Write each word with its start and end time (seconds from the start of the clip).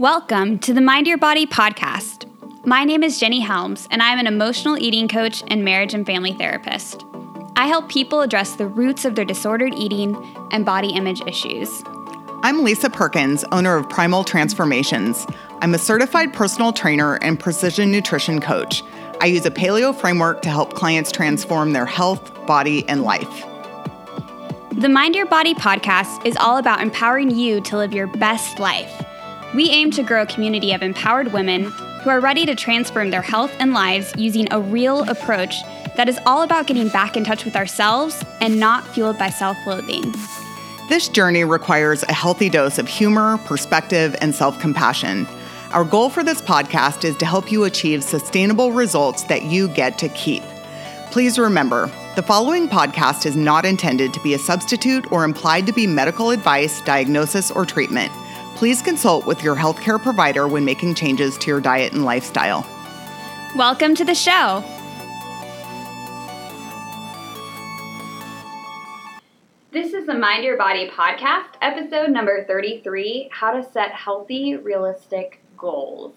Welcome 0.00 0.60
to 0.60 0.72
the 0.72 0.80
Mind 0.80 1.06
Your 1.06 1.18
Body 1.18 1.44
podcast. 1.44 2.24
My 2.64 2.84
name 2.84 3.02
is 3.02 3.20
Jenny 3.20 3.40
Helms, 3.40 3.86
and 3.90 4.02
I'm 4.02 4.18
an 4.18 4.26
emotional 4.26 4.78
eating 4.78 5.08
coach 5.08 5.44
and 5.48 5.62
marriage 5.62 5.92
and 5.92 6.06
family 6.06 6.32
therapist. 6.32 7.04
I 7.54 7.66
help 7.66 7.90
people 7.90 8.22
address 8.22 8.56
the 8.56 8.66
roots 8.66 9.04
of 9.04 9.14
their 9.14 9.26
disordered 9.26 9.74
eating 9.74 10.16
and 10.52 10.64
body 10.64 10.88
image 10.94 11.20
issues. 11.26 11.82
I'm 12.42 12.64
Lisa 12.64 12.88
Perkins, 12.88 13.44
owner 13.52 13.76
of 13.76 13.90
Primal 13.90 14.24
Transformations. 14.24 15.26
I'm 15.60 15.74
a 15.74 15.78
certified 15.78 16.32
personal 16.32 16.72
trainer 16.72 17.16
and 17.16 17.38
precision 17.38 17.92
nutrition 17.92 18.40
coach. 18.40 18.82
I 19.20 19.26
use 19.26 19.44
a 19.44 19.50
paleo 19.50 19.94
framework 19.94 20.40
to 20.42 20.48
help 20.48 20.72
clients 20.72 21.12
transform 21.12 21.74
their 21.74 21.84
health, 21.84 22.46
body, 22.46 22.88
and 22.88 23.02
life. 23.02 23.44
The 24.72 24.88
Mind 24.88 25.14
Your 25.14 25.26
Body 25.26 25.54
podcast 25.54 26.24
is 26.24 26.38
all 26.38 26.56
about 26.56 26.80
empowering 26.80 27.30
you 27.30 27.60
to 27.60 27.76
live 27.76 27.92
your 27.92 28.06
best 28.06 28.58
life. 28.58 29.04
We 29.54 29.68
aim 29.70 29.90
to 29.92 30.04
grow 30.04 30.22
a 30.22 30.26
community 30.26 30.72
of 30.72 30.82
empowered 30.82 31.32
women 31.32 31.64
who 32.02 32.10
are 32.10 32.20
ready 32.20 32.46
to 32.46 32.54
transform 32.54 33.10
their 33.10 33.20
health 33.20 33.52
and 33.58 33.72
lives 33.72 34.14
using 34.16 34.46
a 34.52 34.60
real 34.60 35.02
approach 35.10 35.56
that 35.96 36.08
is 36.08 36.20
all 36.24 36.42
about 36.42 36.68
getting 36.68 36.88
back 36.88 37.16
in 37.16 37.24
touch 37.24 37.44
with 37.44 37.56
ourselves 37.56 38.24
and 38.40 38.60
not 38.60 38.86
fueled 38.86 39.18
by 39.18 39.28
self 39.28 39.56
loathing. 39.66 40.14
This 40.88 41.08
journey 41.08 41.42
requires 41.42 42.04
a 42.04 42.12
healthy 42.12 42.48
dose 42.48 42.78
of 42.78 42.86
humor, 42.86 43.38
perspective, 43.38 44.14
and 44.20 44.32
self 44.32 44.60
compassion. 44.60 45.26
Our 45.72 45.84
goal 45.84 46.10
for 46.10 46.22
this 46.22 46.40
podcast 46.40 47.04
is 47.04 47.16
to 47.16 47.26
help 47.26 47.50
you 47.50 47.64
achieve 47.64 48.04
sustainable 48.04 48.70
results 48.70 49.24
that 49.24 49.42
you 49.42 49.66
get 49.68 49.98
to 49.98 50.08
keep. 50.10 50.44
Please 51.10 51.40
remember, 51.40 51.90
the 52.14 52.22
following 52.22 52.68
podcast 52.68 53.26
is 53.26 53.34
not 53.34 53.64
intended 53.64 54.14
to 54.14 54.20
be 54.20 54.34
a 54.34 54.38
substitute 54.38 55.10
or 55.10 55.24
implied 55.24 55.66
to 55.66 55.72
be 55.72 55.88
medical 55.88 56.30
advice, 56.30 56.80
diagnosis, 56.82 57.50
or 57.50 57.64
treatment. 57.66 58.12
Please 58.60 58.82
consult 58.82 59.24
with 59.24 59.42
your 59.42 59.56
healthcare 59.56 59.98
provider 59.98 60.46
when 60.46 60.66
making 60.66 60.94
changes 60.94 61.38
to 61.38 61.46
your 61.46 61.62
diet 61.62 61.94
and 61.94 62.04
lifestyle. 62.04 62.66
Welcome 63.56 63.94
to 63.94 64.04
the 64.04 64.14
show. 64.14 64.62
This 69.70 69.94
is 69.94 70.04
the 70.04 70.12
Mind 70.12 70.44
Your 70.44 70.58
Body 70.58 70.90
podcast, 70.90 71.54
episode 71.62 72.10
number 72.10 72.44
33 72.44 73.30
How 73.32 73.52
to 73.52 73.66
Set 73.72 73.92
Healthy, 73.92 74.56
Realistic 74.56 75.40
Goals. 75.56 76.12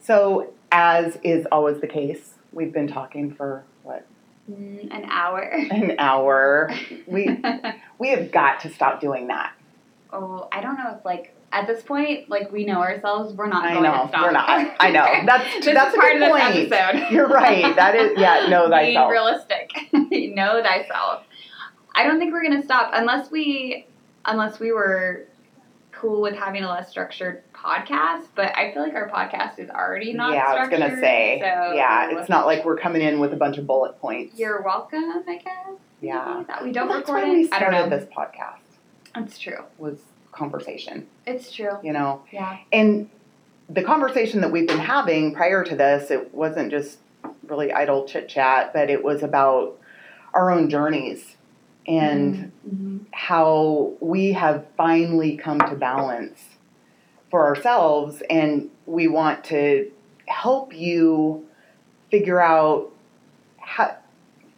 So, 0.00 0.52
as 0.70 1.18
is 1.24 1.44
always 1.50 1.80
the 1.80 1.88
case, 1.88 2.34
we've 2.52 2.72
been 2.72 2.86
talking 2.86 3.34
for 3.34 3.64
what? 3.82 4.06
Mm, 4.48 4.94
an 4.94 5.06
hour. 5.10 5.40
An 5.72 5.96
hour. 5.98 6.70
We 7.08 7.42
we 7.98 8.10
have 8.10 8.30
got 8.30 8.60
to 8.60 8.72
stop 8.72 9.00
doing 9.00 9.26
that. 9.26 9.54
Oh, 10.12 10.46
I 10.52 10.60
don't 10.60 10.78
know 10.78 10.94
if 10.96 11.04
like 11.04 11.34
at 11.52 11.66
this 11.66 11.82
point, 11.82 12.28
like 12.28 12.52
we 12.52 12.64
know 12.64 12.78
ourselves, 12.80 13.32
we're 13.34 13.46
not. 13.46 13.64
I 13.64 13.72
going 13.72 13.84
know 13.84 14.02
to 14.02 14.08
stop. 14.08 14.22
we're 14.22 14.32
not. 14.32 14.76
I 14.80 14.90
know 14.90 15.04
that's 15.26 15.64
that's 15.66 15.94
a 15.94 15.98
part 15.98 16.12
good 16.12 16.22
of 16.22 16.28
point. 16.30 16.54
this 16.54 16.72
episode. 16.72 17.10
You're 17.14 17.28
right. 17.28 17.74
That 17.76 17.94
is 17.94 18.12
yeah. 18.18 18.46
Know 18.48 18.66
Be 18.66 18.70
thyself. 18.72 19.10
realistic. 19.10 19.70
know 20.34 20.62
thyself. 20.62 21.24
I 21.94 22.04
don't 22.04 22.18
think 22.18 22.32
we're 22.32 22.42
gonna 22.42 22.62
stop 22.62 22.90
unless 22.92 23.30
we 23.30 23.86
unless 24.24 24.60
we 24.60 24.72
were 24.72 25.24
cool 25.92 26.20
with 26.20 26.34
having 26.34 26.62
a 26.62 26.68
less 26.70 26.88
structured 26.90 27.42
podcast. 27.52 28.26
But 28.36 28.56
I 28.56 28.72
feel 28.72 28.82
like 28.82 28.94
our 28.94 29.08
podcast 29.08 29.58
is 29.58 29.68
already 29.70 30.12
not. 30.12 30.32
yeah, 30.34 30.44
I 30.46 30.60
was 30.60 30.68
gonna 30.68 30.96
say. 31.00 31.38
So 31.40 31.72
yeah, 31.74 32.10
it's 32.18 32.28
not 32.28 32.46
like 32.46 32.64
we're 32.64 32.76
coming 32.76 33.02
in 33.02 33.18
with 33.20 33.32
a 33.32 33.36
bunch 33.36 33.58
of 33.58 33.66
bullet 33.66 33.98
points. 34.00 34.38
You're 34.38 34.62
welcome, 34.62 35.24
I 35.26 35.36
guess. 35.42 35.78
Yeah. 36.00 36.44
That 36.46 36.62
we 36.62 36.70
don't 36.72 36.88
Well, 36.88 36.98
that's 36.98 37.08
record 37.10 37.26
why 37.28 37.34
we. 37.34 37.44
I 37.44 37.56
started 37.58 37.90
know. 37.90 37.98
this 37.98 38.04
podcast 38.16 38.60
That's 39.14 39.38
true. 39.38 39.64
was 39.78 39.98
conversation. 40.38 41.06
It's 41.26 41.52
true. 41.52 41.72
You 41.82 41.92
know, 41.92 42.22
Yeah. 42.30 42.56
and 42.72 43.10
the 43.68 43.82
conversation 43.82 44.40
that 44.40 44.50
we've 44.50 44.66
been 44.68 44.78
having 44.78 45.34
prior 45.34 45.62
to 45.64 45.76
this, 45.76 46.10
it 46.10 46.32
wasn't 46.34 46.70
just 46.70 46.98
really 47.46 47.72
idle 47.72 48.06
chit 48.06 48.28
chat, 48.28 48.72
but 48.72 48.88
it 48.88 49.02
was 49.04 49.22
about 49.22 49.76
our 50.32 50.50
own 50.50 50.70
journeys 50.70 51.36
and 51.86 52.52
Mhm. 52.66 53.00
how 53.12 53.92
we 54.00 54.32
have 54.32 54.64
finally 54.76 55.36
come 55.36 55.58
to 55.60 55.74
balance 55.74 56.56
for 57.30 57.44
ourselves 57.46 58.22
and 58.30 58.70
we 58.86 59.08
want 59.08 59.44
to 59.44 59.90
help 60.26 60.74
you 60.74 61.44
figure 62.10 62.40
out 62.40 62.90
how, 63.58 63.94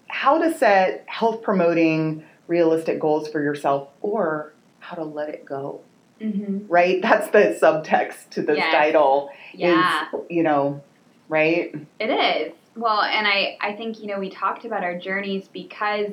how 0.09 0.38
to 0.38 0.53
set 0.53 1.04
health 1.06 1.43
promoting 1.43 2.22
realistic 2.49 2.99
goals 3.00 3.28
for 3.28 3.41
yourself 3.43 3.88
or 4.03 4.53
how 4.91 4.97
to 4.97 5.05
let 5.05 5.28
it 5.28 5.45
go 5.45 5.81
Mhm. 6.21 6.67
right 6.69 7.01
that's 7.06 7.28
the 7.31 7.56
subtext 7.61 8.28
to 8.31 8.43
this 8.43 8.59
Yes. 8.59 8.75
title 8.75 9.31
Yeah. 9.55 10.06
is 10.12 10.21
you 10.28 10.43
know 10.43 10.83
right 11.28 11.75
It 12.01 12.11
is. 12.11 12.53
Well, 12.77 13.03
and 13.03 13.27
I, 13.27 13.59
I 13.61 13.73
think, 13.75 14.01
you 14.01 14.06
know, 14.06 14.19
we 14.21 14.31
talked 14.31 14.65
about 14.65 14.84
our 14.84 14.97
journeys 14.97 15.49
because 15.49 16.12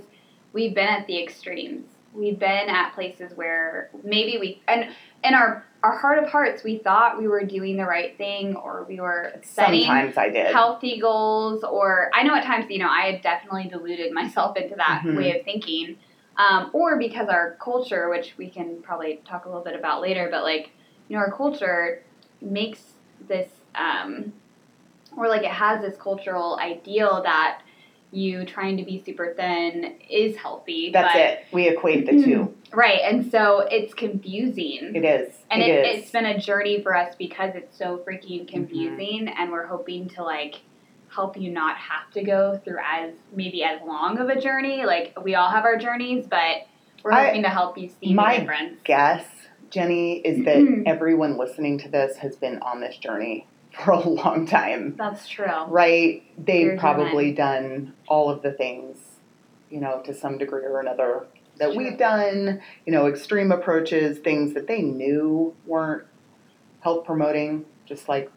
we've 0.53 0.73
been 0.73 0.87
at 0.87 1.05
the 1.07 1.21
extremes. 1.21 1.85
We've 2.13 2.37
been 2.39 2.67
at 2.67 2.93
places 2.95 3.31
where 3.35 3.89
maybe 4.03 4.37
we, 4.39 4.61
and 4.67 4.89
in 5.23 5.33
our, 5.35 5.63
our 5.83 5.95
heart 5.97 6.17
of 6.21 6.29
hearts, 6.29 6.63
we 6.63 6.79
thought 6.79 7.19
we 7.19 7.27
were 7.27 7.43
doing 7.45 7.77
the 7.77 7.85
right 7.85 8.17
thing 8.17 8.55
or 8.55 8.85
we 8.89 8.99
were 8.99 9.33
setting 9.43 9.83
sometimes 9.85 10.17
i 10.17 10.29
did 10.29 10.47
healthy 10.51 10.99
goals 10.99 11.63
or 11.63 12.09
I 12.13 12.23
know 12.23 12.33
at 12.35 12.43
times, 12.43 12.65
you 12.69 12.79
know, 12.79 12.89
I 12.89 13.11
had 13.11 13.21
definitely 13.21 13.69
deluded 13.69 14.11
myself 14.11 14.57
into 14.57 14.75
that 14.75 15.03
Mhm. 15.05 15.15
way 15.15 15.37
of 15.39 15.45
thinking. 15.45 15.97
Um, 16.37 16.69
or 16.73 16.97
because 16.99 17.29
our 17.29 17.57
culture, 17.61 18.09
which 18.09 18.35
we 18.37 18.49
can 18.49 18.81
probably 18.83 19.21
talk 19.25 19.45
a 19.45 19.49
little 19.49 19.63
bit 19.63 19.75
about 19.75 20.01
later, 20.01 20.27
but 20.29 20.43
like, 20.43 20.69
you 21.07 21.15
know, 21.15 21.21
our 21.23 21.31
culture 21.31 22.03
makes 22.41 22.81
this, 23.27 23.49
um, 23.73 24.31
or 25.17 25.27
like 25.27 25.41
it 25.43 25.51
has 25.51 25.81
this 25.81 25.97
cultural 25.97 26.59
ideal 26.61 27.21
that 27.23 27.61
you 28.11 28.45
trying 28.45 28.77
to 28.77 28.83
be 28.85 29.01
super 29.03 29.33
thin 29.35 29.95
is 30.09 30.37
healthy. 30.37 30.91
that's 30.93 31.13
but, 31.13 31.21
it 31.21 31.39
we 31.51 31.67
equate 31.67 32.05
the 32.05 32.23
two 32.23 32.53
Right. 32.71 32.99
And 33.03 33.29
so 33.31 33.61
it's 33.71 33.93
confusing. 33.93 34.91
it 34.95 35.03
is 35.05 35.33
And 35.49 35.61
it 35.61 35.69
it, 35.69 35.85
is. 35.85 36.03
it's 36.03 36.11
been 36.11 36.25
a 36.25 36.39
journey 36.39 36.81
for 36.83 36.95
us 36.95 37.15
because 37.17 37.55
it's 37.55 37.77
so 37.77 37.97
freaking 38.07 38.41
Mm-hmm. 38.41 38.47
confusing, 38.47 39.27
and 39.29 39.51
we're 39.51 39.65
hoping 39.65 40.07
to 40.09 40.23
like 40.23 40.55
help 41.13 41.37
you 41.37 41.51
not 41.51 41.77
have 41.77 42.11
to 42.13 42.23
go 42.23 42.59
through 42.63 42.77
as 42.83 43.13
maybe 43.33 43.63
as 43.63 43.79
long 43.85 44.17
of 44.19 44.29
a 44.29 44.39
journey. 44.39 44.85
Like 44.85 45.17
we 45.23 45.35
all 45.35 45.49
have 45.49 45.63
our 45.65 45.77
journeys, 45.77 46.25
but 46.27 46.67
we're 47.03 47.11
I- 47.13 47.25
hoping 47.27 47.43
to 47.43 47.49
help 47.49 47.77
you 47.77 47.89
see 48.01 48.13
my 48.13 48.35
the 48.35 48.39
difference. 48.41 48.79
guess 48.83 49.25
jenny 49.69 50.19
is 50.19 50.45
that 50.45 50.55
Mhm. 50.57 50.83
everyone 50.85 51.37
listening 51.37 51.77
to 51.77 51.89
this 51.89 52.15
has 52.17 52.37
been 52.37 52.57
on 52.61 52.79
this 52.79 52.95
journey 52.97 53.45
for 53.71 53.91
a 53.91 53.99
long 53.99 54.45
time 54.47 54.95
That's 54.97 55.27
true. 55.27 55.65
right 55.67 56.23
they've 56.37 56.65
You're 56.67 56.77
probably 56.77 57.33
done 57.33 57.93
all 58.07 58.29
of 58.29 58.41
the 58.43 58.51
things 58.53 58.97
you 59.69 59.81
know 59.81 60.01
to 60.05 60.13
some 60.13 60.37
degree 60.37 60.63
or 60.63 60.79
another 60.79 61.25
that 61.57 61.73
Sure. 61.73 61.77
we've 61.77 61.97
done 61.97 62.61
you 62.85 62.93
know 62.93 63.07
extreme 63.07 63.51
approaches 63.51 64.19
things 64.19 64.53
that 64.53 64.67
they 64.67 64.81
knew 64.81 65.53
weren't 65.65 66.03
health 66.79 67.05
promoting 67.05 67.65
just 67.85 68.07
like 68.07 68.31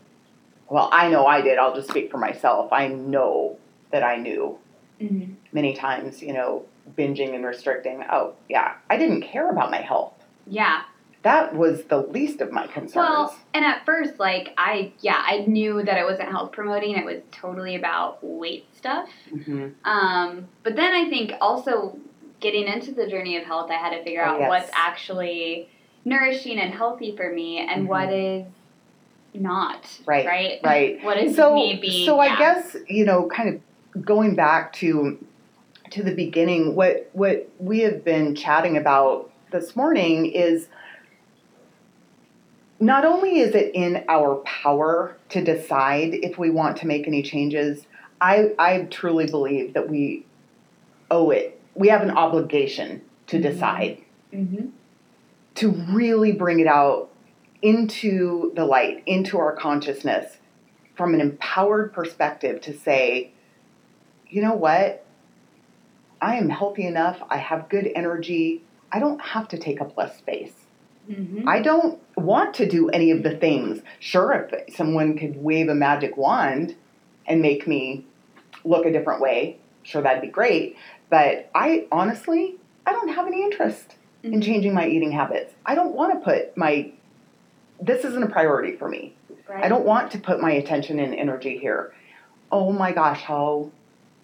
well 0.70 0.88
i 0.92 1.08
know 1.10 1.26
i 1.26 1.40
did 1.42 1.58
i'll 1.58 1.74
just 1.74 1.88
speak 1.88 2.10
for 2.10 2.16
myself 2.18 2.72
i 2.72 2.88
know 2.88 3.58
that 3.90 4.02
i 4.02 4.16
knew 4.16 4.58
Mhm. 5.00 5.34
many 5.52 5.74
times 5.74 6.22
you 6.22 6.32
know 6.32 6.64
binging 6.96 7.34
and 7.34 7.44
restricting 7.44 8.04
oh 8.10 8.34
yeah 8.48 8.74
i 8.88 8.96
didn't 8.96 9.22
care 9.22 9.50
about 9.50 9.70
my 9.70 9.78
health 9.80 10.12
Yeah. 10.46 10.82
that 11.22 11.54
was 11.54 11.84
the 11.84 11.98
least 11.98 12.40
of 12.40 12.50
my 12.52 12.66
concerns 12.66 12.94
Well, 12.96 13.36
and 13.54 13.64
at 13.64 13.84
first, 13.84 14.18
like 14.18 14.54
I, 14.56 14.92
yeah, 15.00 15.22
I 15.26 15.44
knew 15.46 15.82
that 15.82 15.98
it 15.98 16.04
wasn't 16.04 16.30
health 16.30 16.50
promoting. 16.52 16.96
It 16.96 17.04
was 17.04 17.20
totally 17.30 17.74
about 17.76 18.18
weight 18.24 18.64
stuff. 18.74 19.08
hmm 19.30 19.68
Um, 19.84 20.48
but 20.62 20.76
then 20.76 20.92
I 20.94 21.10
think 21.10 21.32
also 21.42 21.98
getting 22.40 22.66
into 22.66 22.92
the 22.92 23.06
journey 23.06 23.36
of 23.36 23.44
health, 23.44 23.70
I 23.70 23.74
had 23.74 23.90
to 23.90 24.02
figure 24.02 24.22
Oh, 24.24 24.30
out 24.30 24.40
yes. 24.40 24.48
what's 24.48 24.70
actually 24.72 25.68
nourishing 26.06 26.58
and 26.58 26.72
healthy 26.72 27.14
for 27.16 27.30
me 27.30 27.58
and 27.58 27.84
Mhm. 27.84 27.88
what 27.88 28.10
is 28.10 28.46
not. 29.34 29.86
Right, 30.06 30.26
Right. 30.26 30.60
right. 30.64 31.04
What 31.04 31.18
is 31.18 31.36
so 31.36 31.54
me 31.54 31.78
being? 31.80 32.06
so 32.06 32.18
i 32.18 32.26
yeah. 32.26 32.38
guess 32.38 32.76
you 32.88 33.04
know 33.04 33.28
kind 33.28 33.60
of 33.94 34.04
going 34.04 34.34
back 34.34 34.72
to 34.74 35.18
to 35.90 36.02
the 36.02 36.14
beginning 36.14 36.74
what 36.74 37.08
what 37.12 37.48
we 37.58 37.80
have 37.80 38.04
been 38.04 38.34
chatting 38.34 38.76
about 38.76 39.30
this 39.50 39.74
morning 39.74 40.26
is 40.26 40.68
not 42.78 43.04
only 43.04 43.40
is 43.40 43.54
it 43.54 43.72
in 43.74 44.04
our 44.08 44.36
power 44.36 45.16
to 45.28 45.42
decide 45.44 46.14
if 46.14 46.38
we 46.38 46.50
want 46.50 46.76
to 46.78 46.86
make 46.86 47.06
any 47.06 47.22
changes 47.22 47.84
i 48.20 48.52
i 48.58 48.82
truly 48.90 49.26
believe 49.26 49.74
that 49.74 49.88
we 49.88 50.24
owe 51.10 51.30
it 51.30 51.60
we 51.74 51.88
have 51.88 52.02
an 52.02 52.10
obligation 52.10 53.00
to 53.26 53.38
Mhm. 53.38 53.42
decide 53.42 53.98
Mhm. 54.32 54.70
to 55.56 55.70
really 55.92 56.32
bring 56.32 56.60
it 56.60 56.66
out 56.68 57.08
into 57.62 58.52
the 58.54 58.64
light, 58.64 59.02
into 59.06 59.38
our 59.38 59.54
consciousness 59.54 60.38
from 60.96 61.14
an 61.14 61.20
empowered 61.20 61.92
perspective 61.92 62.60
to 62.62 62.76
say, 62.76 63.32
you 64.28 64.42
know 64.42 64.54
what? 64.54 65.04
I 66.20 66.36
am 66.36 66.50
healthy 66.50 66.86
enough. 66.86 67.22
I 67.28 67.38
have 67.38 67.68
good 67.68 67.90
energy. 67.94 68.62
I 68.92 68.98
don't 68.98 69.20
have 69.20 69.48
to 69.48 69.58
take 69.58 69.80
up 69.80 69.96
less 69.96 70.18
space. 70.18 70.52
Mm-hmm. 71.10 71.48
I 71.48 71.60
don't 71.60 71.98
want 72.16 72.54
to 72.54 72.68
do 72.68 72.88
any 72.90 73.10
of 73.10 73.22
the 73.22 73.36
things. 73.36 73.82
Sure, 73.98 74.48
if 74.52 74.74
someone 74.76 75.16
could 75.16 75.42
wave 75.42 75.68
a 75.68 75.74
magic 75.74 76.16
wand 76.16 76.76
and 77.26 77.40
make 77.40 77.66
me 77.66 78.04
look 78.64 78.84
a 78.84 78.92
different 78.92 79.20
way, 79.20 79.56
sure, 79.82 80.02
that'd 80.02 80.20
be 80.22 80.28
great. 80.28 80.76
But 81.08 81.50
I 81.54 81.86
honestly, 81.90 82.56
I 82.86 82.92
don't 82.92 83.08
have 83.08 83.26
any 83.26 83.42
interest 83.42 83.96
in 84.22 84.32
Mhm. 84.32 84.42
changing 84.44 84.74
my 84.74 84.86
eating 84.86 85.12
habits. 85.12 85.54
I 85.64 85.74
don't 85.74 85.94
want 85.94 86.12
to 86.12 86.20
put 86.20 86.56
my, 86.56 86.92
this 87.80 88.04
isn't 88.04 88.22
a 88.22 88.28
priority 88.28 88.76
for 88.76 88.88
me. 88.88 89.16
Right. 89.48 89.64
I 89.64 89.68
don't 89.68 89.84
want 89.84 90.10
to 90.12 90.18
put 90.18 90.40
my 90.40 90.52
attention 90.52 90.98
and 91.00 91.14
energy 91.14 91.58
here. 91.58 91.92
Oh 92.52 92.72
my 92.72 92.92
gosh, 92.92 93.20
how 93.22 93.70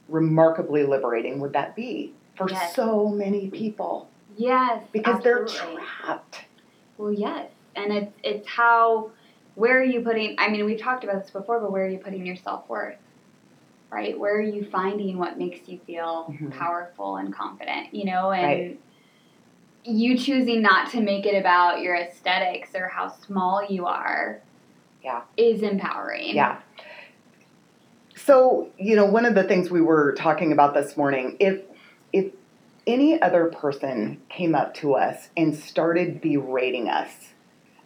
remarkably 0.09 0.85
liberating 0.85 1.41
would 1.41 1.53
that 1.55 1.75
be 1.75 2.13
for 2.37 2.49
Yes. 2.51 2.75
so 2.75 3.09
many 3.09 3.49
people? 3.51 4.09
Yes. 4.37 4.85
Because 4.93 5.23
they're 5.23 5.45
trapped. 5.47 6.45
Well, 6.99 7.13
yes, 7.13 7.51
and 7.75 7.93
it's 7.93 8.13
it's 8.23 8.49
how 8.49 9.11
where 9.55 9.79
are 9.81 9.85
you 9.85 10.01
putting? 10.03 10.37
I 10.39 10.49
mean, 10.49 10.65
we've 10.65 10.81
talked 10.81 11.05
about 11.05 11.23
this 11.23 11.31
before, 11.31 11.61
but 11.61 11.73
where 11.73 11.85
are 11.87 11.89
you 11.89 11.99
putting 11.99 12.25
your 12.27 12.37
self 12.37 12.69
worth? 12.69 12.97
Right? 13.91 14.19
Where 14.19 14.37
are 14.37 14.41
you 14.41 14.65
finding 14.71 15.17
what 15.19 15.39
makes 15.39 15.69
you 15.69 15.79
feel 15.87 16.27
Mhm. 16.29 16.51
powerful 16.59 17.17
and 17.17 17.35
confident? 17.35 17.95
You 17.95 18.07
know, 18.07 18.33
and 18.33 18.45
Right. 18.47 18.81
You 19.87 20.19
choosing 20.19 20.63
not 20.63 20.91
to 20.91 21.01
make 21.01 21.27
it 21.27 21.39
about 21.39 21.81
your 21.81 21.95
aesthetics 21.95 22.71
or 22.75 22.89
how 22.89 23.09
small 23.09 23.65
you 23.69 23.87
are. 23.87 24.41
Yeah. 25.03 25.23
Is 25.37 25.63
empowering. 25.63 26.35
Yeah. 26.35 26.59
So, 28.17 28.71
you 28.79 28.97
know, 28.97 29.05
one 29.07 29.25
of 29.25 29.35
the 29.35 29.45
things 29.45 29.71
we 29.71 29.81
were 29.81 30.13
talking 30.15 30.53
about 30.53 30.75
this 30.75 30.97
morning, 30.97 31.37
if 31.39 31.61
if 32.13 32.33
any 32.87 33.21
other 33.21 33.47
person 33.47 34.21
came 34.29 34.55
up 34.55 34.75
to 34.75 34.95
us 34.95 35.29
and 35.37 35.55
started 35.57 36.21
berating 36.21 36.89
us 36.89 37.11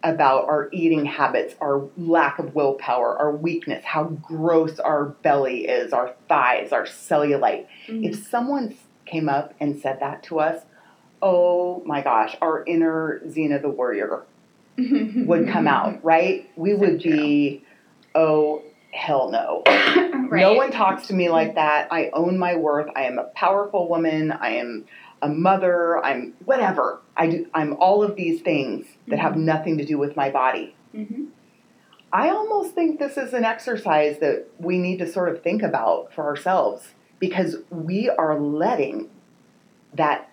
about 0.02 0.44
our 0.44 0.70
eating 0.72 1.04
habits, 1.04 1.54
our 1.60 1.88
lack 1.98 2.38
of 2.38 2.54
willpower, 2.54 3.18
our 3.18 3.34
weakness, 3.34 3.84
how 3.84 4.04
gross 4.04 4.78
our 4.78 5.06
belly 5.06 5.66
is, 5.66 5.92
our 5.92 6.14
thighs, 6.28 6.72
our 6.72 6.84
cellulite, 6.84 7.66
Mhm. 7.86 8.08
if 8.08 8.26
someone 8.26 8.74
came 9.04 9.28
up 9.28 9.52
and 9.60 9.78
said 9.78 10.00
that 10.00 10.22
to 10.22 10.40
us, 10.40 10.64
oh 11.22 11.82
my 11.84 12.02
gosh, 12.02 12.36
our 12.40 12.64
inner 12.64 13.20
Xena 13.26 13.60
the 13.60 13.68
warrior 13.68 14.22
would 14.78 15.48
come 15.48 15.68
out, 15.68 16.02
right? 16.04 16.48
We 16.56 16.74
would 16.74 17.02
be, 17.02 17.62
oh, 18.14 18.62
hell 18.92 19.30
no. 19.30 19.62
right. 19.66 20.40
No 20.40 20.54
one 20.54 20.70
talks 20.70 21.06
to 21.08 21.14
me 21.14 21.28
like 21.28 21.54
that. 21.56 21.88
I 21.92 22.10
own 22.12 22.38
my 22.38 22.56
worth. 22.56 22.88
I 22.96 23.02
am 23.04 23.18
a 23.18 23.24
powerful 23.24 23.88
woman. 23.88 24.32
I 24.32 24.50
am 24.52 24.86
a 25.22 25.28
mother. 25.28 26.02
I'm 26.02 26.32
whatever. 26.46 27.00
I 27.16 27.26
do 27.28 27.46
I'm 27.52 27.74
all 27.74 28.02
of 28.02 28.16
these 28.16 28.40
things 28.40 28.86
that 29.08 29.18
have 29.18 29.34
Mhm. 29.34 29.38
nothing 29.44 29.78
to 29.78 29.84
do 29.84 29.98
with 29.98 30.16
my 30.16 30.30
body. 30.30 30.74
Mhm. 30.96 31.26
I 32.12 32.30
almost 32.30 32.74
think 32.74 32.98
this 32.98 33.16
is 33.18 33.34
an 33.34 33.44
exercise 33.44 34.18
that 34.18 34.46
we 34.58 34.78
need 34.78 34.98
to 34.98 35.06
sort 35.06 35.28
of 35.28 35.42
think 35.42 35.62
about 35.62 36.12
for 36.14 36.24
ourselves 36.24 36.94
because 37.18 37.58
we 37.70 38.08
are 38.08 38.40
letting 38.40 39.10
that 39.94 40.29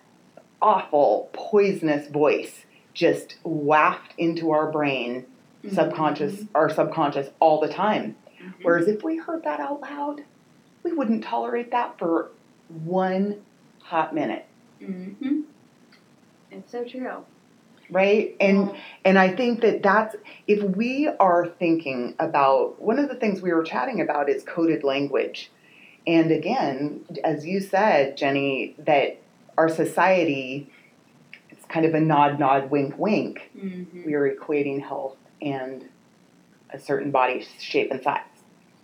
awful 0.60 1.30
poisonous 1.32 2.08
voice 2.08 2.64
just 2.94 3.36
waft 3.44 4.12
into 4.18 4.50
our 4.50 4.70
brain 4.72 5.24
subconscious 5.72 6.44
our 6.54 6.68
subconscious 6.70 7.28
all 7.40 7.60
the 7.60 7.68
time 7.68 8.16
Mhm. 8.40 8.52
Whereas 8.62 8.86
if 8.88 9.02
we 9.02 9.16
heard 9.16 9.42
that 9.44 9.58
out 9.60 9.80
loud, 9.80 10.22
we 10.84 10.92
wouldn't 10.92 11.24
tolerate 11.24 11.72
that 11.72 11.98
for 11.98 12.30
one 12.68 13.42
hot 13.82 14.14
minute, 14.14 14.44
Mhm. 14.80 15.42
It's 16.52 16.70
so 16.70 16.84
true. 16.84 17.24
right? 17.90 18.36
And 18.38 18.68
Yeah. 18.68 18.76
and 19.06 19.18
I 19.18 19.34
think 19.34 19.62
that 19.62 19.82
that's 19.82 20.14
if 20.46 20.62
we 20.62 21.08
are 21.18 21.46
thinking 21.46 22.14
about 22.18 22.80
one 22.80 22.98
of 22.98 23.08
the 23.08 23.14
things 23.16 23.40
we 23.40 23.52
were 23.52 23.62
chatting 23.64 24.00
about 24.00 24.28
is 24.28 24.44
coded 24.44 24.84
language. 24.84 25.50
And 26.06 26.30
again, 26.30 27.04
as 27.24 27.46
you 27.46 27.60
said, 27.60 28.16
Jenny, 28.16 28.74
that 28.78 29.18
our 29.58 29.68
society 29.68 30.70
it's 31.50 31.64
kind 31.66 31.84
of 31.84 31.92
a 31.94 32.00
nod 32.00 32.38
nod 32.38 32.70
wink 32.70 32.96
wink. 32.96 33.50
Mhm. 33.58 34.06
We 34.06 34.14
are 34.14 34.32
equating 34.34 34.80
health 34.80 35.16
and 35.42 35.84
a 36.70 36.78
certain 36.78 37.10
body 37.10 37.44
shape 37.58 37.90
and 37.90 38.00
size. 38.02 38.20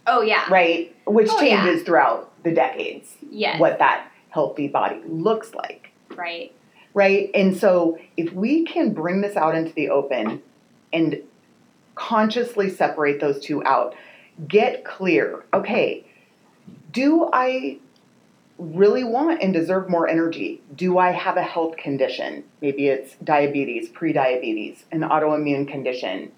Oh 0.06 0.20
yeah. 0.20 0.44
right? 0.50 0.94
Which 1.06 1.28
Oh, 1.30 1.40
yeah. 1.40 1.62
changes 1.64 1.82
throughout 1.86 2.30
the 2.42 2.50
decades, 2.50 3.16
Yes. 3.30 3.58
what 3.60 3.78
that 3.78 4.08
healthy 4.30 4.66
body 4.68 5.00
looks 5.06 5.54
like, 5.54 5.92
Right. 6.14 6.52
right? 6.92 7.30
And 7.34 7.56
so, 7.56 7.98
if 8.16 8.32
we 8.32 8.64
can 8.64 8.92
bring 8.92 9.20
this 9.22 9.36
out 9.36 9.54
into 9.54 9.72
the 9.72 9.88
open 9.90 10.42
and 10.92 11.22
consciously 11.94 12.68
separate 12.68 13.20
those 13.20 13.38
two 13.40 13.64
out, 13.64 13.94
get 14.48 14.84
clear 14.84 15.44
okay, 15.54 16.04
do 16.92 17.28
I 17.32 17.78
really 18.58 19.04
want 19.04 19.42
and 19.42 19.52
deserve 19.52 19.88
more 19.88 20.08
energy? 20.08 20.62
Do 20.74 20.98
I 20.98 21.10
have 21.10 21.36
a 21.36 21.42
health 21.42 21.76
condition? 21.76 22.44
Maybe 22.60 22.88
it's 22.88 23.14
diabetes, 23.16 23.90
prediabetes, 23.90 24.84
an 24.92 25.00
autoimmune 25.00 25.66
condition, 25.66 26.32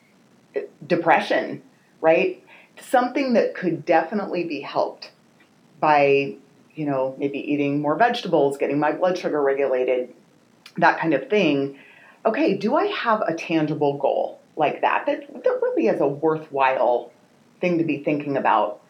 depression, 0.86 1.62
right? 2.00 2.42
Something 2.80 3.34
that 3.34 3.54
could 3.54 3.84
definitely 3.84 4.44
be 4.44 4.60
helped 4.60 5.10
by, 5.80 6.36
you 6.74 6.86
know, 6.86 7.14
maybe 7.18 7.38
eating 7.38 7.80
more 7.80 7.96
vegetables, 7.96 8.56
getting 8.56 8.78
my 8.78 8.92
blood 8.92 9.18
sugar 9.18 9.42
regulated, 9.42 10.14
that 10.78 10.98
kind 10.98 11.12
of 11.12 11.28
thing. 11.28 11.78
Okay, 12.24 12.56
do 12.56 12.76
I 12.76 12.86
have 12.86 13.22
a 13.22 13.34
tangible 13.34 13.98
goal 13.98 14.40
like 14.56 14.80
that 14.80 15.04
that, 15.06 15.44
that 15.44 15.58
really 15.62 15.88
is 15.88 16.00
a 16.00 16.08
worthwhile 16.08 17.12
thing 17.60 17.78
to 17.78 17.84
be 17.84 18.02
thinking 18.02 18.36
about? 18.36 18.80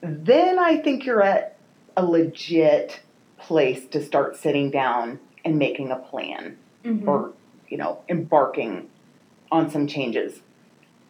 Then 0.00 0.58
I 0.58 0.78
think 0.78 1.04
you're 1.04 1.22
at 1.22 1.57
a 1.98 2.04
legit 2.06 3.00
place 3.38 3.86
to 3.88 4.00
start 4.02 4.36
sitting 4.36 4.70
down 4.70 5.18
and 5.44 5.58
making 5.58 5.90
a 5.90 5.96
plan 5.96 6.56
Mhm. 6.84 7.06
or 7.08 7.32
you 7.68 7.76
know 7.76 7.98
embarking 8.08 8.88
on 9.50 9.68
some 9.68 9.86
changes 9.88 10.40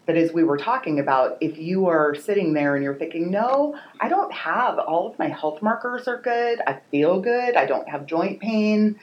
but 0.06 0.17
as 0.17 0.32
we 0.32 0.43
were 0.43 0.56
talking 0.56 0.99
about 0.99 1.37
if 1.43 1.58
you 1.58 1.87
are 1.88 2.14
sitting 2.14 2.55
there 2.55 2.75
and 2.75 2.82
you're 2.82 2.94
thinking 2.94 3.31
no 3.31 3.75
i 4.00 4.08
don't 4.08 4.32
have 4.32 4.79
all 4.79 5.06
of 5.08 5.19
my 5.19 5.29
health 5.29 5.61
markers 5.61 6.08
are 6.08 6.17
good 6.23 6.58
i 6.67 6.79
feel 6.91 7.20
good 7.20 7.55
i 7.55 7.67
don't 7.67 7.88
have 7.88 8.06
joint 8.06 8.41
pain 8.41 8.99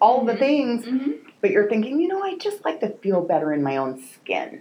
all 0.00 0.24
the 0.26 0.34
Mhm. 0.34 0.38
things 0.38 0.84
Mhm. 0.86 1.18
but 1.40 1.50
you're 1.50 1.68
thinking 1.68 1.98
you 1.98 2.08
know 2.08 2.22
i 2.22 2.36
just 2.36 2.62
like 2.64 2.80
to 2.80 2.90
feel 2.98 3.22
better 3.22 3.52
in 3.54 3.62
my 3.62 3.76
own 3.78 3.98
skin 3.98 4.60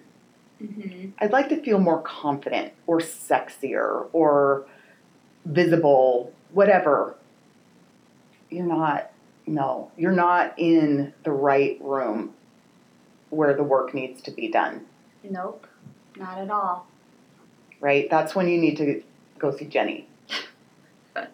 Mhm. 0.62 1.12
i'd 1.20 1.32
like 1.34 1.50
to 1.50 1.58
feel 1.62 1.80
more 1.80 2.02
confident 2.02 2.72
or 2.88 3.00
sexier 3.00 4.08
or 4.14 4.66
visible 5.50 6.32
whatever 6.54 7.16
you're 8.50 8.66
not 8.66 9.12
no 9.48 9.92
you're 9.98 10.12
not 10.12 10.54
in 10.58 11.12
the 11.24 11.32
right 11.32 11.78
room 11.82 12.34
where 13.32 13.54
the 13.56 13.64
work 13.64 13.94
needs 13.94 14.22
to 14.22 14.32
be 14.32 14.48
done 14.48 14.86
Nope. 15.24 15.68
Not 16.18 16.38
at 16.38 16.50
all. 16.52 16.88
right 17.82 18.08
that's 18.10 18.36
when 18.36 18.48
you 18.48 18.60
need 18.60 18.78
to 18.78 19.02
go 19.40 19.56
see 19.56 19.66
jenny 19.66 20.08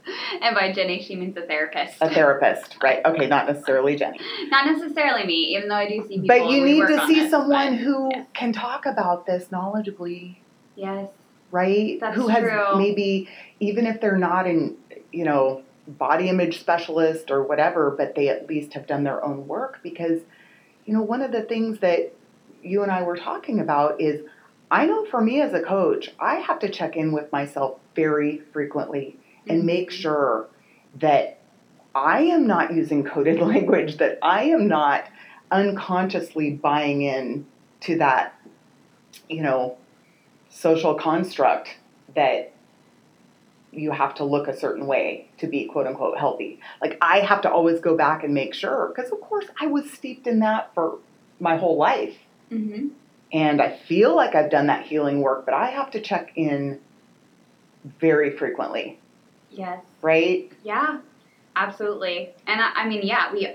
And 0.42 0.56
by 0.56 0.72
Jenny, 0.72 1.02
she 1.04 1.16
means 1.16 1.38
a 1.38 1.42
therapist. 1.44 1.98
a 2.02 2.10
therapist 2.10 2.78
right 2.82 3.06
okay 3.06 3.28
not 3.28 3.48
necessarily 3.48 3.96
jenny 3.98 4.20
Not 4.50 4.66
necessarily 4.66 5.26
me, 5.26 5.56
even 5.56 5.68
though 5.70 5.76
I 5.76 5.88
do 5.88 6.02
see 6.08 6.20
people. 6.22 6.28
but 6.28 6.50
you 6.50 6.64
need 6.66 6.88
to 6.88 7.06
see 7.08 7.20
this, 7.22 7.32
someone 7.32 7.76
but- 7.76 7.84
who 7.84 8.10
yes. 8.14 8.26
can 8.34 8.54
talk 8.54 8.86
about 8.86 9.26
this 9.26 9.46
knowledgeably 9.50 10.38
Yes. 10.78 11.10
Right? 11.52 12.00
That's 12.00 12.16
Who 12.16 12.28
has 12.28 12.44
true. 12.44 12.78
maybe 12.78 13.30
even 13.60 13.86
if 13.86 14.02
they're 14.02 14.18
not 14.18 14.48
in, 14.48 14.78
you 15.12 15.24
know, 15.24 15.64
body 15.88 16.30
image 16.30 16.60
specialist 16.60 17.30
or 17.32 17.44
whatever, 17.44 17.92
but 17.92 18.16
they 18.16 18.30
at 18.30 18.48
least 18.48 18.74
have 18.74 18.88
done 18.88 19.04
their 19.04 19.24
own 19.24 19.48
work 19.48 19.80
because, 19.84 20.22
you 20.86 20.94
know, 20.94 21.02
one 21.02 21.22
of 21.22 21.32
the 21.32 21.44
things 21.44 21.80
that 21.80 22.14
you 22.64 22.82
and 22.82 22.92
I 22.92 23.04
were 23.04 23.18
talking 23.18 23.60
about 23.60 24.02
is 24.02 24.22
I 24.72 24.86
know 24.86 25.06
for 25.06 25.22
me 25.22 25.42
as 25.42 25.54
a 25.54 25.62
coach, 25.62 26.12
I 26.20 26.36
have 26.36 26.60
to 26.60 26.70
check 26.70 26.96
in 26.96 27.12
with 27.12 27.32
myself 27.32 27.80
very 27.96 28.42
frequently 28.52 29.18
and 29.48 29.60
mm-hmm. 29.60 29.68
make 29.68 29.92
sure 29.92 30.48
that 31.00 31.40
I 31.94 32.24
am 32.24 32.48
not 32.48 32.74
using 32.74 33.04
coded 33.04 33.40
language, 33.42 33.98
that 33.98 34.18
I 34.22 34.46
am 34.46 34.68
not 34.68 35.06
unconsciously 35.52 36.52
buying 36.52 37.04
in 37.04 37.46
to 37.82 37.98
that, 38.00 38.40
you 39.30 39.44
know, 39.44 39.78
social 40.56 40.96
construct 40.96 41.70
that 42.16 42.52
you 43.72 43.92
have 43.92 44.16
to 44.16 44.24
look 44.24 44.48
a 44.48 44.56
certain 44.58 44.88
way 44.88 45.28
to 45.38 45.48
be 45.48 45.66
quote 45.66 45.86
unquote 45.86 46.18
healthy. 46.18 46.60
Like 46.82 46.98
I 47.02 47.20
have 47.20 47.42
to 47.42 47.52
always 47.52 47.82
go 47.82 47.98
back 47.98 48.24
and 48.24 48.34
make 48.34 48.54
sure, 48.54 48.94
because 48.96 49.12
of 49.12 49.20
course 49.20 49.46
I 49.60 49.68
was 49.68 49.92
steeped 49.92 50.28
in 50.28 50.40
that 50.40 50.74
for 50.74 50.98
my 51.40 51.58
whole 51.58 51.78
life. 51.78 52.16
Mhm. 52.52 52.92
And 53.34 53.62
I 53.62 53.76
feel 53.88 54.16
like 54.16 54.34
I've 54.34 54.50
done 54.50 54.68
that 54.68 54.86
healing 54.86 55.20
work, 55.22 55.44
but 55.46 55.54
I 55.54 55.72
have 55.72 55.92
to 55.92 56.00
check 56.00 56.32
in 56.38 56.80
very 58.00 58.32
frequently, 58.38 58.98
Yes. 59.52 59.84
right? 60.02 60.50
Yeah. 60.64 61.00
Absolutely. 61.58 62.30
And 62.48 62.62
I, 62.62 62.72
I 62.76 62.88
mean, 62.88 63.02
yeah, 63.04 63.32
we. 63.34 63.48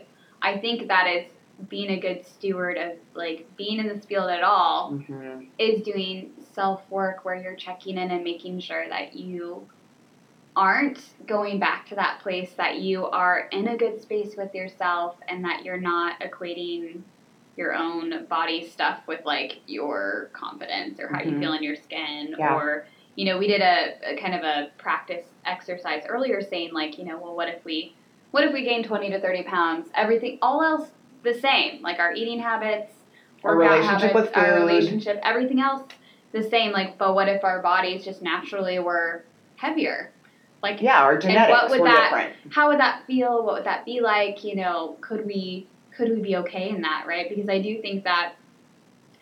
I 0.43 0.59
think 0.59 0.89
that 0.89 1.07
is 1.07 1.25
being 1.69 1.91
a 1.91 2.01
good 2.01 2.27
steward 2.27 2.79
of 2.79 2.93
like 3.15 3.47
being 3.57 3.79
in 3.79 3.89
this 3.89 4.05
field 4.07 4.31
at 4.31 4.43
all 4.43 4.93
Mm-hmm. 4.93 5.45
is 5.59 5.83
doing 5.83 6.31
self 6.53 6.83
work 6.91 7.25
where 7.25 7.37
you're 7.37 7.55
checking 7.57 7.99
in 7.99 8.11
and 8.11 8.25
making 8.25 8.61
sure 8.61 8.89
that 8.89 9.15
you 9.15 9.69
aren't 10.57 11.01
going 11.27 11.59
back 11.59 11.87
to 11.89 11.95
that 11.95 12.21
place 12.21 12.53
that 12.57 12.79
you 12.81 13.07
are 13.07 13.49
in 13.53 13.69
a 13.69 13.77
good 13.77 14.01
space 14.01 14.35
with 14.37 14.55
yourself 14.55 15.17
and 15.29 15.45
that 15.45 15.65
you're 15.65 15.81
not 15.81 16.19
equating 16.21 17.01
your 17.57 17.75
own 17.75 18.25
body 18.27 18.67
stuff 18.67 19.01
with 19.07 19.25
like 19.25 19.61
your 19.67 20.31
confidence 20.33 20.99
or 20.99 21.09
how 21.09 21.21
you 21.23 21.33
Mhm. 21.33 21.39
feel 21.41 21.53
in 21.53 21.63
your 21.63 21.77
skin 21.77 22.35
Yeah. 22.39 22.55
or 22.57 22.87
you 23.17 23.25
know 23.27 23.39
we 23.39 23.47
did 23.47 23.61
a, 23.61 23.95
a 24.13 24.17
kind 24.17 24.35
of 24.35 24.43
a 24.43 24.71
practice 24.79 25.25
exercise 25.45 26.05
earlier 26.09 26.41
saying 26.41 26.73
like 26.73 26.99
you 26.99 27.05
know 27.05 27.19
well 27.19 27.35
what 27.37 27.49
if 27.49 27.65
we 27.65 27.95
what 28.33 28.45
if 28.45 28.53
we 28.53 28.63
gain 28.65 28.83
20 28.83 29.11
to 29.11 29.21
30 29.21 29.43
pounds 29.45 29.89
everything 29.95 30.39
all 30.43 30.63
else 30.63 30.91
the 31.23 31.35
same 31.35 31.83
like 31.83 31.99
our 31.99 32.13
eating 32.13 32.39
habits 32.41 32.93
Our 33.45 33.57
relationship 33.57 34.01
habits, 34.13 34.15
with 34.15 34.37
our 34.37 34.47
food. 34.47 34.55
relationship 34.67 35.21
everything 35.23 35.61
else 35.61 35.83
the 36.33 36.43
same 36.49 36.73
like 36.73 36.97
but 36.99 37.15
what 37.15 37.29
if 37.29 37.43
our 37.45 37.61
bodies 37.63 38.05
just 38.05 38.23
naturally 38.23 38.79
were 38.79 39.25
heavier 39.57 40.11
like 40.63 40.81
Yeah, 40.83 41.03
our 41.03 41.19
genetics 41.19 41.51
what 41.51 41.71
would 41.71 41.81
were 41.81 41.87
that- 41.89 42.11
different. 42.11 42.55
how 42.55 42.69
would 42.69 42.81
that 42.81 43.05
feel 43.07 43.45
what 43.45 43.55
would 43.55 43.65
that 43.65 43.85
be 43.85 44.01
like 44.01 44.45
you 44.45 44.57
know 44.57 44.97
could 45.01 45.27
we 45.27 45.67
could 45.97 46.11
we 46.11 46.21
be 46.21 46.37
okay 46.37 46.71
in 46.71 46.83
that 46.83 47.05
right 47.07 47.29
because 47.29 47.49
i 47.49 47.61
do 47.61 47.81
think 47.83 48.05
that 48.05 48.35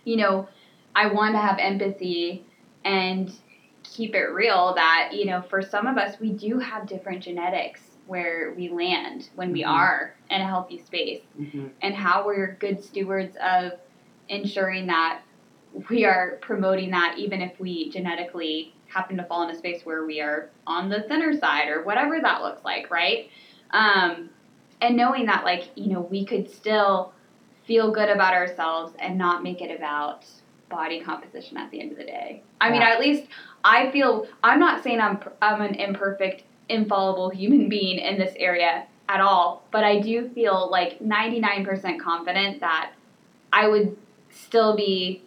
you 0.05 0.17
know 0.17 0.49
i 0.95 1.07
want 1.07 1.35
to 1.35 1.39
have 1.39 1.59
empathy 1.59 2.45
and 2.85 3.33
keep 3.83 4.15
it 4.15 4.27
real 4.27 4.75
that 4.75 5.11
you 5.13 5.25
know 5.25 5.41
for 5.43 5.63
some 5.63 5.87
of 5.87 5.97
us 5.97 6.21
we 6.21 6.31
do 6.31 6.59
have 6.59 6.87
different 6.87 7.23
genetics 7.23 7.81
where 8.07 8.53
we 8.57 8.69
land 8.71 9.29
when 9.35 9.53
we 9.53 9.63
Mhm. 9.63 9.69
are 9.69 10.15
in 10.31 10.41
a 10.41 10.47
healthy 10.47 10.79
space 10.79 11.23
Mm-hmm. 11.41 11.67
and 11.83 11.95
how 11.95 12.25
we're 12.27 12.57
good 12.61 12.83
stewards 12.83 13.37
of 13.43 13.73
ensuring 14.29 14.87
that 14.87 15.21
we 15.91 16.05
are 16.05 16.39
promoting 16.41 16.91
that 16.91 17.17
even 17.19 17.41
if 17.41 17.59
we 17.61 17.91
genetically 17.91 18.75
happen 18.87 19.17
to 19.17 19.25
fall 19.25 19.43
in 19.43 19.55
a 19.55 19.59
space 19.59 19.85
where 19.85 20.07
we 20.07 20.21
are 20.21 20.51
on 20.67 20.89
the 20.89 21.03
thinner 21.03 21.39
side 21.39 21.69
or 21.69 21.83
whatever 21.83 22.21
that 22.21 22.43
looks 22.43 22.65
like 22.65 22.91
right? 22.91 23.31
Um, 23.71 24.31
and 24.81 24.97
knowing 24.97 25.27
that 25.27 25.45
like 25.45 25.71
you 25.75 25.93
know 25.93 26.01
we 26.01 26.25
could 26.25 26.51
still 26.51 27.13
feel 27.67 27.91
good 27.91 28.09
about 28.09 28.33
ourselves 28.33 28.95
and 28.99 29.19
not 29.19 29.43
make 29.43 29.61
it 29.61 29.75
about 29.75 30.25
body 30.71 31.01
composition 31.01 31.57
at 31.57 31.71
the 31.71 31.81
end 31.81 31.93
of 31.93 31.99
the 31.99 32.05
day. 32.05 32.43
I 32.61 32.71
mean 32.71 32.83
at 32.83 33.01
least 33.01 33.29
i 33.65 33.91
feel 33.91 34.27
i'm 34.43 34.59
not 34.59 34.83
saying 34.83 35.01
i'm 35.01 35.19
i'm 35.43 35.61
an 35.61 35.75
imperfect 35.75 36.45
infallible 36.69 37.31
human 37.31 37.69
being 37.69 37.99
in 37.99 38.19
this 38.19 38.35
area 38.37 38.87
at 39.09 39.21
all 39.21 39.65
but 39.71 39.85
i 39.85 40.01
do 40.01 40.29
feel 40.31 40.69
like 40.71 40.99
99% 41.01 42.01
confident 42.01 42.61
that 42.61 42.93
i 43.53 43.67
would 43.67 43.97
still 44.31 44.77
be 44.77 45.23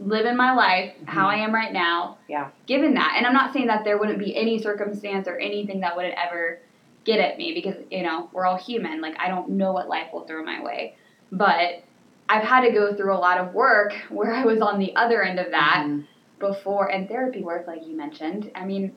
living 0.00 0.34
my 0.36 0.54
life 0.54 0.94
how 1.04 1.28
i 1.28 1.34
am 1.36 1.54
right 1.54 1.72
now 1.74 2.16
Yeah. 2.26 2.48
given 2.66 2.94
that 2.94 3.14
and 3.18 3.26
i'm 3.26 3.34
not 3.34 3.52
saying 3.52 3.66
that 3.66 3.84
there 3.84 3.98
wouldn't 3.98 4.18
be 4.18 4.34
any 4.34 4.58
circumstance 4.58 5.28
or 5.28 5.36
anything 5.38 5.80
that 5.80 5.94
wouldn't 5.94 6.14
ever 6.18 6.58
get 7.04 7.20
at 7.20 7.36
me 7.36 7.52
because 7.52 7.76
you 7.90 8.02
know 8.02 8.28
we're 8.32 8.46
all 8.46 8.56
human 8.56 9.02
like 9.02 9.14
i 9.20 9.28
don't 9.28 9.50
know 9.50 9.72
what 9.72 9.88
life 9.88 10.08
will 10.12 10.24
throw 10.26 10.42
my 10.42 10.62
way 10.62 10.94
but 11.30 11.84
i've 12.30 12.42
had 12.42 12.62
to 12.62 12.70
go 12.72 12.94
through 12.94 13.14
a 13.14 13.18
lot 13.18 13.36
of 13.38 13.52
work 13.52 13.92
where 14.08 14.32
i 14.34 14.42
was 14.44 14.60
on 14.62 14.78
the 14.78 14.96
other 14.96 15.22
end 15.22 15.38
of 15.38 15.50
that 15.50 15.84
Mhm. 15.86 16.06
before 16.38 16.90
and 16.90 17.06
therapy 17.06 17.42
work 17.42 17.66
like 17.66 17.86
you 17.86 17.94
mentioned 17.94 18.50
i 18.54 18.64
mean 18.64 18.92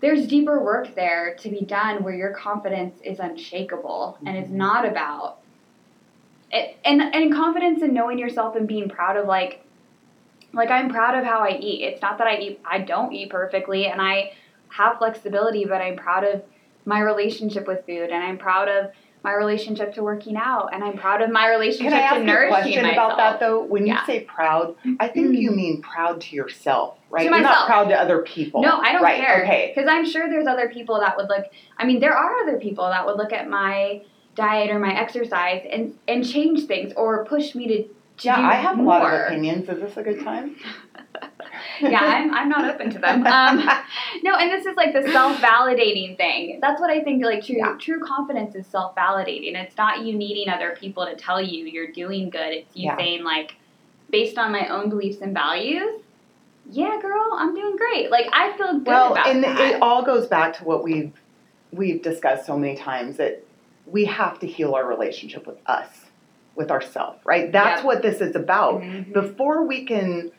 there's 0.00 0.26
deeper 0.26 0.62
work 0.64 0.94
there 0.96 1.36
to 1.40 1.48
be 1.48 1.64
done 1.64 2.02
where 2.02 2.14
your 2.14 2.32
confidence 2.32 3.00
is 3.04 3.20
unshakable 3.20 4.18
and 4.26 4.36
it's 4.36 4.50
Mhm. 4.50 4.54
not 4.56 4.84
about 4.84 5.38
it, 6.50 6.76
and 6.84 7.02
and 7.02 7.32
confidence 7.32 7.82
in 7.82 7.92
knowing 7.94 8.18
yourself 8.18 8.56
and 8.56 8.66
being 8.66 8.88
proud 8.88 9.16
of 9.16 9.26
like 9.26 9.64
like 10.52 10.70
I'm 10.70 10.88
proud 10.88 11.16
of 11.18 11.24
how 11.24 11.40
I 11.40 11.58
eat. 11.60 11.82
It's 11.84 12.02
not 12.02 12.18
that 12.18 12.26
I 12.26 12.38
eat 12.38 12.60
I 12.64 12.78
don't 12.80 13.12
eat 13.12 13.30
perfectly 13.30 13.86
and 13.86 14.00
I 14.00 14.32
have 14.70 14.98
flexibility, 14.98 15.64
but 15.64 15.80
I'm 15.80 15.96
proud 15.96 16.24
of 16.24 16.42
my 16.84 17.00
relationship 17.00 17.66
with 17.66 17.84
food 17.86 18.10
and 18.10 18.22
I'm 18.22 18.38
proud 18.38 18.68
of 18.68 18.90
my 19.24 19.32
relationship 19.34 19.94
to 19.94 20.02
working 20.02 20.36
out 20.36 20.70
and 20.72 20.82
I'm 20.84 20.96
proud 20.96 21.20
of 21.22 21.30
my 21.30 21.48
relationship 21.50 21.90
Can 21.92 21.98
I 21.98 22.02
ask 22.02 22.14
to 22.20 22.24
you 22.24 22.32
a 22.32 22.48
question 22.48 22.82
myself. 22.82 23.12
about 23.12 23.16
that 23.18 23.40
though? 23.40 23.62
When 23.64 23.86
Yeah. 23.86 24.00
you 24.00 24.06
say 24.06 24.20
proud, 24.20 24.76
I 25.00 25.08
think 25.08 25.28
Mm. 25.28 25.38
you 25.38 25.50
mean 25.50 25.82
proud 25.82 26.20
to 26.22 26.36
yourself, 26.36 26.98
right? 27.10 27.24
To 27.28 27.30
You're 27.34 27.40
not 27.42 27.66
proud 27.66 27.88
to 27.88 28.00
other 28.00 28.22
people. 28.22 28.62
No, 28.62 28.78
I 28.80 28.92
don't 28.92 29.02
right, 29.02 29.16
care. 29.20 29.42
Okay. 29.42 29.72
Because 29.74 29.88
I'm 29.90 30.06
sure 30.06 30.28
there's 30.30 30.46
other 30.46 30.68
people 30.68 31.00
that 31.00 31.16
would 31.16 31.28
look. 31.28 31.44
I 31.76 31.84
mean, 31.84 31.98
there 32.00 32.16
are 32.16 32.36
other 32.42 32.58
people 32.58 32.84
that 32.88 33.04
would 33.06 33.16
look 33.16 33.32
at 33.32 33.48
my 33.50 34.02
diet 34.36 34.70
or 34.70 34.78
my 34.78 34.94
exercise 34.96 35.66
and 35.70 35.94
and 36.06 36.24
change 36.26 36.66
things 36.66 36.92
or 36.96 37.24
push 37.24 37.54
me 37.54 37.66
to. 37.68 37.84
Yeah, 38.24 38.38
I 38.40 38.54
have 38.54 38.76
more. 38.76 38.84
a 38.84 38.88
lot 38.88 39.14
of 39.14 39.20
opinions. 39.26 39.68
Is 39.68 39.80
this 39.80 39.96
a 39.96 40.02
good 40.02 40.22
time? 40.24 40.56
yeah, 41.80 42.00
I'm, 42.00 42.32
I'm 42.34 42.48
not 42.48 42.64
open 42.74 42.90
to 42.90 42.98
them. 42.98 43.26
Um, 43.26 43.58
no, 44.22 44.34
and 44.36 44.50
this 44.50 44.66
is 44.66 44.76
like 44.76 44.92
the 44.92 45.10
self 45.12 45.36
validating 45.40 46.16
thing. 46.16 46.58
That's 46.60 46.80
what 46.80 46.90
I 46.90 47.02
think. 47.02 47.24
Like 47.24 47.44
true 47.44 47.56
Yeah. 47.56 47.76
true 47.78 48.00
confidence 48.04 48.54
is 48.54 48.66
self 48.66 48.94
validating. 48.96 49.54
It's 49.56 49.76
not 49.76 50.04
you 50.04 50.14
needing 50.14 50.48
other 50.48 50.76
people 50.78 51.06
to 51.06 51.14
tell 51.16 51.40
you 51.40 51.64
you're 51.66 51.92
doing 51.92 52.30
good. 52.30 52.52
It's 52.52 52.76
you 52.76 52.86
Yeah. 52.86 52.96
saying 52.96 53.24
like, 53.24 53.56
based 54.10 54.38
on 54.38 54.52
my 54.52 54.68
own 54.68 54.88
beliefs 54.90 55.18
and 55.20 55.34
values. 55.34 56.00
Yeah, 56.70 56.98
girl, 57.00 57.30
I'm 57.32 57.54
doing 57.54 57.76
great. 57.76 58.10
Like 58.10 58.28
I 58.32 58.56
feel 58.58 58.74
good 58.74 58.86
well, 58.86 59.12
about 59.12 59.26
and 59.28 59.42
that. 59.44 59.60
it 59.60 59.82
all 59.82 60.02
goes 60.04 60.26
back 60.26 60.56
to 60.58 60.64
what 60.64 60.84
we've 60.84 61.12
we've 61.72 62.02
discussed 62.02 62.46
so 62.46 62.58
many 62.58 62.76
times 62.76 63.16
that 63.16 63.42
we 63.86 64.04
have 64.04 64.38
to 64.40 64.46
heal 64.46 64.74
our 64.74 64.86
relationship 64.86 65.46
with 65.46 65.56
us, 65.66 65.88
with 66.58 66.70
ourselves, 66.70 67.18
right? 67.24 67.50
That's 67.50 67.82
what 67.84 68.02
this 68.02 68.20
is 68.20 68.36
about. 68.36 68.82
Mhm. 68.82 69.12
Before 69.14 69.64
we 69.64 69.84
can 69.84 70.30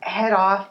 head 0.00 0.32
off 0.32 0.68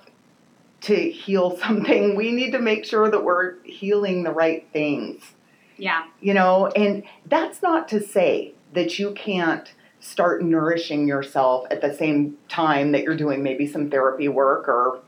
to 0.81 0.95
heal 0.95 1.57
something, 1.65 2.15
we 2.15 2.31
need 2.31 2.51
to 2.51 2.59
make 2.59 2.85
sure 2.85 3.09
that 3.11 3.23
we're 3.23 3.55
healing 3.63 4.23
the 4.23 4.31
right 4.31 4.65
things. 4.71 5.33
yeah. 5.79 6.05
you 6.21 6.33
know 6.33 6.67
and 6.75 7.03
that's 7.27 7.61
not 7.61 7.87
to 7.87 7.99
say 8.01 8.51
that 8.73 8.97
you 8.97 9.11
can't 9.11 9.73
start 9.99 10.41
nourishing 10.43 11.07
yourself 11.07 11.67
at 11.69 11.81
the 11.81 11.93
same 11.93 12.35
time 12.49 12.91
that 12.93 13.03
you're 13.03 13.15
doing 13.15 13.43
maybe 13.43 13.67
some 13.67 13.87
therapy 13.91 14.27
work 14.27 14.67
or 14.67 14.99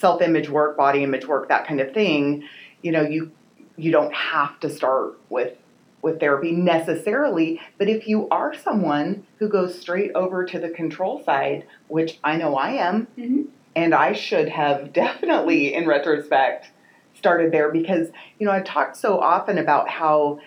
self-image 0.00 0.48
work 0.50 0.76
body 0.76 1.04
image 1.04 1.26
work 1.28 1.48
that 1.48 1.64
kind 1.68 1.80
of 1.80 1.92
thing 1.94 2.42
you 2.82 2.90
know 2.90 3.02
you 3.02 3.30
you 3.76 3.92
don't 3.92 4.12
have 4.12 4.58
to 4.58 4.68
start 4.68 5.12
with 5.30 5.56
with 6.04 6.20
therapy 6.20 6.52
necessarily 6.52 7.58
but 7.78 7.88
if 7.88 8.06
you 8.06 8.28
are 8.28 8.54
someone 8.54 9.26
who 9.38 9.48
goes 9.48 9.76
straight 9.76 10.12
over 10.14 10.44
to 10.44 10.58
the 10.60 10.68
control 10.68 11.24
side 11.24 11.66
which 11.88 12.18
i 12.22 12.36
know 12.36 12.54
i 12.56 12.70
am 12.72 13.08
Mhm. 13.18 13.46
and 13.74 13.94
i 13.94 14.12
should 14.12 14.48
have 14.50 14.92
definitely 15.02 15.74
in 15.74 15.88
retrospect 15.88 16.70
started 17.16 17.50
there 17.52 17.70
because 17.72 18.08
you 18.38 18.46
know 18.46 18.52
i've 18.52 18.64
talked 18.64 18.96
so 18.96 19.18
often 19.18 19.56
about 19.58 19.88
how 19.88 20.38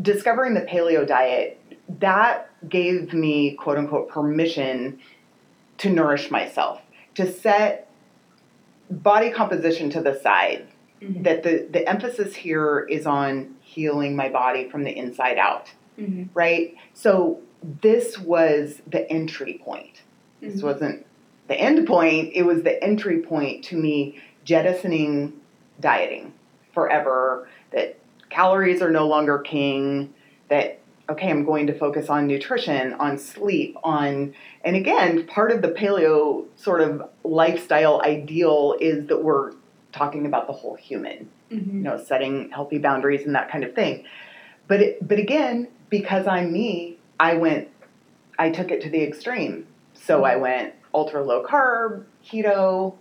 discovering 0.00 0.54
the 0.54 0.60
paleo 0.62 1.06
diet 1.06 1.60
that 1.98 2.48
gave 2.68 3.12
me 3.12 3.54
quote 3.54 3.78
unquote 3.78 4.08
permission 4.08 4.98
to 5.78 5.90
nourish 5.90 6.30
myself 6.30 6.80
to 7.16 7.30
set 7.30 7.90
body 8.90 9.30
composition 9.30 9.90
to 9.90 10.00
the 10.00 10.14
side 10.20 10.66
Mhm. 11.02 11.22
that 11.22 11.42
the, 11.44 11.66
the 11.70 11.88
emphasis 11.88 12.34
here 12.34 12.80
is 12.90 13.06
on 13.06 13.54
healing 13.72 14.16
my 14.16 14.28
body 14.28 14.68
from 14.68 14.82
the 14.84 14.96
inside 14.96 15.38
out 15.38 15.66
Mhm. 15.98 16.28
right 16.34 16.74
so 16.94 17.38
this 17.82 18.18
was 18.18 18.80
the 18.86 19.10
entry 19.12 19.60
point 19.64 20.02
this 20.40 20.60
Mhm. 20.60 20.64
wasn't 20.64 21.06
the 21.48 21.56
end 21.60 21.86
point 21.86 22.30
it 22.34 22.42
was 22.44 22.62
the 22.62 22.82
entry 22.82 23.18
point 23.18 23.64
to 23.64 23.76
me 23.76 24.16
jettisoning 24.44 25.32
dieting 25.80 26.32
forever 26.72 27.48
that 27.72 27.96
calories 28.30 28.80
are 28.80 28.90
no 28.90 29.06
longer 29.06 29.38
king 29.38 30.12
that 30.48 30.78
okay 31.10 31.30
i'm 31.30 31.44
going 31.44 31.66
to 31.66 31.72
focus 31.78 32.08
on 32.08 32.26
nutrition 32.26 32.94
on 32.94 33.18
sleep 33.18 33.76
on 33.84 34.34
and 34.64 34.76
again 34.76 35.26
part 35.26 35.50
of 35.50 35.60
the 35.62 35.68
paleo 35.68 36.44
sort 36.56 36.80
of 36.80 37.02
lifestyle 37.24 38.00
ideal 38.02 38.76
is 38.80 39.06
that 39.08 39.22
we're 39.22 39.52
talking 39.92 40.26
about 40.26 40.46
the 40.46 40.52
whole 40.52 40.76
human 40.76 41.28
you 41.50 41.58
Mhm. 41.60 41.72
know 41.82 41.96
setting 41.96 42.50
healthy 42.50 42.78
boundaries 42.78 43.24
and 43.26 43.34
that 43.34 43.50
kind 43.50 43.64
of 43.64 43.74
thing. 43.74 44.04
But 44.66 44.82
it, 44.82 45.08
but 45.08 45.18
again 45.18 45.68
because 45.90 46.26
i'm 46.26 46.52
me 46.52 46.98
i 47.18 47.34
went 47.34 47.68
i 48.38 48.50
took 48.50 48.70
it 48.70 48.80
to 48.82 48.90
the 48.90 49.02
extreme. 49.02 49.66
So 49.94 50.24
i 50.24 50.36
went 50.36 50.74
ultra 50.94 51.22
low 51.22 51.42
carb 51.44 52.04
keto 52.24 52.94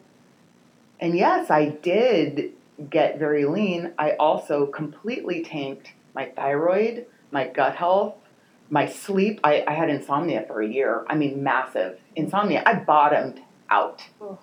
and 0.99 1.15
yes 1.17 1.49
i 1.51 1.65
did 1.69 2.51
get 2.91 3.17
very 3.17 3.45
lean. 3.45 3.91
I 3.97 4.11
also 4.11 4.67
completely 4.67 5.43
tanked 5.43 5.93
my 6.13 6.25
thyroid 6.25 7.05
my 7.31 7.47
gut 7.47 7.75
health 7.75 8.13
my 8.69 8.85
sleep. 8.85 9.39
I, 9.45 9.63
I 9.65 9.71
had 9.73 9.89
insomnia 9.89 10.43
for 10.45 10.61
a 10.61 10.67
year. 10.67 11.05
I 11.09 11.15
mean 11.15 11.41
massive 11.41 11.99
insomnia. 12.15 12.63
I 12.65 12.73
bottomed 12.75 13.39
out. 13.69 14.03
Oof. 14.21 14.37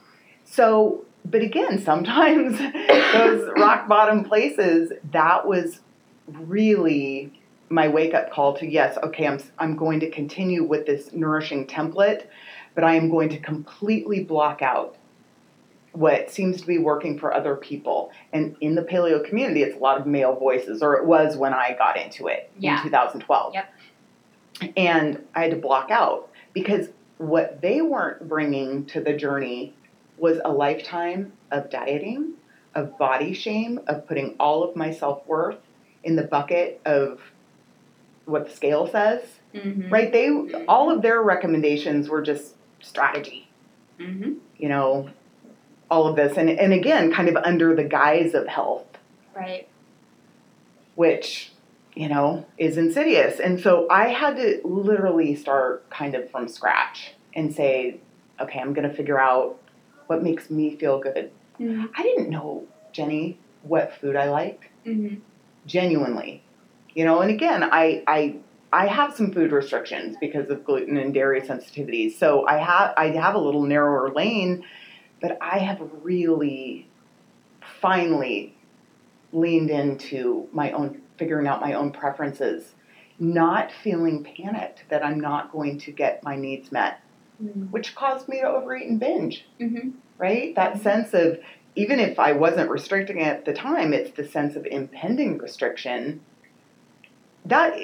so 0.44 1.04
but 1.24 1.42
again 1.42 1.82
sometimes 1.82 2.58
those 3.12 3.50
rock 3.56 3.88
bottom 3.88 4.24
places 4.24 4.92
that 5.12 5.46
was 5.46 5.80
really 6.28 7.32
my 7.70 7.88
wake 7.88 8.14
up 8.14 8.30
call 8.30 8.56
to 8.58 8.66
yes, 8.66 8.96
okay, 9.02 9.26
I'm 9.26 9.40
I'm 9.58 9.76
going 9.76 10.00
to 10.00 10.10
continue 10.10 10.62
with 10.64 10.86
this 10.86 11.12
nourishing 11.12 11.66
template, 11.66 12.26
but 12.74 12.84
I 12.84 12.94
am 12.94 13.10
going 13.10 13.28
to 13.30 13.38
completely 13.38 14.22
block 14.22 14.62
out 14.62 14.96
what 15.92 16.30
seems 16.30 16.60
to 16.60 16.66
be 16.66 16.78
working 16.78 17.18
for 17.18 17.32
other 17.32 17.56
people. 17.56 18.10
And 18.32 18.56
in 18.60 18.74
the 18.74 18.82
paleo 18.82 19.24
community, 19.26 19.62
it's 19.62 19.76
a 19.76 19.78
lot 19.78 19.98
of 19.98 20.06
male 20.06 20.34
voices, 20.34 20.82
or 20.82 20.94
it 20.96 21.04
was 21.06 21.36
when 21.36 21.54
I 21.54 21.74
got 21.78 21.96
into 21.96 22.26
it 22.26 22.50
Yeah. 22.58 22.78
in 22.78 22.82
2012. 22.84 23.54
Yep. 23.54 23.74
And 24.76 25.24
I 25.34 25.42
had 25.42 25.50
to 25.52 25.56
block 25.56 25.90
out 25.90 26.28
because 26.52 26.88
what 27.18 27.60
they 27.60 27.80
weren't 27.80 28.28
bringing 28.28 28.84
to 28.86 29.00
the 29.00 29.12
journey 29.14 29.74
was 30.18 30.40
a 30.44 30.52
lifetime 30.52 31.32
of 31.50 31.70
dieting, 31.70 32.34
of 32.74 32.96
body 32.98 33.32
shame, 33.34 33.80
of 33.86 34.06
putting 34.06 34.34
all 34.38 34.62
of 34.62 34.76
my 34.76 34.90
self 34.92 35.26
worth 35.26 35.58
in 36.02 36.16
the 36.16 36.22
bucket 36.22 36.80
of 36.84 37.20
what 38.24 38.46
the 38.48 38.54
scale 38.54 38.86
says. 38.86 39.22
Mm-hmm. 39.54 39.88
Right? 39.92 40.10
They 40.12 40.28
all 40.66 40.90
of 40.90 41.02
their 41.02 41.22
recommendations 41.22 42.08
were 42.08 42.22
just 42.22 42.54
strategy 42.80 43.48
Mm-hmm. 44.00 44.32
you 44.58 44.68
know, 44.68 45.08
all 45.88 46.08
of 46.08 46.16
this. 46.16 46.36
And, 46.36 46.50
and 46.50 46.72
again, 46.72 47.12
kind 47.12 47.28
of 47.28 47.36
under 47.36 47.76
the 47.76 47.84
guise 47.84 48.34
of 48.34 48.48
health, 48.48 48.86
Right. 49.36 49.68
which, 50.96 51.52
you 51.94 52.08
know, 52.08 52.44
is 52.58 52.76
insidious. 52.76 53.38
And 53.38 53.60
so 53.60 53.86
I 53.88 54.08
had 54.08 54.36
to 54.36 54.60
literally 54.64 55.36
start 55.36 55.88
kind 55.90 56.16
of 56.16 56.28
from 56.30 56.48
scratch 56.48 57.14
and 57.34 57.54
say, 57.54 58.00
okay, 58.40 58.58
I'm 58.58 58.72
going 58.74 58.88
to 58.88 58.94
figure 58.94 59.20
out 59.20 59.60
what 60.06 60.22
makes 60.22 60.50
me 60.50 60.76
feel 60.76 60.98
good. 61.00 61.30
Mm-hmm. 61.60 61.86
I 61.96 62.02
didn't 62.02 62.30
know, 62.30 62.64
Jenny, 62.92 63.38
what 63.62 63.92
food 64.00 64.16
I 64.16 64.28
liked, 64.30 64.64
Mm-hmm. 64.86 65.16
genuinely. 65.66 66.42
You 66.94 67.04
know, 67.06 67.20
and 67.20 67.30
again, 67.30 67.62
I, 67.64 68.04
I, 68.06 68.36
I 68.72 68.86
have 68.86 69.14
some 69.14 69.32
food 69.32 69.50
restrictions 69.50 70.16
because 70.20 70.50
of 70.50 70.64
gluten 70.64 70.96
and 70.98 71.14
dairy 71.14 71.40
sensitivities. 71.40 72.18
So 72.18 72.46
I 72.46 72.58
have 72.58 72.92
I 72.96 73.08
have 73.08 73.34
a 73.34 73.38
little 73.38 73.62
narrower 73.62 74.12
lane, 74.12 74.64
but 75.20 75.38
I 75.40 75.58
have 75.58 75.80
really 76.02 76.86
finally 77.80 78.54
leaned 79.32 79.70
into 79.70 80.48
my 80.52 80.72
own 80.72 81.00
figuring 81.16 81.46
out 81.46 81.60
my 81.60 81.72
own 81.74 81.92
preferences, 81.92 82.74
not 83.18 83.70
feeling 83.82 84.24
panicked 84.24 84.84
that 84.90 85.04
I'm 85.04 85.20
not 85.20 85.52
going 85.52 85.78
to 85.78 85.92
get 85.92 86.22
my 86.24 86.36
needs 86.36 86.72
met, 86.72 87.00
which 87.70 87.94
caused 87.94 88.28
me 88.28 88.40
to 88.40 88.46
overeat 88.48 88.88
and 88.88 89.00
binge 89.00 89.44
Mm-hmm. 89.60 89.90
right? 90.18 90.54
That 90.54 90.74
Mhm. 90.74 90.82
sense 90.82 91.14
of 91.14 91.38
even 91.76 91.98
if 91.98 92.18
I 92.20 92.32
wasn't 92.32 92.70
restricting 92.70 93.18
it 93.18 93.26
at 93.26 93.44
the 93.44 93.52
time, 93.52 93.92
it's 93.92 94.12
the 94.12 94.24
sense 94.24 94.54
of 94.54 94.64
impending 94.66 95.38
restriction. 95.38 96.20
That 97.46 97.76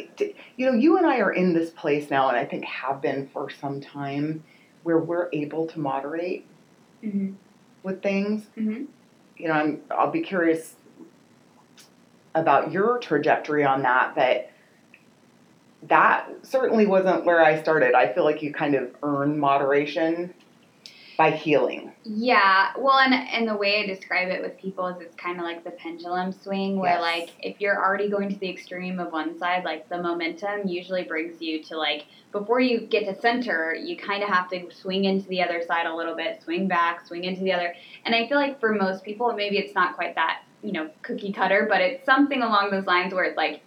you 0.57 0.67
know, 0.67 0.73
you 0.73 0.97
and 0.97 1.07
I 1.07 1.19
are 1.19 1.33
in 1.33 1.53
this 1.53 1.71
place 1.71 2.09
now, 2.11 2.29
and 2.29 2.37
I 2.39 2.45
think 2.45 2.65
have 2.65 3.03
been 3.03 3.29
for 3.33 3.51
some 3.51 3.81
time, 3.81 4.43
where 4.85 4.99
we're 4.99 5.29
able 5.33 5.67
to 5.69 5.81
moderate 5.81 6.47
Mm-hmm. 7.05 7.33
with 7.83 8.03
things. 8.03 8.47
Mm-hmm. 8.57 8.85
You 9.37 9.49
know, 9.49 9.55
I'm 9.55 9.81
I'll 9.91 10.11
be 10.11 10.21
curious 10.23 10.77
about 12.35 12.71
your 12.73 12.99
trajectory 12.99 13.65
on 13.65 13.83
that, 13.83 14.15
but 14.15 14.51
that 15.89 16.29
certainly 16.43 16.87
wasn't 16.87 17.25
where 17.25 17.43
I 17.43 17.61
started. 17.63 17.95
I 17.95 18.13
feel 18.13 18.25
like 18.25 18.43
you 18.43 18.53
kind 18.53 18.75
of 18.75 18.95
earn 19.03 19.39
moderation 19.39 20.35
by 21.17 21.31
healing. 21.31 21.93
Yeah, 22.05 22.73
well, 22.79 22.99
and 22.99 23.13
and 23.13 23.47
the 23.47 23.55
way 23.57 23.83
I 23.83 23.87
describe 23.87 24.29
it 24.29 24.41
with 24.41 24.57
people 24.59 24.87
is 24.87 25.01
it's 25.03 25.15
kind 25.17 25.39
of 25.39 25.45
like 25.45 25.65
the 25.65 25.71
pendulum 25.71 26.33
swing, 26.33 26.79
where 26.79 26.93
Yes. 26.93 27.01
like 27.03 27.31
if 27.41 27.61
you're 27.61 27.77
already 27.77 28.09
going 28.09 28.31
to 28.31 28.39
the 28.39 28.49
extreme 28.49 28.99
of 28.99 29.13
one 29.13 29.39
side, 29.39 29.65
like 29.65 29.89
the 29.91 30.01
momentum 30.01 30.67
usually 30.67 31.03
brings 31.03 31.41
you 31.43 31.63
to 31.65 31.77
like 31.77 32.07
before 32.33 32.61
you 32.61 32.81
get 32.81 33.05
to 33.05 33.21
center, 33.21 33.75
you 33.75 33.97
kind 33.97 34.23
of 34.23 34.31
have 34.31 34.49
to 34.51 34.71
swing 34.73 35.05
into 35.05 35.29
the 35.29 35.43
other 35.43 35.63
side 35.67 35.87
a 35.87 35.95
little 35.95 36.15
bit, 36.17 36.43
swing 36.43 36.69
back, 36.69 37.07
swing 37.07 37.25
into 37.25 37.43
the 37.43 37.53
other. 37.53 37.75
And 38.05 38.15
I 38.15 38.27
feel 38.29 38.39
like 38.39 38.59
for 38.61 38.73
most 38.75 39.05
people, 39.05 39.33
maybe 39.35 39.59
it's 39.59 39.75
not 39.75 39.97
quite 39.97 40.15
that 40.15 40.43
you 40.63 40.73
know 40.73 40.89
cookie 41.03 41.33
cutter, 41.33 41.67
but 41.69 41.83
it's 41.83 42.05
something 42.07 42.43
along 42.43 42.71
those 42.71 42.87
lines 42.87 43.13
where 43.13 43.25
it's 43.25 43.37
like 43.37 43.61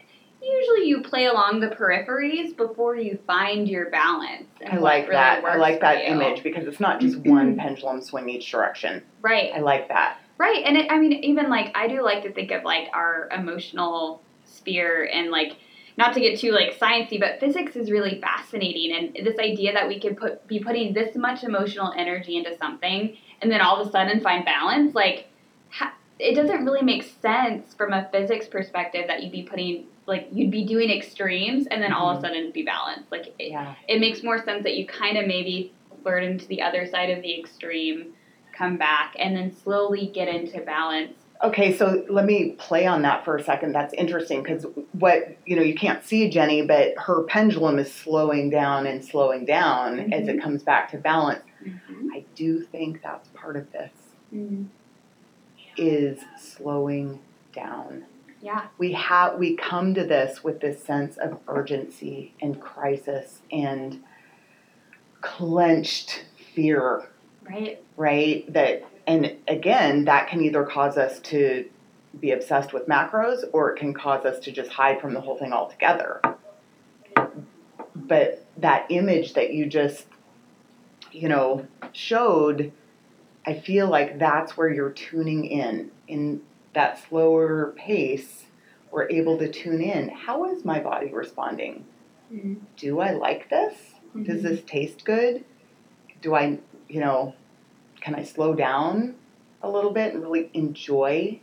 usually 0.43 0.87
you 0.87 1.01
play 1.01 1.25
along 1.25 1.59
the 1.59 1.67
peripheries 1.67 2.55
before 2.55 2.95
you 2.95 3.17
find 3.25 3.67
your 3.67 3.89
balance. 3.89 4.45
and 4.61 4.73
I 4.73 4.77
like 4.77 5.03
really 5.03 5.15
that. 5.15 5.45
I 5.45 5.55
like 5.55 5.81
that 5.81 6.03
image 6.03 6.43
because 6.43 6.67
it's 6.67 6.79
not 6.79 6.99
just 6.99 7.17
one 7.17 7.51
mm-hmm. 7.51 7.59
pendulum 7.59 8.01
swing 8.01 8.29
each 8.29 8.51
direction. 8.51 9.03
Right. 9.21 9.51
I 9.53 9.59
like 9.59 9.87
that. 9.89 10.19
Right, 10.37 10.63
and 10.65 10.75
it, 10.75 10.91
I 10.91 10.99
mean, 10.99 11.13
even 11.13 11.49
like 11.49 11.71
I 11.77 11.87
do 11.87 12.01
like 12.01 12.23
to 12.23 12.31
think 12.33 12.51
of 12.51 12.63
like 12.63 12.89
our 12.93 13.29
emotional 13.31 14.21
sphere 14.45 15.05
and 15.05 15.29
like 15.29 15.57
not 15.95 16.13
to 16.15 16.19
get 16.19 16.39
too 16.39 16.51
like 16.51 16.77
sciencey, 16.79 17.19
but 17.19 17.39
physics 17.39 17.75
is 17.75 17.91
really 17.91 18.19
fascinating, 18.19 19.13
and 19.15 19.25
this 19.25 19.37
idea 19.37 19.73
that 19.73 19.87
we 19.87 19.99
could 19.99 20.17
put 20.17 20.45
be 20.47 20.59
putting 20.59 20.93
this 20.93 21.15
much 21.15 21.43
emotional 21.43 21.93
energy 21.95 22.35
into 22.35 22.57
something, 22.57 23.15
and 23.41 23.51
then 23.51 23.61
all 23.61 23.79
of 23.79 23.87
a 23.87 23.91
sudden 23.91 24.21
find 24.21 24.43
balance, 24.43 24.95
like 24.95 25.27
ha- 25.69 25.93
it 26.17 26.33
doesn't 26.33 26.65
really 26.65 26.81
make 26.81 27.03
sense 27.21 27.75
from 27.75 27.93
a 27.93 28.09
physics 28.11 28.47
perspective 28.47 29.05
that 29.07 29.21
you'd 29.21 29.31
be 29.31 29.43
putting 29.43 29.85
like 30.05 30.27
you'd 30.31 30.51
be 30.51 30.65
doing 30.65 30.89
extremes 30.89 31.67
and 31.67 31.81
then 31.81 31.93
all 31.93 32.09
of 32.09 32.17
a 32.17 32.21
mm-hmm. 32.21 32.35
sudden 32.35 32.51
be 32.51 32.63
balanced. 32.63 33.11
Like 33.11 33.27
it, 33.39 33.51
Yeah. 33.51 33.75
it 33.87 33.99
makes 33.99 34.23
more 34.23 34.43
sense 34.43 34.63
that 34.63 34.75
you 34.75 34.85
kind 34.85 35.17
of 35.17 35.27
maybe 35.27 35.73
flirt 36.01 36.23
into 36.23 36.47
the 36.47 36.61
other 36.61 36.85
side 36.85 37.09
of 37.09 37.21
the 37.21 37.39
extreme, 37.39 38.13
come 38.51 38.77
back, 38.77 39.15
and 39.17 39.35
then 39.35 39.55
slowly 39.55 40.07
get 40.07 40.27
into 40.27 40.59
balance. 40.61 41.13
Okay, 41.43 41.75
so 41.75 42.05
let 42.09 42.25
me 42.25 42.51
play 42.57 42.85
on 42.85 43.01
that 43.01 43.25
for 43.25 43.35
a 43.35 43.43
second. 43.43 43.73
That's 43.73 43.93
interesting 43.93 44.43
because 44.43 44.65
what, 44.93 45.37
you 45.45 45.57
know, 45.57 45.61
you 45.61 45.75
can't 45.75 46.03
see 46.03 46.29
Jenny, 46.29 46.61
but 46.61 46.93
her 46.97 47.23
pendulum 47.23 47.79
is 47.79 47.93
slowing 47.93 48.49
down 48.49 48.85
and 48.87 49.03
slowing 49.03 49.43
down 49.43 50.13
as 50.13 50.27
it 50.27 50.31
mm-hmm. 50.31 50.39
comes 50.39 50.63
back 50.63 50.91
to 50.91 50.97
balance. 50.97 51.43
Mm-hmm. 51.65 52.09
I 52.13 52.23
do 52.35 52.61
think 52.61 53.01
that's 53.01 53.27
part 53.29 53.57
of 53.57 53.69
this 53.71 53.91
is 55.77 56.19
slowing 56.37 57.19
down. 57.53 58.05
Yeah. 58.43 58.67
We 58.77 58.91
have 58.91 59.37
we 59.37 59.55
come 59.55 59.93
to 59.93 60.03
this 60.03 60.43
with 60.43 60.59
this 60.59 60.83
sense 60.83 61.15
of 61.15 61.39
urgency 61.47 62.33
and 62.41 62.59
crisis 62.59 63.41
and 63.49 64.03
clenched 65.21 66.25
fear 66.53 67.07
Right. 67.49 67.81
right? 67.95 68.53
That 68.53 68.85
and 69.07 69.37
again, 69.47 70.05
that 70.05 70.27
can 70.27 70.41
either 70.41 70.65
cause 70.65 70.97
us 70.97 71.19
to 71.21 71.69
be 72.19 72.31
obsessed 72.31 72.73
with 72.73 72.85
macros 72.87 73.43
or 73.53 73.71
it 73.71 73.79
can 73.79 73.93
cause 73.93 74.25
us 74.25 74.39
to 74.39 74.51
just 74.51 74.71
hide 74.71 74.99
from 74.99 75.13
the 75.13 75.21
whole 75.21 75.37
thing 75.37 75.53
altogether. 75.53 76.21
But 77.95 78.45
that 78.57 78.87
image 78.89 79.35
that 79.35 79.53
you 79.53 79.67
just 79.67 80.05
you 81.13 81.29
know 81.29 81.65
showed, 81.93 82.73
I 83.47 83.53
feel 83.53 83.87
like 83.87 84.19
that's 84.19 84.57
where 84.57 84.69
you're 84.69 84.91
tuning 84.91 85.45
in 85.45 85.91
in 86.09 86.41
that 86.73 86.99
slower 87.07 87.73
pace. 87.77 88.45
We're 88.91 89.09
able 89.09 89.37
to 89.39 89.51
tune 89.51 89.81
in. 89.81 90.09
How 90.09 90.45
is 90.45 90.63
my 90.65 90.79
body 90.79 91.11
responding? 91.11 91.85
Mhm. 92.31 92.57
Do 92.77 92.99
I 92.99 93.11
like 93.11 93.49
this? 93.49 93.75
Does 94.23 94.43
this 94.43 94.61
taste 94.67 95.05
good? 95.05 95.43
Do 96.21 96.35
I, 96.35 96.59
you 96.87 96.99
know, 96.99 97.33
can 98.01 98.13
I 98.15 98.23
slow 98.23 98.53
down 98.53 99.15
a 99.63 99.69
little 99.69 99.91
bit 99.91 100.13
and 100.13 100.21
really 100.21 100.49
enjoy? 100.53 101.39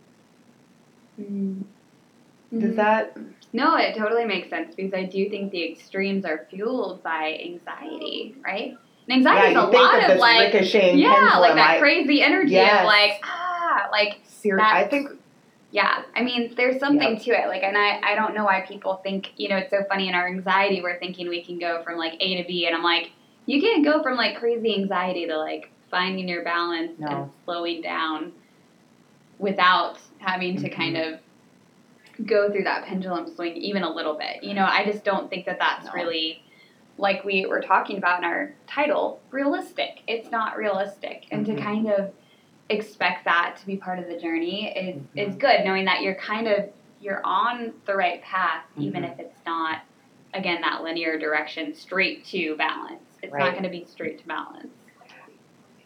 Mhm. 1.21 1.65
Does 2.57 2.73
Mhm. 2.73 2.77
that? 2.77 3.17
No, 3.53 3.77
it 3.77 3.97
totally 3.97 4.25
makes 4.25 4.49
sense 4.49 4.75
because 4.75 4.95
I 4.95 5.05
do 5.05 5.29
think 5.29 5.51
the 5.51 5.65
extremes 5.73 6.25
are 6.25 6.47
fueled 6.51 7.03
by 7.03 7.39
anxiety, 7.45 8.35
right? 8.45 8.77
And 9.09 9.17
anxiety 9.19 9.55
yeah, 9.55 9.69
is 9.69 9.75
a 9.75 9.77
lot 9.77 10.05
of 10.05 10.11
of 10.11 10.19
like, 10.19 10.53
yeah, 10.53 10.61
pendulum. 10.61 11.41
like 11.41 11.55
that 11.57 11.71
I, 11.71 11.79
crazy 11.81 12.23
energy 12.23 12.53
Yes. 12.53 12.81
of 12.81 12.87
like, 12.87 13.21
ah, 13.25 13.89
like 13.91 14.21
ser- 14.25 14.61
I 14.61 14.85
think 14.87 15.11
Yeah, 15.73 16.03
I 16.17 16.23
mean, 16.23 16.55
there's 16.57 16.81
something 16.81 17.17
to 17.19 17.31
it. 17.31 17.47
Like, 17.47 17.63
and 17.63 17.79
I, 17.79 18.01
I 18.03 18.15
don't 18.17 18.35
know 18.35 18.45
why 18.45 18.63
people 18.67 18.97
think, 19.05 19.33
you 19.37 19.49
know, 19.49 19.57
it's 19.57 19.71
so 19.71 19.85
funny 19.89 20.09
in 20.09 20.15
our 20.15 20.27
anxiety, 20.27 20.83
we're 20.83 20.99
thinking 20.99 21.29
we 21.29 21.45
can 21.45 21.59
go 21.61 21.83
from 21.85 21.97
like 21.97 22.15
A 22.21 22.43
to 22.43 22.47
B, 22.49 22.67
and 22.67 22.75
I'm 22.75 22.83
like, 22.83 23.13
you 23.47 23.61
can't 23.61 23.85
go 23.85 24.03
from 24.03 24.17
like 24.17 24.37
crazy 24.39 24.75
anxiety 24.75 25.27
to 25.27 25.37
like 25.39 25.71
finding 25.91 26.29
your 26.29 26.43
balance 26.45 26.99
No. 26.99 27.07
and 27.09 27.31
slowing 27.45 27.83
down 27.83 28.33
without 29.39 29.99
having 30.19 30.57
to 30.61 30.69
kind 30.69 30.97
Mm-hmm. 30.97 31.15
of 31.15 31.21
go 32.27 32.51
through 32.53 32.65
that 32.65 32.85
pendulum 32.85 33.33
swing 33.35 33.57
even 33.57 33.83
a 33.83 33.91
little 33.91 34.15
bit. 34.15 34.43
You 34.45 34.53
know, 34.55 34.65
I 34.65 34.85
just 34.85 35.05
don't 35.05 35.31
think 35.31 35.47
that 35.47 35.59
that's 35.59 35.87
No. 35.87 35.93
really 35.95 36.43
like 36.99 37.25
we 37.25 37.47
were 37.47 37.63
talking 37.63 37.97
about 37.97 38.19
in 38.19 38.25
our 38.25 38.53
title, 38.67 39.21
realistic. 39.31 40.03
It's 40.07 40.31
not 40.31 40.57
realistic. 40.59 41.25
And 41.31 41.47
Mhm. 41.47 41.57
to 41.57 41.63
kind 41.63 41.87
of 41.91 42.13
expect 42.71 43.25
that 43.25 43.57
to 43.59 43.67
be 43.67 43.77
part 43.77 43.99
of 43.99 44.07
the 44.07 44.17
journey 44.17 44.69
is 44.69 45.03
is 45.17 45.35
Mhm. 45.35 45.39
good 45.41 45.65
knowing 45.65 45.85
that 45.85 46.03
you're 46.03 46.15
kind 46.15 46.47
of 46.47 46.71
you're 47.01 47.21
on 47.25 47.73
the 47.87 47.95
right 47.95 48.23
path 48.23 48.65
even 48.79 49.03
Mhm. 49.03 49.13
if 49.13 49.19
it's 49.21 49.37
not 49.45 49.81
again 50.35 50.61
that 50.61 50.83
linear 50.83 51.19
direction 51.19 51.75
straight 51.75 52.25
to 52.27 52.55
balance. 52.57 53.03
It's 53.23 53.33
not 53.33 53.53
going 53.53 53.65
to 53.65 53.69
be 53.69 53.85
straight 53.85 54.21
to 54.21 54.27
balance. 54.27 54.69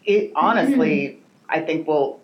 it 0.07 0.31
honestly, 0.35 1.19
I 1.49 1.61
think 1.61 1.87
we'll 1.87 2.19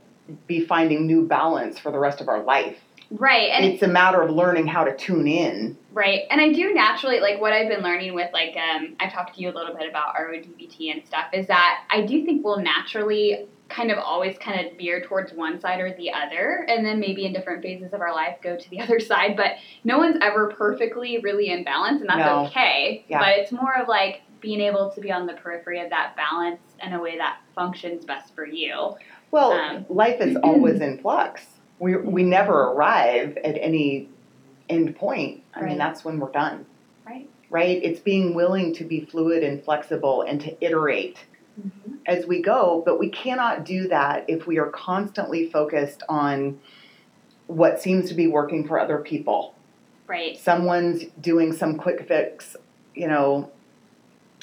be 0.46 0.64
finding 0.66 1.08
new 1.08 1.26
balance 1.26 1.80
for 1.80 1.92
the 1.92 1.98
rest 1.98 2.22
of 2.22 2.30
our 2.30 2.44
life. 2.44 2.78
Right. 3.12 3.50
And 3.52 3.66
it's 3.66 3.84
a 3.84 3.88
matter 3.88 4.22
of 4.22 4.32
learning 4.32 4.68
how 4.68 4.84
to 4.86 4.96
tune 4.96 5.28
in. 5.28 5.78
Right. 5.94 6.22
And 6.30 6.40
I 6.40 6.52
do 6.54 6.74
naturally 6.74 7.20
like 7.20 7.42
what 7.42 7.52
I've 7.54 7.68
been 7.68 7.82
learning 7.84 8.14
with 8.14 8.32
like 8.34 8.56
um 8.58 8.96
I 9.00 9.10
talked 9.10 9.36
to 9.36 9.42
you 9.42 9.50
a 9.50 9.54
little 9.54 9.76
bit 9.76 9.90
about 9.90 10.16
RODBT 10.16 10.94
and 10.94 11.06
stuff 11.06 11.26
is 11.34 11.48
that 11.48 11.84
I 11.92 12.02
do 12.02 12.26
think 12.26 12.44
we'll 12.46 12.60
naturally 12.62 13.48
kind 13.68 13.92
of 13.92 13.98
always 14.00 14.38
kind 14.38 14.66
of 14.66 14.78
veer 14.78 15.02
towards 15.02 15.32
one 15.34 15.60
side 15.60 15.80
or 15.80 15.94
the 15.96 16.12
other 16.12 16.66
and 16.68 16.86
then 16.86 17.00
maybe 17.00 17.26
in 17.26 17.32
different 17.34 17.62
phases 17.62 17.94
of 17.94 18.02
our 18.02 18.14
life 18.14 18.36
go 18.42 18.58
to 18.58 18.70
the 18.70 18.80
other 18.82 19.00
side 19.00 19.36
but 19.38 19.54
no 19.84 19.98
one's 19.98 20.18
ever 20.22 20.48
perfectly 20.58 21.20
really 21.20 21.50
in 21.50 21.64
balance 21.64 22.02
and 22.02 22.10
that's 22.10 22.20
No. 22.20 22.46
okay 22.48 23.06
Yeah. 23.10 23.20
but 23.20 23.30
it's 23.40 23.52
more 23.52 23.74
of 23.76 23.88
like 23.88 24.22
being 24.42 24.60
able 24.60 24.90
to 24.92 25.00
be 25.02 25.12
on 25.12 25.26
the 25.26 25.34
periphery 25.34 25.80
of 25.82 25.90
that 25.92 26.16
balance 26.18 26.60
in 26.84 26.92
a 26.94 27.00
way 27.02 27.18
that 27.18 27.38
functions 27.56 28.04
best 28.06 28.34
for 28.36 28.46
you 28.46 28.96
Well, 29.32 29.52
Um, 29.54 29.86
life 29.90 30.20
is 30.20 30.36
always 30.44 30.82
in 30.82 30.98
flux. 30.98 31.46
We 31.82 31.98
we 31.98 32.24
never 32.24 32.54
arrive 32.54 33.38
at 33.44 33.58
any 33.58 34.08
end 34.70 34.96
point. 34.96 35.42
I 35.56 35.62
Right. 35.62 35.70
mean, 35.70 35.78
that's 35.80 36.06
when 36.06 36.20
we're 36.20 36.32
done. 36.32 36.66
right 37.06 37.28
Right? 37.50 37.82
It's 37.84 38.00
being 38.00 38.34
willing 38.36 38.74
to 38.76 38.86
be 38.86 39.02
fluid 39.02 39.44
and 39.44 39.62
flexible 39.62 40.22
and 40.22 40.40
to 40.42 40.56
iterate 40.64 41.18
mm-hmm. 41.60 41.96
as 42.06 42.26
we 42.28 42.42
go, 42.42 42.82
but 42.86 43.00
we 43.00 43.10
cannot 43.10 43.66
do 43.66 43.88
that 43.90 44.26
if 44.30 44.46
we 44.48 44.60
are 44.60 44.70
constantly 44.70 45.50
focused 45.50 46.04
on 46.08 46.60
what 47.48 47.82
seems 47.82 48.08
to 48.10 48.14
be 48.14 48.28
working 48.28 48.66
for 48.68 48.80
other 48.80 49.00
people. 49.00 49.56
right 50.08 50.38
Someone's 50.38 51.04
doing 51.20 51.52
some 51.52 51.78
quick 51.78 52.08
fix, 52.08 52.56
you 52.96 53.08
know, 53.08 53.52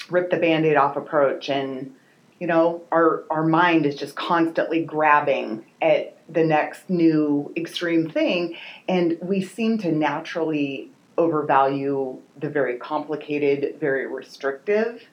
rip 0.09 0.29
the 0.29 0.37
band-aid 0.37 0.75
off 0.75 0.97
approach 0.97 1.49
and 1.49 1.95
you 2.39 2.47
know, 2.47 2.83
our 2.91 3.23
our 3.29 3.45
mind 3.45 3.85
is 3.85 3.95
just 3.95 4.15
constantly 4.15 4.83
grabbing 4.83 5.65
at 5.81 6.17
the 6.31 6.43
next 6.43 6.89
new 6.89 7.51
extreme 7.55 8.09
thing 8.09 8.55
and 8.87 9.17
we 9.21 9.41
seem 9.41 9.77
to 9.77 9.91
naturally 9.91 10.91
overvalue 11.17 12.17
the 12.39 12.49
very 12.49 12.77
complicated, 12.77 13.79
very 13.79 14.07
restrictive 14.07 15.03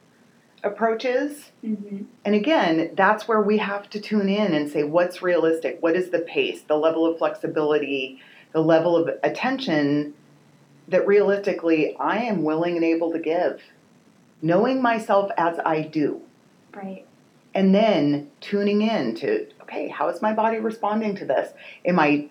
approaches. 0.62 1.50
mm-hmm. 1.64 2.04
And 2.24 2.34
again, 2.34 2.92
that's 2.94 3.28
where 3.28 3.40
we 3.40 3.58
have 3.58 3.90
to 3.90 4.00
tune 4.00 4.28
in 4.28 4.54
and 4.54 4.70
say 4.70 4.84
what's 4.84 5.20
realistic, 5.20 5.82
what 5.82 5.96
is 5.96 6.10
the 6.10 6.20
pace, 6.20 6.62
the 6.62 6.76
level 6.76 7.06
of 7.06 7.18
flexibility, 7.18 8.20
the 8.52 8.62
level 8.62 8.96
of 8.96 9.10
attention 9.22 10.14
that 10.88 11.06
realistically 11.06 11.96
I 11.96 12.18
am 12.18 12.42
willing 12.44 12.76
and 12.76 12.84
able 12.84 13.12
to 13.12 13.18
give. 13.18 13.60
Knowing 14.42 14.80
myself 14.80 15.30
as 15.36 15.58
I 15.64 15.82
do. 15.82 16.22
right 16.72 17.06
And 17.56 17.74
then 17.74 18.30
tuning 18.42 18.82
in 18.82 19.14
to, 19.16 19.46
okay, 19.62 19.88
how 19.88 20.10
is 20.10 20.20
my 20.20 20.34
body 20.34 20.58
responding 20.58 21.16
to 21.16 21.24
this? 21.24 21.54
Am 21.86 21.98
I 21.98 22.28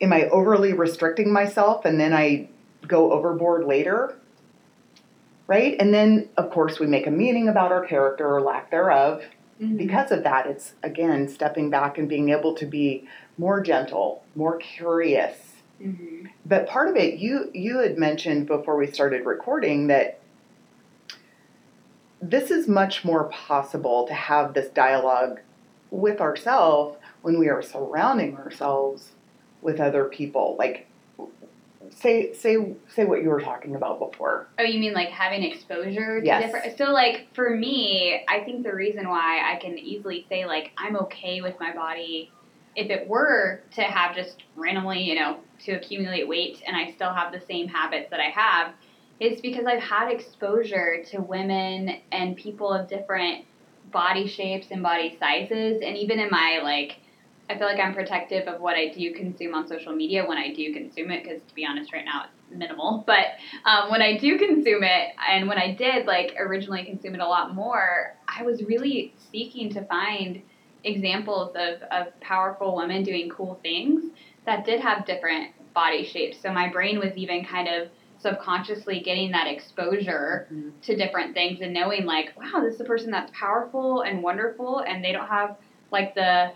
am 0.00 0.12
I 0.12 0.28
overly 0.30 0.72
restricting 0.72 1.32
myself 1.32 1.84
and 1.84 1.98
then 1.98 2.12
I 2.12 2.48
go 2.88 3.12
overboard 3.12 3.64
later? 3.66 4.16
Right? 5.46 5.76
And 5.78 5.94
then 5.94 6.28
of 6.36 6.50
course 6.50 6.80
we 6.80 6.88
make 6.88 7.06
a 7.06 7.10
meaning 7.12 7.48
about 7.48 7.70
our 7.70 7.86
character 7.86 8.26
or 8.26 8.42
lack 8.42 8.72
thereof. 8.72 9.22
Mhm. 9.62 9.78
Because 9.78 10.10
of 10.10 10.24
that, 10.24 10.46
it's 10.46 10.72
again 10.82 11.28
stepping 11.28 11.70
back 11.70 11.96
and 11.96 12.08
being 12.08 12.30
able 12.30 12.54
to 12.56 12.66
be 12.66 13.06
more 13.38 13.60
gentle, 13.60 14.24
more 14.34 14.56
curious. 14.56 15.62
Mhm. 15.80 16.30
But 16.44 16.66
part 16.66 16.88
of 16.88 16.96
it, 16.96 17.14
you 17.14 17.48
you 17.54 17.78
had 17.78 17.96
mentioned 17.96 18.48
before 18.48 18.74
we 18.74 18.88
started 18.88 19.24
recording 19.24 19.86
that 19.86 20.18
this 22.30 22.50
is 22.50 22.66
much 22.66 23.04
more 23.04 23.24
possible 23.24 24.06
to 24.06 24.14
have 24.14 24.54
this 24.54 24.68
dialogue 24.68 25.40
with 25.90 26.20
ourselves 26.20 26.96
when 27.22 27.38
we 27.38 27.48
are 27.48 27.62
surrounding 27.62 28.36
ourselves 28.36 29.12
with 29.60 29.80
other 29.80 30.06
people. 30.06 30.56
Like 30.58 30.86
say 31.90 32.32
say 32.32 32.74
say 32.88 33.04
what 33.04 33.22
you 33.22 33.28
were 33.28 33.40
talking 33.40 33.76
about 33.76 33.98
before. 33.98 34.48
Oh, 34.58 34.62
you 34.62 34.80
mean 34.80 34.94
like 34.94 35.08
having 35.08 35.42
exposure 35.42 36.20
to 36.20 36.26
Yes. 36.26 36.44
different? 36.44 36.78
So, 36.78 36.86
like 36.86 37.28
for 37.34 37.50
me, 37.50 38.24
I 38.28 38.40
think 38.40 38.64
the 38.64 38.74
reason 38.74 39.08
why 39.08 39.40
I 39.44 39.56
can 39.60 39.78
easily 39.78 40.26
say 40.28 40.46
like 40.46 40.72
I'm 40.78 40.96
okay 40.96 41.42
with 41.42 41.58
my 41.60 41.74
body, 41.74 42.30
if 42.74 42.90
it 42.90 43.06
were 43.06 43.60
to 43.74 43.82
have 43.82 44.16
just 44.16 44.42
randomly, 44.56 45.02
you 45.02 45.14
know, 45.14 45.38
to 45.64 45.72
accumulate 45.72 46.26
weight, 46.26 46.62
and 46.66 46.76
I 46.76 46.92
still 46.92 47.12
have 47.12 47.32
the 47.32 47.40
same 47.40 47.68
habits 47.68 48.10
that 48.10 48.20
I 48.20 48.30
have, 48.30 48.72
is 49.20 49.40
because 49.40 49.66
I've 49.66 49.82
had 49.82 50.10
exposure 50.10 51.04
to 51.10 51.20
women 51.20 52.00
and 52.12 52.36
people 52.36 52.72
of 52.72 52.88
different 52.88 53.44
body 53.92 54.26
shapes 54.26 54.68
and 54.70 54.82
body 54.82 55.16
sizes, 55.18 55.82
and 55.82 55.96
even 55.96 56.18
in 56.18 56.28
my 56.30 56.60
like. 56.62 56.98
I 57.46 57.58
feel 57.58 57.66
like 57.66 57.78
I'm 57.78 57.92
protective 57.92 58.48
of 58.48 58.62
what 58.62 58.74
I 58.74 58.88
do 58.88 59.12
consume 59.12 59.54
on 59.54 59.68
social 59.68 59.94
media 59.94 60.24
when 60.26 60.38
I 60.38 60.54
do 60.54 60.72
consume 60.72 61.10
it, 61.10 61.22
because 61.22 61.42
to 61.46 61.54
be 61.54 61.66
honest, 61.66 61.92
right 61.92 62.02
now 62.02 62.24
it's 62.24 62.56
minimal. 62.56 63.04
But 63.06 63.26
um, 63.66 63.90
when 63.90 64.00
I 64.00 64.16
do 64.16 64.38
consume 64.38 64.82
it, 64.82 65.14
and 65.30 65.46
when 65.46 65.58
I 65.58 65.74
did 65.74 66.06
like 66.06 66.36
originally 66.38 66.84
consume 66.84 67.14
it 67.14 67.20
a 67.20 67.26
lot 67.26 67.54
more, 67.54 68.16
I 68.26 68.44
was 68.44 68.62
really 68.62 69.14
seeking 69.30 69.68
to 69.74 69.84
find 69.84 70.40
examples 70.84 71.54
of, 71.54 71.82
of 71.90 72.18
powerful 72.20 72.76
women 72.76 73.02
doing 73.02 73.28
cool 73.28 73.58
things 73.62 74.04
that 74.46 74.64
did 74.64 74.80
have 74.80 75.04
different 75.06 75.50
body 75.74 76.04
shapes. 76.04 76.38
So 76.40 76.52
my 76.52 76.70
brain 76.70 76.98
was 76.98 77.16
even 77.16 77.44
kind 77.44 77.68
of 77.68 77.88
subconsciously 78.24 79.00
getting 79.00 79.30
that 79.32 79.46
exposure 79.46 80.48
Mhm. 80.50 80.72
to 80.80 80.96
different 80.96 81.34
things 81.34 81.60
and 81.60 81.74
knowing 81.74 82.06
like, 82.06 82.32
wow, 82.38 82.60
this 82.60 82.76
is 82.76 82.80
a 82.80 82.84
person 82.84 83.10
that's 83.10 83.30
powerful 83.38 84.00
and 84.00 84.22
wonderful 84.22 84.78
and 84.80 85.04
they 85.04 85.12
don't 85.12 85.28
have 85.28 85.56
like 85.90 86.14
the 86.14 86.50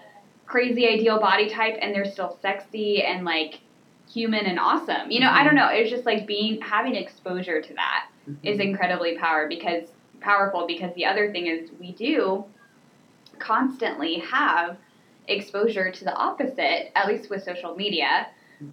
crazy 0.47 0.89
ideal 0.89 1.21
body 1.21 1.49
type 1.51 1.77
and 1.83 1.95
they're 1.95 2.07
still 2.17 2.31
sexy 2.41 3.03
and 3.03 3.25
like 3.27 3.61
human 4.11 4.47
and 4.47 4.59
awesome. 4.59 5.11
You 5.11 5.21
know, 5.21 5.31
I 5.31 5.45
don't 5.45 5.55
know. 5.55 5.69
It's 5.69 5.91
just 5.91 6.07
like 6.07 6.27
being 6.27 6.59
having 6.63 6.95
exposure 6.95 7.61
to 7.61 7.75
that 7.75 8.07
is 8.43 8.59
incredibly 8.61 9.19
power 9.19 9.47
because 9.47 9.85
powerful 10.21 10.67
because 10.67 10.93
the 10.95 11.05
other 11.05 11.31
thing 11.33 11.47
is 11.47 11.71
we 11.79 11.93
do 11.93 12.45
constantly 13.39 14.15
have 14.21 14.77
exposure 15.29 15.91
to 15.91 16.05
the 16.05 16.15
opposite, 16.15 16.91
at 16.97 17.07
least 17.07 17.29
with 17.29 17.43
social 17.43 17.75
media, 17.77 18.29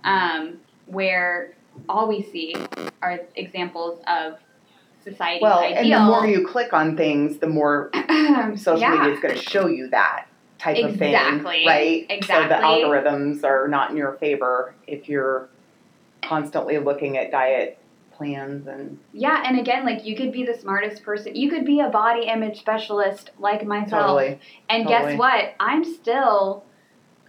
um, 0.05 0.57
where 0.85 1.53
all 1.89 2.07
we 2.07 2.23
see 2.23 2.55
are 3.01 3.19
examples 3.35 4.01
of 4.07 4.35
society's 5.03 5.41
Well, 5.43 5.59
and 5.63 5.91
the 5.91 5.99
more 5.99 6.25
you 6.25 6.47
click 6.47 6.73
on 6.73 6.97
things, 6.97 7.37
the 7.37 7.47
more 7.47 7.91
social 8.55 8.79
yeah. 8.79 8.91
media 8.97 9.13
is 9.13 9.19
going 9.19 9.35
to 9.35 9.41
show 9.41 9.67
you 9.67 9.89
that 9.89 10.27
type 10.57 10.77
of 10.83 10.97
thing, 10.97 11.13
Exactly. 11.13 11.63
right? 11.65 12.05
Exactly. 12.09 12.43
So 12.55 12.61
the 12.61 12.65
algorithms 12.65 13.43
are 13.43 13.67
not 13.67 13.91
in 13.91 13.97
your 13.97 14.13
favor 14.13 14.73
if 14.87 15.07
you're 15.07 15.49
constantly 16.23 16.79
looking 16.79 17.17
at 17.17 17.29
diet 17.31 17.77
plans 18.11 18.65
and 18.67 18.97
Yeah, 19.11 19.43
and 19.45 19.59
again, 19.59 19.85
like 19.85 20.05
you 20.05 20.15
could 20.15 20.31
be 20.31 20.43
the 20.45 20.57
smartest 20.57 21.03
person. 21.03 21.35
You 21.35 21.49
could 21.49 21.65
be 21.65 21.81
a 21.81 21.89
body 21.89 22.27
image 22.27 22.59
specialist 22.59 23.31
like 23.37 23.65
myself. 23.65 23.91
totally. 24.19 24.39
And 24.69 24.87
Totally. 24.87 25.11
guess 25.11 25.19
what? 25.19 25.53
I'm 25.59 25.83
still 25.83 26.63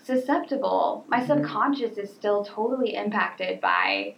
susceptible. 0.03 1.05
My 1.09 1.21
Mhm. 1.21 1.27
subconscious 1.27 1.99
is 1.99 2.15
still 2.15 2.45
totally 2.45 2.95
impacted 2.95 3.61
by 3.61 4.15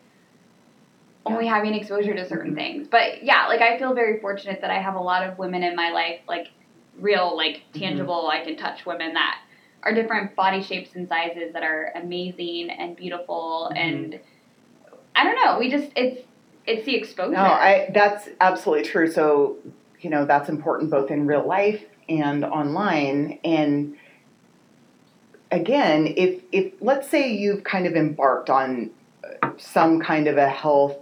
only 1.33 1.47
having 1.47 1.75
exposure 1.75 2.15
to 2.15 2.29
certain 2.29 2.55
things. 2.55 2.89
But 2.89 3.23
yeah, 3.23 3.47
like 3.49 3.61
I 3.61 3.79
feel 3.79 3.95
very 3.95 4.21
fortunate 4.21 4.61
that 4.61 4.71
I 4.71 4.81
have 4.81 4.95
a 4.95 5.01
lot 5.01 5.27
of 5.27 5.39
women 5.39 5.63
in 5.63 5.77
my 5.77 5.91
life, 5.91 6.21
like 6.29 6.49
real, 6.99 7.37
like 7.37 7.55
Mm-hmm. 7.73 7.79
tangible, 7.81 8.29
I 8.29 8.45
can 8.45 8.57
touch 8.57 8.85
women 8.87 9.15
that 9.15 9.41
are 9.83 9.95
different 9.95 10.35
body 10.35 10.63
shapes 10.63 10.95
and 10.95 11.09
sizes 11.09 11.53
that 11.53 11.63
are 11.63 11.93
amazing 11.95 12.71
and 12.71 12.97
beautiful 12.97 13.71
Mhm. 13.73 13.79
and 13.79 14.21
I 15.15 15.25
don't 15.25 15.45
know, 15.45 15.59
we 15.59 15.71
just 15.71 15.91
it's 15.97 16.21
it's 16.67 16.85
the 16.85 16.95
exposure. 16.97 17.33
No, 17.33 17.39
I 17.41 17.91
that's 17.95 18.29
absolutely 18.41 18.85
true. 18.85 19.11
So, 19.11 19.57
you 20.01 20.11
know, 20.11 20.25
that's 20.27 20.49
important 20.49 20.91
both 20.91 21.11
in 21.11 21.27
real 21.27 21.47
life 21.47 21.83
and 22.09 22.45
online. 22.45 23.39
And 23.45 23.97
again, 25.51 26.13
if 26.17 26.43
if 26.53 26.73
let's 26.81 27.09
say 27.09 27.33
you've 27.33 27.65
kind 27.65 27.87
of 27.87 27.95
embarked 27.95 28.51
on 28.51 28.91
some 29.57 30.01
kind 30.01 30.27
of 30.29 30.37
a 30.37 30.49
health 30.49 30.97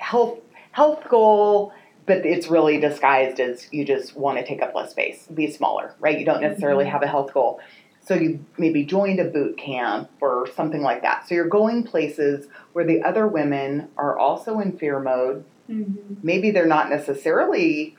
health 0.00 0.38
health 0.72 1.08
goal, 1.08 1.72
but 2.06 2.24
it's 2.24 2.48
really 2.48 2.80
disguised 2.80 3.40
as 3.40 3.68
you 3.72 3.84
just 3.84 4.16
want 4.16 4.38
to 4.38 4.44
take 4.44 4.62
up 4.62 4.74
less 4.74 4.90
space, 4.90 5.26
be 5.34 5.50
smaller, 5.50 5.94
right? 6.00 6.18
You 6.18 6.24
don't 6.24 6.40
necessarily 6.40 6.86
have 6.86 7.02
a 7.02 7.06
health 7.06 7.32
goal. 7.32 7.60
So 8.02 8.14
you 8.14 8.44
maybe 8.56 8.84
joined 8.84 9.20
a 9.20 9.24
boot 9.24 9.58
camp 9.58 10.10
or 10.20 10.48
something 10.54 10.82
like 10.82 11.02
that. 11.02 11.28
So 11.28 11.34
you're 11.34 11.48
going 11.48 11.84
places 11.84 12.48
where 12.72 12.84
the 12.84 13.02
other 13.02 13.26
women 13.26 13.88
are 13.96 14.18
also 14.18 14.58
in 14.58 14.78
fear 14.78 14.98
mode. 15.00 15.44
Mhm. 15.68 16.16
Maybe 16.22 16.50
they're 16.50 16.66
not 16.66 16.88
necessarily 16.88 17.96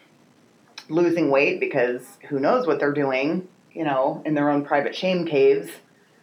losing 0.90 1.30
weight 1.30 1.60
because 1.60 2.18
who 2.30 2.40
knows 2.40 2.68
what 2.68 2.80
they're 2.80 2.92
doing, 2.94 3.48
you 3.74 3.84
know, 3.84 4.22
in 4.26 4.34
their 4.34 4.50
own 4.50 4.66
private 4.66 4.96
shame 4.96 5.26
caves, 5.26 5.70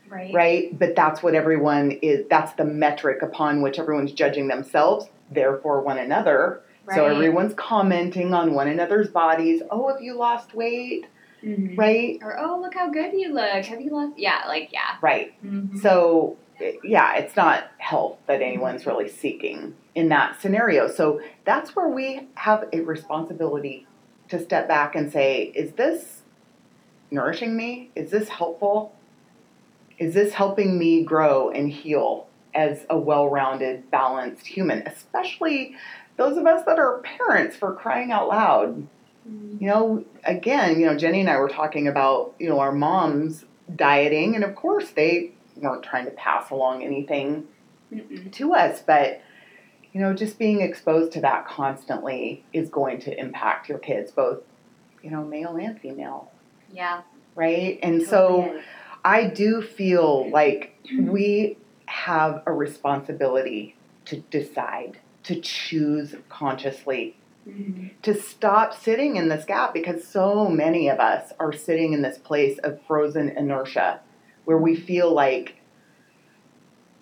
Right. 0.08 0.32
right? 0.32 0.78
But 0.78 0.96
that's 0.96 1.22
what 1.22 1.34
everyone 1.34 1.92
is, 2.02 2.26
that's 2.28 2.52
the 2.54 2.64
metric 2.64 3.22
upon 3.22 3.62
which 3.62 3.78
everyone's 3.78 4.12
judging 4.12 4.48
themselves, 4.48 5.06
therefore 5.30 5.82
one 5.82 5.98
another. 5.98 6.62
Right. 6.84 6.96
So 6.96 7.04
everyone's 7.06 7.54
commenting 7.54 8.32
on 8.32 8.54
one 8.54 8.68
another's 8.68 9.08
bodies. 9.08 9.62
Oh, 9.70 9.88
have 9.92 10.00
you 10.00 10.14
lost 10.16 10.54
weight? 10.54 11.06
Mhm. 11.44 11.76
Right? 11.78 12.18
Or 12.22 12.38
oh, 12.38 12.58
look 12.60 12.74
how 12.74 12.90
good 12.90 13.12
you 13.12 13.32
look. 13.32 13.64
Have 13.64 13.80
you 13.80 13.90
lost? 13.90 14.18
Yeah, 14.18 14.42
like 14.48 14.70
yeah. 14.72 14.96
Right. 15.00 15.34
Mhm. 15.44 15.80
So 15.80 16.36
yeah, 16.82 17.16
it's 17.16 17.36
not 17.36 17.70
health 17.78 18.18
that 18.26 18.42
anyone's 18.42 18.86
really 18.86 19.08
seeking 19.08 19.76
in 19.94 20.08
that 20.08 20.40
scenario. 20.40 20.88
So 20.88 21.20
that's 21.44 21.76
where 21.76 21.88
we 21.88 22.26
have 22.34 22.68
a 22.72 22.80
responsibility 22.80 23.86
to 24.28 24.42
step 24.42 24.66
back 24.66 24.94
and 24.96 25.12
say, 25.12 25.52
is 25.54 25.72
this 25.72 26.22
nourishing 27.10 27.56
me? 27.56 27.90
Is 27.94 28.10
this 28.10 28.28
helpful? 28.28 28.92
Is 29.98 30.14
this 30.14 30.32
helping 30.34 30.78
me 30.78 31.02
grow 31.02 31.50
and 31.50 31.70
heal 31.70 32.26
as 32.54 32.86
a 32.88 32.98
well 32.98 33.28
rounded, 33.28 33.90
balanced 33.90 34.46
human? 34.46 34.82
Especially 34.86 35.74
those 36.16 36.36
of 36.36 36.46
us 36.46 36.64
that 36.66 36.78
are 36.78 36.98
parents 36.98 37.56
for 37.56 37.74
crying 37.74 38.12
out 38.12 38.28
loud. 38.28 38.86
Mm-hmm. 39.28 39.56
You 39.62 39.68
know, 39.68 40.04
again, 40.24 40.80
you 40.80 40.86
know, 40.86 40.96
Jenny 40.96 41.20
and 41.20 41.28
I 41.30 41.38
were 41.38 41.48
talking 41.48 41.88
about, 41.88 42.34
you 42.38 42.48
know, 42.48 42.60
our 42.60 42.72
moms 42.72 43.44
dieting, 43.74 44.34
and 44.34 44.44
of 44.44 44.54
course 44.54 44.90
they 44.90 45.32
weren't 45.56 45.82
trying 45.82 46.04
to 46.06 46.10
pass 46.12 46.50
along 46.50 46.82
anything 46.84 47.46
Mm-mm. 47.92 48.32
to 48.32 48.54
us, 48.54 48.82
but 48.86 49.20
you 49.92 50.00
know, 50.00 50.12
just 50.12 50.38
being 50.38 50.60
exposed 50.60 51.12
to 51.12 51.20
that 51.22 51.46
constantly 51.48 52.44
is 52.52 52.68
going 52.68 53.00
to 53.00 53.18
impact 53.18 53.68
your 53.68 53.78
kids, 53.78 54.12
both, 54.12 54.38
you 55.02 55.10
know, 55.10 55.24
male 55.24 55.56
and 55.56 55.80
female, 55.80 56.30
Yeah. 56.72 57.00
right? 57.34 57.78
And 57.82 58.02
so 58.02 58.52
is. 58.54 58.62
I 59.04 59.24
do 59.24 59.62
feel 59.62 60.30
like 60.30 60.74
we 60.98 61.56
have 61.86 62.42
a 62.46 62.52
responsibility 62.52 63.74
to 64.06 64.16
decide, 64.30 64.98
to 65.24 65.40
choose 65.40 66.14
consciously, 66.28 67.16
Mhm. 67.48 67.90
to 68.02 68.14
stop 68.14 68.74
sitting 68.74 69.16
in 69.16 69.28
this 69.28 69.44
gap 69.44 69.72
because 69.72 70.06
so 70.06 70.48
many 70.48 70.88
of 70.88 70.98
us 71.00 71.32
are 71.40 71.52
sitting 71.52 71.92
in 71.92 72.02
this 72.02 72.18
place 72.18 72.58
of 72.58 72.80
frozen 72.82 73.30
inertia 73.30 74.00
where 74.44 74.58
we 74.58 74.74
feel 74.74 75.10
like 75.12 75.54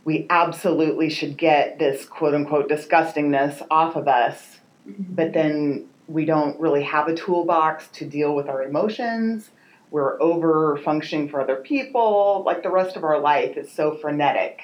we 0.05 0.25
absolutely 0.31 1.09
should 1.11 1.37
get 1.37 1.79
this 1.81 2.05
quote 2.05 2.35
unquote 2.35 2.69
disgustingness 2.69 3.61
off 3.71 3.97
of 3.97 4.07
us, 4.07 4.61
Mhm. 4.89 5.17
but 5.17 5.33
then 5.33 5.87
we 6.07 6.25
don't 6.25 6.59
really 6.61 6.83
have 6.85 7.09
a 7.09 7.15
toolbox 7.15 7.89
to 7.89 8.05
deal 8.05 8.33
with 8.35 8.49
our 8.49 8.63
emotions. 8.63 9.51
We're 9.97 10.21
over 10.21 10.77
functioning 10.85 11.31
for 11.31 11.41
other 11.41 11.57
people. 11.57 12.43
Like 12.45 12.63
the 12.63 12.69
rest 12.69 12.97
of 12.97 13.05
our 13.05 13.19
life 13.19 13.57
is 13.57 13.73
so 13.73 13.97
frenetic 13.97 14.61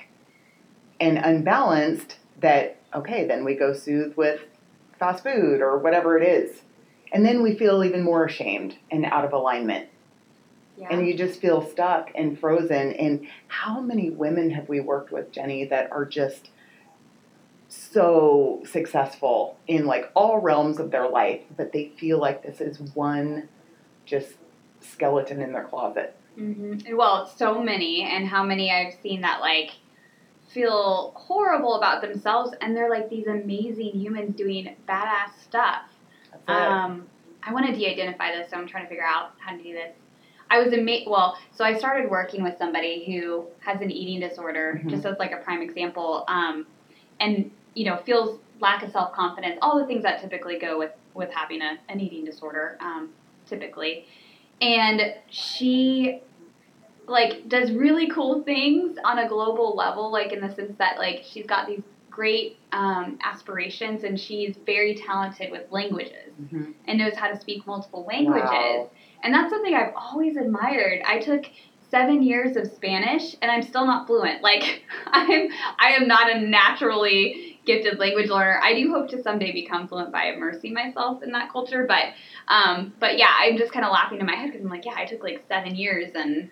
and 1.01 1.16
unbalanced 1.16 2.18
that, 2.42 2.77
okay, 2.95 3.27
then 3.27 3.42
we 3.42 3.55
go 3.55 3.73
soothe 3.73 4.14
with 4.14 4.42
fast 4.99 5.23
food 5.23 5.62
or 5.62 5.79
whatever 5.79 6.18
it 6.18 6.23
is. 6.23 6.61
And 7.14 7.25
then 7.25 7.42
we 7.42 7.57
feel 7.57 7.83
even 7.83 8.03
more 8.03 8.27
ashamed 8.27 8.77
and 8.90 9.07
out 9.07 9.25
of 9.25 9.33
alignment. 9.33 9.88
Yeah. 10.77 10.88
And 10.90 11.07
you 11.07 11.16
just 11.16 11.40
feel 11.40 11.66
stuck 11.66 12.11
and 12.14 12.38
frozen. 12.38 12.92
And 12.92 13.27
how 13.49 13.81
many 13.81 14.11
women 14.11 14.51
have 14.51 14.68
we 14.68 14.81
worked 14.81 15.12
with, 15.12 15.33
Jenny, 15.33 15.64
that 15.64 15.90
are 15.92 16.05
just 16.05 16.51
so 17.68 18.62
successful 18.71 19.57
in 19.66 19.87
like 19.87 20.11
all 20.14 20.40
realms 20.40 20.79
of 20.79 20.90
their 20.90 21.09
life, 21.09 21.40
but 21.57 21.73
they 21.73 21.90
feel 21.97 22.18
like 22.18 22.42
this 22.42 22.61
is 22.61 22.79
one 22.92 23.49
just 24.05 24.35
skeleton 24.83 25.40
in 25.40 25.53
their 25.53 25.64
closet. 25.64 26.16
hmm 26.35 26.75
Well, 26.92 27.27
so 27.27 27.62
many, 27.62 28.03
and 28.03 28.27
how 28.27 28.42
many 28.42 28.71
I've 28.73 28.95
seen 29.03 29.21
that 29.23 29.40
like 29.40 29.73
feel 30.49 31.12
horrible 31.16 31.77
about 31.77 32.03
themselves, 32.03 32.55
and 32.61 32.77
they're 32.77 32.90
like 32.90 33.09
these 33.09 33.27
amazing 33.27 33.92
humans 33.95 34.37
doing 34.37 34.77
badass 34.88 35.38
stuff. 35.42 35.83
Um, 36.49 37.07
I 37.42 37.53
want 37.53 37.66
to 37.66 37.73
de-identify 37.73 38.33
this, 38.37 38.51
so 38.51 38.57
I'm 38.57 38.66
trying 38.66 38.85
to 38.85 38.88
figure 38.88 39.05
out 39.05 39.33
how 39.38 39.57
to 39.57 39.62
do 39.62 39.73
this. 39.73 39.95
I 40.51 40.59
was 40.62 40.73
ama- 40.75 41.05
well, 41.09 41.38
so 41.53 41.64
I 41.64 41.79
started 41.79 42.11
working 42.11 42.42
with 42.42 42.59
somebody 42.59 43.05
who 43.07 43.47
has 43.61 43.81
an 43.81 43.90
eating 43.90 44.21
disorder, 44.21 44.81
Mhm. 44.85 44.90
just 44.90 45.07
as 45.07 45.18
like 45.18 45.33
a 45.33 45.38
prime 45.38 45.62
example, 45.62 46.25
um, 46.29 46.66
and 47.21 47.51
you 47.75 47.87
know 47.87 47.97
feels 47.99 48.38
lack 48.61 48.83
of 48.83 48.92
self 48.92 49.12
confidence, 49.12 49.59
all 49.62 49.79
the 49.79 49.87
things 49.87 50.03
that 50.03 50.21
typically 50.21 50.59
go 50.59 50.79
with 50.79 50.92
with 51.14 51.31
having 51.31 51.62
a, 51.62 51.79
an 51.88 52.01
eating 52.01 52.25
disorder, 52.25 52.77
um, 52.81 53.11
typically, 53.47 54.05
and 54.62 55.14
she 55.29 56.20
like 57.09 57.48
does 57.48 57.72
really 57.72 58.09
cool 58.09 58.42
things 58.44 58.96
on 59.05 59.18
a 59.18 59.29
global 59.29 59.75
level, 59.77 60.11
like 60.11 60.33
in 60.33 60.40
the 60.40 60.55
sense 60.55 60.79
that 60.79 60.98
like 60.98 61.25
she's 61.29 61.46
got 61.46 61.66
these 61.66 61.83
great 62.11 62.59
um, 62.72 63.18
aspirations 63.25 64.05
and 64.05 64.18
she's 64.18 64.55
very 64.64 64.94
talented 64.94 65.51
with 65.51 65.70
languages 65.70 66.33
Mhm. 66.40 66.75
and 66.87 66.98
knows 66.98 67.16
how 67.16 67.29
to 67.29 67.38
speak 67.40 67.66
multiple 67.66 68.05
languages. 68.07 68.48
Wow. 68.51 68.90
And 69.22 69.35
that's 69.35 69.51
something 69.51 69.75
I've 69.75 69.94
always 69.96 70.37
admired. 70.37 71.03
I 71.07 71.18
took 71.18 71.44
seven 71.90 72.22
years 72.22 72.57
of 72.57 72.66
Spanish 72.70 73.35
and 73.42 73.51
I'm 73.51 73.62
still 73.62 73.85
not 73.85 74.07
fluent. 74.07 74.42
Like 74.42 74.85
I'm 75.07 75.48
I 75.79 75.88
am 75.90 76.07
not 76.07 76.31
a 76.31 76.38
naturally 76.38 77.52
gifted 77.64 77.98
language 77.98 78.29
learner. 78.29 78.61
I 78.62 78.75
do 78.75 78.90
hope 78.90 79.09
to 79.11 79.22
someday 79.22 79.53
become 79.53 79.87
fluent 79.88 80.11
by 80.11 80.25
immersing 80.27 80.75
myself 80.75 81.22
in 81.22 81.33
that 81.33 81.53
culture. 81.53 81.87
But 81.87 82.07
um, 82.48 82.92
but 82.98 83.18
yeah, 83.18 83.31
I'm 83.38 83.57
just 83.57 83.72
kind 83.72 83.85
of 83.85 83.92
laughing 83.92 84.20
in 84.20 84.27
my 84.27 84.35
head 84.35 84.51
because 84.51 84.64
I'm 84.64 84.70
like, 84.70 84.85
yeah, 84.85 84.94
I 84.96 85.05
took 85.05 85.22
like 85.22 85.44
seven 85.48 85.75
years 85.75 86.12
and 86.14 86.51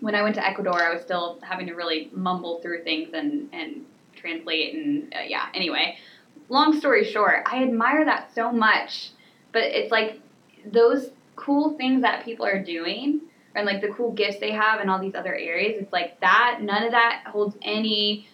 when 0.00 0.14
I 0.14 0.22
went 0.22 0.34
to 0.34 0.46
Ecuador, 0.46 0.82
I 0.82 0.92
was 0.92 1.02
still 1.02 1.38
having 1.42 1.66
to 1.68 1.74
really 1.74 2.10
mumble 2.12 2.60
through 2.60 2.84
things 2.84 3.10
and, 3.14 3.48
and 3.52 3.86
translate 4.14 4.74
and 4.74 5.14
uh, 5.14 5.20
yeah. 5.26 5.46
Anyway, 5.54 5.96
long 6.48 6.78
story 6.78 7.04
short, 7.04 7.44
I 7.46 7.62
admire 7.62 8.04
that 8.04 8.34
so 8.34 8.52
much, 8.52 9.10
but 9.52 9.62
it's 9.62 9.90
like 9.90 10.20
those 10.66 11.10
cool 11.36 11.76
things 11.76 12.02
that 12.02 12.24
people 12.24 12.44
are 12.46 12.62
doing 12.62 13.22
and 13.54 13.66
like 13.66 13.80
the 13.80 13.88
cool 13.88 14.12
gifts 14.12 14.40
they 14.40 14.50
have 14.50 14.80
in 14.80 14.88
all 14.88 15.00
these 15.00 15.14
other 15.14 15.34
areas. 15.34 15.80
It's 15.80 15.92
like 15.92 16.20
that. 16.20 16.58
None 16.60 16.82
of 16.82 16.90
that 16.90 17.24
holds 17.26 17.56
any 17.62 18.28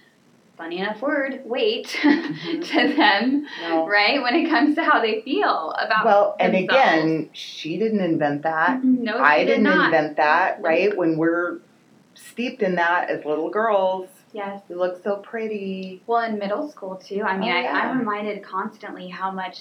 funny 0.61 0.79
enough 0.79 1.01
word 1.01 1.41
weight 1.47 1.87
Mhm. 2.03 2.63
to 2.69 2.95
them, 2.95 3.47
No. 3.63 3.87
right? 3.89 4.21
When 4.23 4.35
it 4.35 4.51
comes 4.51 4.75
to 4.75 4.83
how 4.85 5.01
they 5.01 5.23
feel 5.23 5.75
about 5.79 6.05
Well, 6.05 6.37
and 6.39 6.53
themselves. 6.55 6.93
again, 7.03 7.31
she 7.33 7.79
didn't 7.79 8.01
invent 8.01 8.43
that. 8.43 8.85
no, 8.85 9.15
she 9.15 9.19
I 9.19 9.39
did 9.39 9.47
didn't 9.47 9.63
not. 9.65 9.87
invent 9.87 10.19
that, 10.19 10.61
right? 10.61 10.95
When 10.95 11.17
we're 11.17 11.61
steeped 12.13 12.61
in 12.63 12.75
that 12.75 13.09
as 13.09 13.25
little 13.25 13.49
girls, 13.51 14.09
Yes. 14.33 14.63
You 14.69 14.77
look 14.77 15.03
so 15.03 15.17
pretty. 15.17 16.03
Well, 16.07 16.21
in 16.21 16.39
middle 16.39 16.71
school 16.71 16.95
too. 16.95 17.23
I 17.25 17.37
mean, 17.37 17.51
Oh, 17.51 17.57
I. 17.57 17.67
I'm 17.81 17.99
reminded 17.99 18.45
constantly 18.45 19.09
how 19.09 19.33
much 19.33 19.59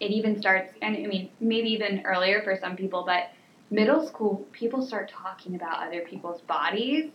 it 0.00 0.10
even 0.10 0.40
starts, 0.40 0.72
and 0.82 0.96
I 0.96 1.06
mean, 1.06 1.30
maybe 1.38 1.68
even 1.68 2.02
earlier 2.04 2.42
for 2.42 2.56
some 2.60 2.74
people, 2.74 3.04
but 3.06 3.28
middle 3.70 4.04
school, 4.04 4.44
people 4.50 4.84
start 4.84 5.08
talking 5.08 5.54
about 5.54 5.86
other 5.86 6.00
people's 6.00 6.40
bodies. 6.40 7.12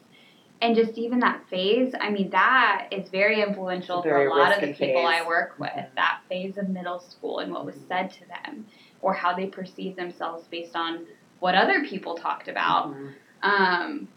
And 0.61 0.75
just 0.75 0.97
even 0.97 1.19
that 1.19 1.47
phase, 1.49 1.93
I 1.99 2.09
mean, 2.09 2.31
that 2.31 2.87
is 2.91 3.09
very 3.09 3.41
influential 3.41 4.01
very 4.01 4.25
for 4.25 4.31
a 4.31 4.35
lot 4.35 4.55
of 4.55 4.61
the 4.61 4.67
people 4.67 4.87
phase. 4.87 5.05
I 5.21 5.27
work 5.27 5.55
with. 5.59 5.69
Mhm. 5.69 5.95
That 5.95 6.19
phase 6.29 6.57
of 6.57 6.69
middle 6.69 6.99
school 6.99 7.39
and 7.39 7.51
what 7.51 7.65
was 7.65 7.75
said 7.87 8.09
to 8.11 8.21
them, 8.27 8.65
or 9.01 9.13
how 9.13 9.33
they 9.35 9.45
perceive 9.45 9.95
themselves 9.95 10.47
based 10.47 10.75
on 10.75 11.05
what 11.39 11.53
other 11.53 11.83
people 11.85 12.15
talked 12.15 12.47
about. 12.47 12.91
Mhm. 12.91 13.13
Um, 13.43 14.07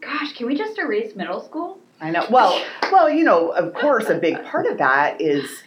gosh, 0.00 0.32
can 0.34 0.46
we 0.46 0.54
just 0.54 0.78
erase 0.78 1.16
middle 1.16 1.40
school? 1.40 1.78
I 2.00 2.10
know. 2.10 2.26
Well, 2.30 2.62
well, 2.92 3.10
you 3.10 3.24
know, 3.24 3.48
of 3.50 3.74
course, 3.74 4.08
a 4.08 4.16
big 4.18 4.42
part 4.44 4.66
of 4.66 4.78
that 4.78 5.20
is 5.20 5.64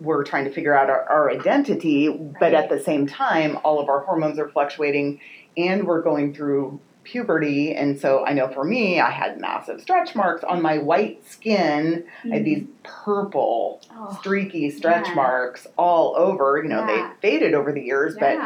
we're 0.00 0.24
trying 0.24 0.44
to 0.44 0.50
figure 0.52 0.74
out 0.74 0.90
our, 0.90 1.04
our 1.04 1.30
identity, 1.30 2.08
but 2.38 2.54
at 2.54 2.68
the 2.68 2.78
same 2.78 3.06
time, 3.06 3.58
all 3.64 3.80
of 3.80 3.88
our 3.88 4.00
hormones 4.00 4.38
are 4.38 4.48
fluctuating, 4.48 5.20
and 5.56 5.86
we're 5.86 6.02
going 6.02 6.34
through 6.34 6.78
puberty. 7.10 7.74
And 7.74 7.98
so, 7.98 8.24
I 8.24 8.32
know 8.32 8.48
for 8.48 8.62
me, 8.64 9.00
I 9.00 9.10
had 9.10 9.40
massive 9.40 9.80
stretch 9.80 10.14
marks 10.14 10.44
on 10.44 10.62
my 10.62 10.78
white 10.78 11.26
skin. 11.26 12.04
I 12.24 12.28
had 12.28 12.44
these 12.44 12.62
mm. 12.62 12.68
purple, 12.82 13.80
Oh, 13.92 14.16
streaky 14.20 14.70
stretch 14.70 15.08
yeah. 15.08 15.14
marks 15.14 15.66
all 15.76 16.14
over. 16.16 16.62
You 16.62 16.68
know, 16.68 16.86
Yeah. 16.86 17.12
they 17.20 17.30
faded 17.30 17.54
over 17.54 17.72
the 17.72 17.82
years, 17.82 18.14
but 18.18 18.38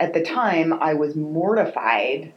at 0.00 0.14
the 0.14 0.22
time 0.22 0.72
I 0.72 0.94
was 0.94 1.14
mortified 1.14 2.32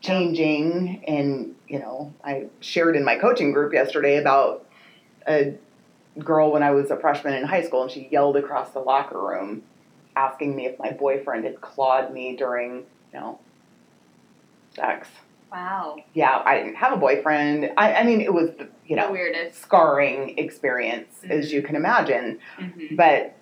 changing 0.00 1.02
and 1.08 1.56
you 1.66 1.78
know 1.78 2.12
I 2.22 2.46
shared 2.60 2.96
in 2.96 3.04
my 3.04 3.16
coaching 3.16 3.52
group 3.52 3.72
yesterday 3.72 4.18
about 4.18 4.64
a 5.26 5.54
girl 6.18 6.52
when 6.52 6.62
I 6.62 6.70
was 6.70 6.90
a 6.90 6.96
freshman 6.96 7.34
in 7.34 7.44
high 7.44 7.62
school 7.62 7.82
and 7.82 7.90
she 7.90 8.06
yelled 8.10 8.36
across 8.36 8.70
the 8.70 8.78
locker 8.78 9.18
room 9.18 9.62
asking 10.14 10.54
me 10.54 10.66
if 10.66 10.78
my 10.78 10.92
boyfriend 10.92 11.44
had 11.44 11.60
clawed 11.60 12.12
me 12.12 12.36
during 12.36 12.84
you 13.12 13.20
know 13.20 13.38
sex 14.76 15.08
Wow. 15.50 15.96
yeah 16.12 16.42
I 16.44 16.58
didn't 16.58 16.74
have 16.76 16.92
a 16.92 16.96
boyfriend 16.96 17.70
I, 17.76 17.94
I 17.94 18.02
mean 18.04 18.20
it 18.20 18.32
was 18.34 18.50
the, 18.58 18.68
you 18.86 18.96
The 18.96 19.08
weirdest. 19.10 19.60
scarring 19.60 20.38
experience 20.38 21.14
as 21.28 21.52
you 21.52 21.62
can 21.62 21.74
imagine 21.76 22.38
Mhm. 22.58 22.96
but 22.96 23.34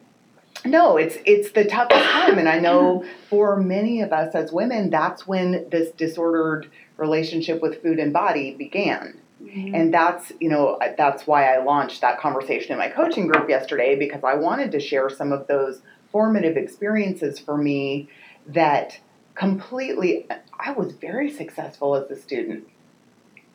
no 0.64 0.97
it's 0.97 1.18
it's 1.27 1.51
the 1.53 1.64
toughest 1.64 2.05
time 2.11 2.38
and 2.38 2.49
i 2.49 2.59
know 2.59 3.05
for 3.31 3.57
many 3.57 4.01
of 4.01 4.12
us 4.12 4.35
as 4.35 4.53
women 4.53 4.88
that's 4.90 5.27
when 5.27 5.66
this 5.70 5.90
disordered 5.92 6.70
relationship 6.97 7.61
with 7.61 7.83
food 7.83 7.99
and 7.99 8.12
body 8.12 8.55
began 8.55 9.18
Mhm. 9.42 9.75
and 9.75 9.92
that's 9.92 10.33
you 10.40 10.49
know 10.49 10.79
that's 10.97 11.27
why 11.27 11.53
i 11.53 11.62
launched 11.62 12.01
that 12.03 12.18
conversation 12.20 12.73
in 12.73 12.79
my 12.79 12.88
coaching 12.88 13.27
group 13.27 13.49
yesterday 13.49 13.94
because 13.99 14.23
i 14.25 14.35
wanted 14.35 14.70
to 14.73 14.81
share 14.81 15.11
some 15.11 15.33
of 15.33 15.47
those 15.49 15.83
formative 16.12 16.57
experiences 16.57 17.38
for 17.38 17.57
me 17.59 18.09
that 18.47 18.99
completely 19.35 20.27
i 20.61 20.73
was 20.73 20.92
very 20.92 21.31
successful 21.31 21.94
as 21.94 22.11
a 22.11 22.16
student 22.20 22.66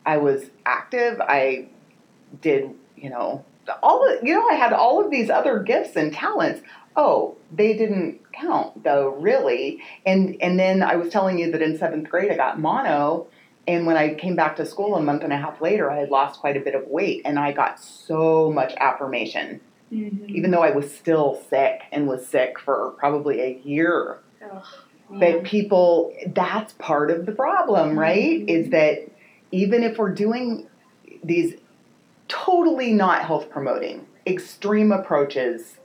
I 0.06 0.18
was 0.18 0.50
active. 0.65 1.22
I 1.22 1.68
did, 2.42 2.74
you 2.96 3.10
know, 3.10 3.46
all 3.84 4.00
the, 4.00 4.26
you 4.26 4.34
know, 4.34 4.48
I 4.48 4.56
had 4.56 4.74
all 4.74 5.04
of 5.04 5.12
these 5.12 5.30
other 5.30 5.60
gifts 5.60 5.96
and 5.96 6.12
talents. 6.12 6.62
Oh, 6.96 7.36
they 7.52 7.78
didn't 7.78 8.20
count 8.34 8.84
though, 8.84 9.10
really. 9.10 9.82
And 10.06 10.36
and 10.42 10.58
then 10.60 10.82
I 10.82 10.96
was 10.96 11.12
telling 11.12 11.38
you 11.38 11.52
that 11.52 11.62
in 11.62 11.78
seventh 11.78 12.10
grade 12.10 12.32
I 12.32 12.36
got 12.36 12.60
mono, 12.60 13.28
and 13.68 13.86
when 13.86 13.98
I 13.98 14.15
came 14.15 14.36
back 14.36 14.56
to 14.56 14.65
school 14.65 14.96
a 14.96 15.02
month 15.02 15.24
and 15.24 15.32
a 15.32 15.38
half 15.38 15.62
later, 15.62 15.92
I 15.92 15.98
had 15.98 16.10
lost 16.10 16.39
quite 16.39 16.58
a 16.58 16.62
bit 16.62 16.76
of 16.76 16.88
weight, 16.88 17.22
and 17.26 17.38
I 17.38 17.52
got 17.52 17.80
so 17.80 18.52
much 18.52 18.74
affirmation, 18.78 19.62
Mm-hmm. 19.92 20.36
even 20.36 20.52
though 20.52 20.62
I 20.62 20.70
was 20.70 20.94
still 20.94 21.42
sick 21.50 21.82
and 21.92 22.08
was 22.08 22.28
sick 22.28 22.60
for 22.60 22.92
probably 23.00 23.42
a 23.42 23.60
year. 23.63 24.20
But 25.10 25.19
man. 25.19 25.43
people, 25.43 26.13
that's 26.28 26.74
part 26.74 27.10
of 27.10 27.26
the 27.26 27.32
problem, 27.32 27.98
right? 27.98 28.41
Mhm. 28.41 28.50
Is 28.50 28.69
that 28.69 29.08
even 29.52 29.84
if 29.84 29.98
we're 29.98 30.13
doing 30.13 30.67
these 31.24 31.56
totally 32.28 32.93
not 32.93 33.24
health 33.24 33.50
promoting, 33.50 34.06
extreme 34.28 34.91
approaches, 34.91 35.78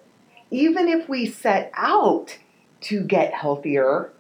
even 0.51 0.89
if 0.89 1.09
we 1.09 1.25
set 1.27 1.71
out 1.75 2.37
to 2.83 3.01
get 3.01 3.33
healthier, 3.33 4.11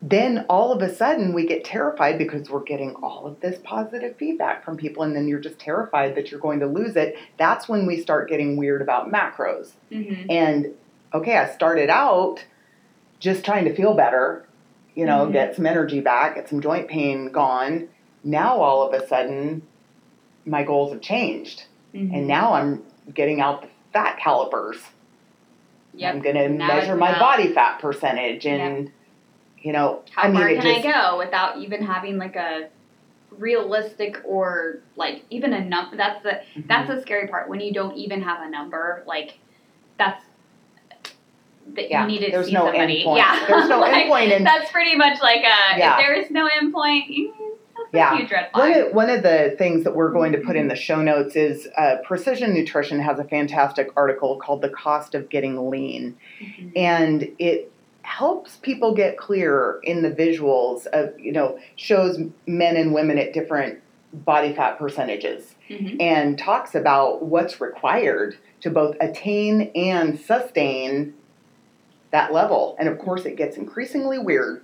then 0.00 0.46
all 0.48 0.72
of 0.72 0.80
a 0.82 0.94
sudden 0.94 1.32
we 1.32 1.46
get 1.46 1.64
terrified 1.64 2.16
because 2.18 2.48
we're 2.48 2.62
getting 2.62 2.94
all 2.96 3.26
of 3.26 3.40
this 3.40 3.58
positive 3.64 4.14
feedback 4.16 4.64
from 4.64 4.76
people, 4.76 5.02
and 5.02 5.16
then 5.16 5.26
you're 5.26 5.40
just 5.40 5.58
terrified 5.58 6.14
that 6.14 6.30
you're 6.30 6.38
going 6.38 6.60
to 6.60 6.66
lose 6.66 6.94
it. 6.94 7.16
That's 7.38 7.68
when 7.68 7.86
we 7.86 8.00
start 8.00 8.28
getting 8.28 8.56
weird 8.56 8.82
about 8.82 9.10
macros. 9.10 9.72
Mhm. 9.90 10.26
And 10.30 10.74
okay, 11.12 11.36
I 11.36 11.48
started 11.48 11.90
out 11.90 12.44
just 13.18 13.44
trying 13.44 13.64
to 13.64 13.74
feel 13.74 13.94
better, 13.94 14.46
you 14.94 15.04
know, 15.06 15.26
Mhm. 15.26 15.32
get 15.32 15.56
some 15.56 15.66
energy 15.66 16.00
back, 16.00 16.34
get 16.36 16.48
some 16.48 16.60
joint 16.60 16.88
pain 16.88 17.30
gone. 17.30 17.88
Now 18.24 18.56
all 18.56 18.82
of 18.82 18.92
a 18.94 19.06
sudden, 19.06 19.62
my 20.44 20.62
goals 20.62 20.92
have 20.92 21.00
changed. 21.00 21.64
Mhm. 21.94 22.14
And 22.14 22.26
now 22.26 22.52
I'm 22.52 22.84
getting 23.14 23.40
out 23.40 23.62
the 23.62 23.68
fat 23.92 24.18
calipers. 24.18 24.78
Yep. 25.94 26.14
I'm 26.14 26.20
going 26.20 26.36
to 26.36 26.48
measure 26.50 26.94
my 26.94 27.18
body 27.18 27.48
fat 27.54 27.78
percentage. 27.80 28.46
And, 28.46 28.90
you 29.62 29.72
know, 29.72 30.02
How 30.10 30.24
I 30.24 30.28
mean, 30.28 30.36
far 30.36 30.48
can 30.48 30.62
just, 30.62 30.86
I 30.86 30.92
go 30.92 31.18
without 31.18 31.56
even 31.58 31.82
having 31.82 32.18
like 32.18 32.36
a 32.36 32.68
realistic 33.30 34.20
or 34.24 34.78
like 34.96 35.24
even 35.30 35.52
a 35.52 35.64
number? 35.64 35.96
That's 35.96 36.22
the 36.22 36.40
Mhm. 36.54 36.68
that's 36.68 36.88
the 36.88 37.00
scary 37.00 37.28
part 37.28 37.48
when 37.48 37.60
you 37.60 37.72
don't 37.72 37.96
even 37.96 38.22
have 38.22 38.40
a 38.42 38.50
number. 38.50 39.02
Like 39.06 39.38
that's 39.98 40.24
that 41.74 41.90
Yeah, 41.90 42.02
you 42.06 42.20
need 42.20 42.30
to 42.30 42.44
see 42.44 42.52
no 42.52 42.66
somebody. 42.66 43.04
endpoint. 43.04 43.16
Yeah, 43.18 43.44
There's 43.46 43.68
no 43.68 43.80
Like, 43.80 44.06
endpoint 44.06 44.36
and- 44.36 44.46
that's 44.46 44.70
pretty 44.70 44.94
much 44.96 45.20
like 45.20 45.40
a 45.40 45.78
Yeah. 45.78 45.92
if 45.92 45.98
there 45.98 46.14
is 46.14 46.30
no 46.30 46.48
endpoint. 46.48 47.30
Yeah. 47.92 48.14
a 48.14 48.16
huge 48.18 48.30
red 48.32 48.48
One 48.52 48.72
of, 48.72 48.92
one 48.94 49.10
of 49.10 49.22
the 49.22 49.54
things 49.58 49.84
that 49.84 49.94
we're 49.94 50.10
going 50.10 50.32
to 50.32 50.38
put 50.38 50.56
in 50.56 50.68
the 50.68 50.76
show 50.76 51.00
notes 51.02 51.36
is 51.36 51.68
uh, 51.76 51.96
Precision 52.04 52.52
Nutrition 52.52 53.00
has 53.00 53.18
a 53.18 53.24
fantastic 53.24 53.88
article 53.96 54.36
called 54.36 54.60
The 54.62 54.68
Cost 54.70 55.14
of 55.14 55.28
Getting 55.28 55.70
Lean. 55.70 56.16
Mhm. 56.40 56.72
and 56.76 57.28
it 57.38 57.70
helps 58.02 58.56
people 58.56 58.94
get 58.94 59.16
clear 59.16 59.80
in 59.82 60.02
the 60.02 60.10
visuals 60.10 60.86
of 60.88 61.18
you 61.18 61.32
know 61.32 61.58
shows 61.76 62.18
men 62.46 62.76
and 62.76 62.94
women 62.94 63.18
at 63.18 63.32
different 63.32 63.80
body 64.12 64.52
fat 64.54 64.78
percentages 64.78 65.54
Mhm. 65.68 66.00
and 66.00 66.38
talks 66.38 66.74
about 66.74 67.24
what's 67.24 67.60
required 67.60 68.36
to 68.60 68.70
both 68.70 68.96
attain 69.00 69.70
and 69.74 70.18
sustain 70.20 71.14
that 72.10 72.32
level 72.32 72.76
and 72.78 72.88
of 72.88 72.98
course 72.98 73.24
it 73.24 73.36
gets 73.36 73.56
increasingly 73.56 74.18
weird 74.18 74.62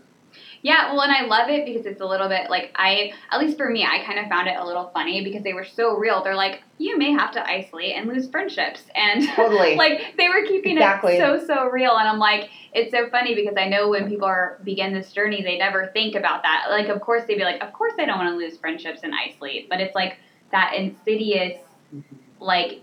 Yeah, 0.62 0.92
well, 0.92 1.02
and 1.02 1.10
I 1.12 1.22
love 1.26 1.50
it 1.50 1.66
because 1.66 1.86
it's 1.86 2.00
a 2.00 2.06
little 2.06 2.28
bit 2.28 2.48
like 2.48 2.70
I, 2.76 3.12
at 3.32 3.40
least 3.40 3.58
for 3.58 3.68
me, 3.68 3.84
I 3.84 4.04
kind 4.04 4.20
of 4.20 4.26
found 4.28 4.46
it 4.46 4.56
a 4.56 4.64
little 4.64 4.90
funny 4.94 5.24
because 5.24 5.42
they 5.42 5.54
were 5.54 5.64
so 5.64 5.96
real. 5.96 6.22
They're 6.22 6.36
like, 6.36 6.62
you 6.78 6.96
may 6.96 7.10
have 7.10 7.32
to 7.32 7.44
isolate 7.44 7.96
and 7.96 8.08
lose 8.08 8.30
friendships, 8.30 8.82
and 8.94 9.26
Totally. 9.36 9.74
like 9.74 10.14
they 10.16 10.28
were 10.28 10.46
keeping 10.46 10.76
Exactly. 10.76 11.14
it 11.16 11.20
so 11.20 11.44
so 11.44 11.66
real. 11.66 11.96
And 11.96 12.08
I'm 12.08 12.20
like, 12.20 12.48
it's 12.72 12.92
so 12.92 13.10
funny 13.10 13.34
because 13.34 13.56
I 13.58 13.66
know 13.68 13.88
when 13.88 14.08
people 14.08 14.26
are 14.26 14.60
begin 14.62 14.94
this 14.94 15.12
journey, 15.12 15.42
they 15.42 15.58
never 15.58 15.90
think 15.92 16.14
about 16.14 16.42
that. 16.44 16.66
Like, 16.70 16.88
of 16.88 17.00
course 17.00 17.24
they'd 17.26 17.36
be 17.36 17.44
like, 17.44 17.60
of 17.60 17.72
course 17.72 17.94
I 17.98 18.04
don't 18.04 18.18
want 18.18 18.30
to 18.30 18.36
lose 18.36 18.56
friendships 18.56 19.00
and 19.02 19.12
isolate, 19.14 19.68
but 19.68 19.80
it's 19.80 19.96
like 19.96 20.16
that 20.52 20.74
insidious, 20.76 21.58
mm-hmm. 21.92 22.16
like 22.38 22.82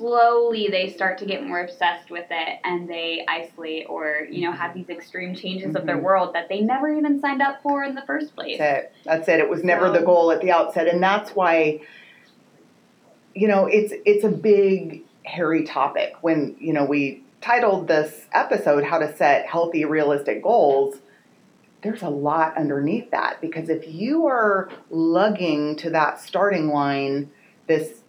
slowly 0.00 0.68
they 0.70 0.88
start 0.88 1.18
to 1.18 1.26
get 1.26 1.46
more 1.46 1.60
obsessed 1.60 2.10
with 2.10 2.24
it 2.30 2.58
and 2.64 2.88
they 2.88 3.22
isolate 3.28 3.84
or 3.90 4.26
you 4.30 4.40
know 4.40 4.50
have 4.52 4.72
these 4.72 4.88
extreme 4.88 5.34
changes 5.34 5.76
of 5.76 5.84
their 5.84 5.98
Mhm. 5.98 6.02
world 6.02 6.34
that 6.34 6.48
they 6.48 6.62
never 6.62 6.88
even 6.88 7.20
signed 7.20 7.42
up 7.42 7.60
for 7.62 7.84
in 7.84 7.94
the 7.94 8.00
first 8.02 8.34
place 8.34 8.56
That's 8.58 8.84
it. 8.86 8.92
That's 9.04 9.28
it. 9.28 9.40
It 9.40 9.50
was 9.50 9.62
never 9.62 9.88
So- 9.88 9.92
the 9.92 10.00
goal 10.00 10.30
at 10.32 10.40
the 10.40 10.52
outset, 10.52 10.88
and 10.88 11.02
that's 11.02 11.36
why, 11.36 11.80
you 13.34 13.46
know, 13.46 13.66
it's 13.66 13.92
it's 14.06 14.24
a 14.24 14.30
big, 14.30 15.02
hairy 15.24 15.64
topic. 15.64 16.14
When 16.22 16.56
you 16.58 16.72
know 16.72 16.84
we 16.86 17.22
titled 17.42 17.86
this 17.88 18.26
episode 18.32 18.84
"How 18.84 18.98
to 18.98 19.14
Set 19.14 19.46
Healthy, 19.46 19.84
Realistic 19.84 20.42
Goals," 20.42 21.00
there's 21.82 22.02
a 22.02 22.08
lot 22.08 22.56
underneath 22.56 23.10
that 23.10 23.40
because 23.42 23.68
if 23.68 23.86
you 23.86 24.26
are 24.26 24.70
lugging 24.90 25.76
to 25.76 25.90
that 25.90 26.20
starting 26.20 26.68
line 26.68 27.30
this 27.66 27.99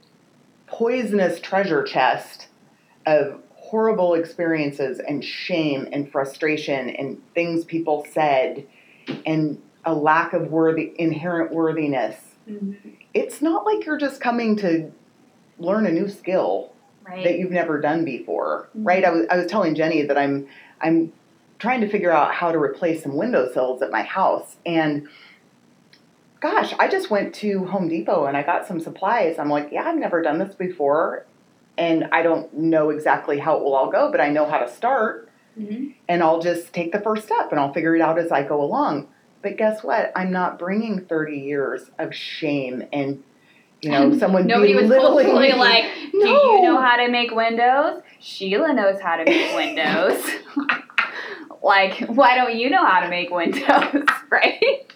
poisonous 0.71 1.39
treasure 1.39 1.83
chest 1.83 2.47
of 3.05 3.41
horrible 3.55 4.13
experiences 4.13 4.99
and 4.99 5.23
shame 5.23 5.87
and 5.91 6.11
frustration 6.11 6.89
and 6.89 7.21
things 7.33 7.63
people 7.65 8.05
said 8.11 8.65
and 9.25 9.61
a 9.85 9.93
lack 9.93 10.33
of 10.33 10.51
worthy 10.51 10.93
inherent 10.97 11.51
worthiness. 11.53 12.15
Mhm. 12.49 12.75
it's 13.13 13.39
not 13.41 13.65
like 13.65 13.85
you're 13.85 13.97
just 13.97 14.19
coming 14.19 14.55
to 14.55 14.91
learn 15.59 15.85
a 15.85 15.91
new 15.91 16.07
skill 16.07 16.71
right. 17.07 17.23
that 17.23 17.37
you've 17.37 17.51
never 17.51 17.79
done 17.79 18.03
before. 18.03 18.67
Mhm. 18.75 18.87
right? 18.87 19.05
I 19.05 19.11
was, 19.11 19.25
I 19.29 19.37
was 19.37 19.45
telling 19.45 19.75
jenny 19.75 20.01
that 20.03 20.17
i'm 20.17 20.47
i'm 20.81 21.13
trying 21.59 21.81
to 21.81 21.87
figure 21.87 22.11
out 22.11 22.33
how 22.33 22.51
to 22.51 22.57
replace 22.57 23.03
some 23.03 23.15
windowsills 23.15 23.83
at 23.83 23.91
my 23.91 24.01
house. 24.01 24.57
And 24.65 25.07
gosh 26.41 26.73
i 26.79 26.87
just 26.87 27.09
went 27.09 27.33
to 27.33 27.65
home 27.65 27.87
depot 27.87 28.25
and 28.25 28.35
i 28.35 28.43
got 28.43 28.67
some 28.67 28.79
supplies 28.79 29.39
i'm 29.39 29.49
like 29.49 29.69
yeah 29.71 29.87
i've 29.87 29.97
never 29.97 30.21
done 30.21 30.37
this 30.39 30.53
before 30.55 31.25
and 31.77 32.07
i 32.11 32.21
don't 32.21 32.53
know 32.53 32.89
exactly 32.89 33.39
how 33.39 33.55
it 33.57 33.63
will 33.63 33.73
all 33.75 33.89
go 33.89 34.11
but 34.11 34.19
i 34.19 34.27
know 34.29 34.45
how 34.45 34.57
to 34.57 34.69
start 34.69 35.27
Mhm. 35.59 35.95
and 36.07 36.23
I'll 36.23 36.39
just 36.41 36.71
take 36.71 36.93
the 36.93 37.01
first 37.01 37.25
step 37.25 37.51
and 37.51 37.59
I'll 37.59 37.73
figure 37.73 37.93
it 37.93 38.01
out 38.01 38.17
as 38.17 38.31
I 38.31 38.41
go 38.41 38.61
along. 38.61 39.09
But 39.41 39.57
guess 39.57 39.83
what? 39.83 40.13
I'm 40.15 40.31
not 40.31 40.57
bringing 40.57 41.01
30 41.01 41.39
years 41.39 41.91
of 41.99 42.15
shame 42.15 42.83
and 42.93 43.21
you 43.81 43.91
know 43.91 44.17
someone 44.23 44.47
nobody 44.47 44.73
was 44.75 44.87
belittling 44.87 45.25
culturally 45.25 45.51
me. 45.51 45.59
like 45.59 45.83
do 46.13 46.19
No. 46.23 46.55
you 46.55 46.61
know 46.61 46.79
how 46.79 46.95
to 46.95 47.09
make 47.09 47.31
windows 47.31 48.01
sheila 48.21 48.71
knows 48.71 49.01
how 49.01 49.17
to 49.17 49.25
make 49.25 49.53
windows 49.53 50.23
like 51.61 51.99
why 52.07 52.35
don't 52.35 52.55
you 52.55 52.69
know 52.69 52.85
how 52.85 53.01
to 53.01 53.09
make 53.09 53.29
windows 53.29 54.05
right 54.29 54.93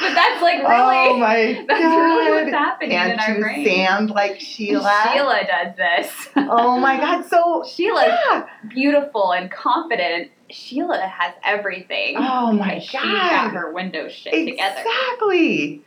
but 0.00 0.14
that's 0.14 0.42
like 0.42 0.58
really 0.58 0.66
oh 0.70 1.16
my 1.18 1.64
that's 1.66 1.80
god! 1.80 1.96
really 1.96 2.30
what's 2.44 2.50
happening 2.56 2.96
and 2.96 3.12
in 3.12 3.20
our 3.20 3.38
brain 3.40 3.66
sound 3.86 4.10
like 4.10 4.40
Sheila. 4.40 5.10
sheila 5.12 5.40
does 5.46 5.76
this 5.76 6.28
Oh 6.36 6.78
my 6.78 6.96
god! 7.00 7.26
So 7.26 7.64
Sheila's 7.68 8.06
yeah. 8.28 8.46
beautiful 8.68 9.32
and 9.32 9.50
confident. 9.50 10.30
Sheila 10.50 10.98
has 10.98 11.34
everything. 11.44 12.16
Oh 12.16 12.52
my 12.52 12.74
because 12.76 12.84
She 12.84 12.96
got 12.98 13.04
god! 13.04 13.50
her 13.52 13.72
window 13.72 14.08
shit 14.08 14.32
together. 14.32 14.80
Exactly. 14.80 15.82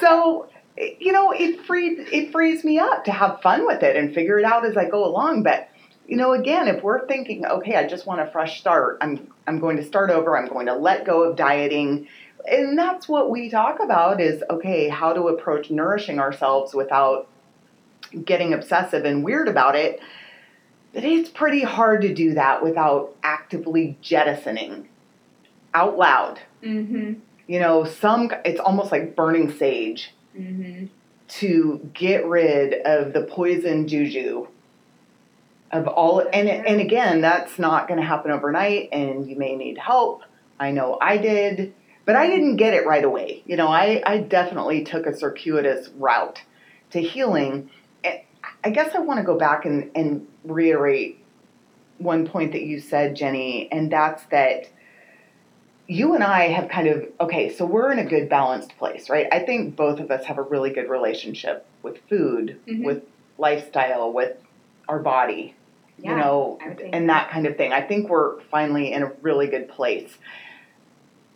so 0.00 0.48
you 0.76 1.12
know, 1.12 1.32
it 1.32 1.64
freed 1.66 1.98
it 2.12 2.32
frees 2.32 2.64
me 2.64 2.78
up 2.78 3.04
to 3.04 3.12
have 3.12 3.40
fun 3.42 3.66
with 3.66 3.82
it 3.82 3.96
and 3.96 4.14
figure 4.14 4.38
it 4.38 4.44
out 4.44 4.64
as 4.64 4.76
I 4.76 4.88
go 4.88 5.04
along. 5.04 5.42
But 5.42 5.68
you 6.06 6.16
know, 6.16 6.32
again, 6.32 6.66
if 6.66 6.82
we're 6.82 7.06
thinking, 7.06 7.46
okay, 7.46 7.76
I 7.76 7.86
just 7.86 8.06
want 8.06 8.20
a 8.20 8.26
fresh 8.26 8.60
start, 8.60 8.98
I'm 9.00 9.32
I'm 9.46 9.60
going 9.60 9.76
to 9.76 9.84
start 9.84 10.10
over. 10.10 10.36
I'm 10.36 10.48
going 10.48 10.66
to 10.66 10.74
let 10.74 11.04
go 11.04 11.22
of 11.22 11.36
dieting. 11.36 12.08
And 12.48 12.78
that's 12.78 13.08
what 13.08 13.30
we 13.30 13.48
talk 13.50 13.80
about 13.80 14.20
is 14.20 14.42
okay, 14.50 14.88
how 14.88 15.12
to 15.12 15.28
approach 15.28 15.70
nourishing 15.70 16.18
ourselves 16.18 16.74
without 16.74 17.26
getting 18.24 18.52
obsessive 18.52 19.04
and 19.04 19.22
weird 19.24 19.48
about 19.48 19.76
it. 19.76 20.00
But 20.92 21.04
it's 21.04 21.28
pretty 21.30 21.62
hard 21.62 22.02
to 22.02 22.12
do 22.12 22.34
that 22.34 22.62
without 22.64 23.14
actively 23.22 23.96
jettisoning 24.02 24.88
out 25.72 25.96
loud 25.96 26.40
Mm-hmm. 26.64 27.14
you 27.46 27.58
know 27.60 27.84
some 27.84 28.30
it's 28.44 28.60
almost 28.60 28.90
like 28.92 29.14
burning 29.16 29.50
sage 29.52 30.12
Mm-hmm. 30.38 30.86
to 31.28 31.90
get 31.94 32.26
rid 32.26 32.74
of 32.84 33.12
the 33.12 33.22
poison 33.22 33.86
juju 33.88 34.46
of 35.72 35.86
all 35.88 36.20
and 36.32 36.48
and 36.48 36.80
again 36.80 37.20
that's 37.20 37.58
not 37.58 37.86
going 37.88 37.98
to 38.00 38.06
happen 38.06 38.30
overnight 38.30 38.88
and 38.92 39.28
you 39.28 39.36
may 39.36 39.54
need 39.56 39.78
help 39.78 40.22
i 40.58 40.70
know 40.70 40.98
i 41.00 41.16
did 41.16 41.72
but 42.10 42.16
i 42.16 42.26
didn't 42.26 42.56
get 42.56 42.74
it 42.74 42.84
right 42.86 43.04
away 43.04 43.40
you 43.46 43.56
know 43.56 43.68
i 43.68 44.02
i 44.04 44.18
definitely 44.18 44.82
took 44.82 45.06
a 45.06 45.16
circuitous 45.16 45.88
route 45.96 46.42
to 46.90 47.00
healing 47.00 47.70
And 48.02 48.18
i 48.64 48.70
guess 48.70 48.96
i 48.96 48.98
want 48.98 49.18
to 49.20 49.24
go 49.24 49.38
back 49.38 49.64
and 49.64 49.90
and 49.94 50.26
reiterate 50.42 51.22
one 51.98 52.26
point 52.26 52.50
that 52.52 52.62
you 52.62 52.80
said 52.80 53.14
jenny 53.14 53.70
and 53.70 53.92
that's 53.92 54.24
that 54.24 54.68
you 55.86 56.14
and 56.14 56.22
I 56.22 56.42
have 56.48 56.68
kind 56.68 56.86
of 56.86 57.08
okay, 57.20 57.52
so 57.52 57.64
we're 57.64 57.90
in 57.90 57.98
a 57.98 58.04
good 58.04 58.28
balanced 58.28 58.78
place, 58.78 59.10
right? 59.10 59.26
I 59.32 59.40
think 59.40 59.74
both 59.74 59.98
of 59.98 60.12
us 60.12 60.24
have 60.26 60.38
a 60.38 60.42
really 60.42 60.70
good 60.70 60.88
relationship 60.88 61.66
with 61.82 61.98
food, 62.08 62.60
Mhm. 62.68 62.84
with 62.84 63.02
lifestyle, 63.38 64.12
with 64.12 64.36
our 64.88 65.00
body, 65.00 65.56
Yeah, 65.98 66.10
you 66.12 66.16
know, 66.18 66.58
I 66.64 66.68
would 66.68 66.78
say 66.78 66.90
and 66.92 67.08
that 67.10 67.30
kind 67.30 67.44
of 67.44 67.56
thing. 67.56 67.72
I 67.72 67.80
think 67.82 68.08
we're 68.08 68.38
finally 68.52 68.92
in 68.92 69.02
a 69.02 69.10
really 69.20 69.48
good 69.48 69.68
place. 69.68 70.16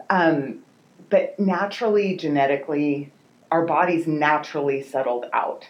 Um, 0.08 0.63
but 1.10 1.38
naturally, 1.38 2.16
genetically, 2.16 3.12
our 3.50 3.64
bodies 3.66 4.06
naturally 4.06 4.82
settled 4.82 5.26
out 5.32 5.68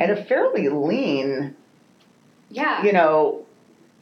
at 0.00 0.10
a 0.10 0.16
fairly 0.16 0.68
lean, 0.68 1.56
Yeah. 2.50 2.82
you 2.84 2.92
know, 2.92 3.44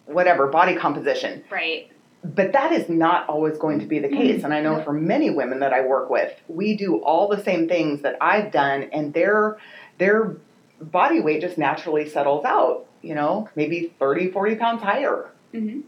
whatever 0.06 0.48
body 0.48 0.74
composition. 0.76 1.44
Right. 1.50 1.90
But 2.24 2.52
that 2.52 2.72
is 2.72 2.88
not 2.88 3.28
always 3.28 3.58
going 3.58 3.80
to 3.80 3.86
be 3.86 3.98
the 3.98 4.08
case. 4.08 4.44
And 4.44 4.54
I 4.54 4.60
know 4.62 4.82
for 4.82 4.92
many 4.94 5.30
women 5.30 5.60
that 5.60 5.72
I 5.74 5.82
work 5.82 6.08
with, 6.10 6.32
we 6.48 6.74
do 6.76 6.96
all 7.02 7.28
the 7.28 7.42
same 7.42 7.68
things 7.68 8.00
that 8.02 8.16
I've 8.20 8.50
done, 8.50 8.84
and 8.92 9.12
their 9.12 9.58
their 9.98 10.36
body 10.80 11.20
weight 11.20 11.40
just 11.42 11.56
naturally 11.58 12.08
settles 12.08 12.44
out, 12.44 12.86
you 13.02 13.14
know, 13.14 13.48
maybe 13.54 13.92
30, 13.98 14.30
40 14.30 14.54
pounds 14.56 14.82
higher. 14.82 15.30
hmm 15.52 15.80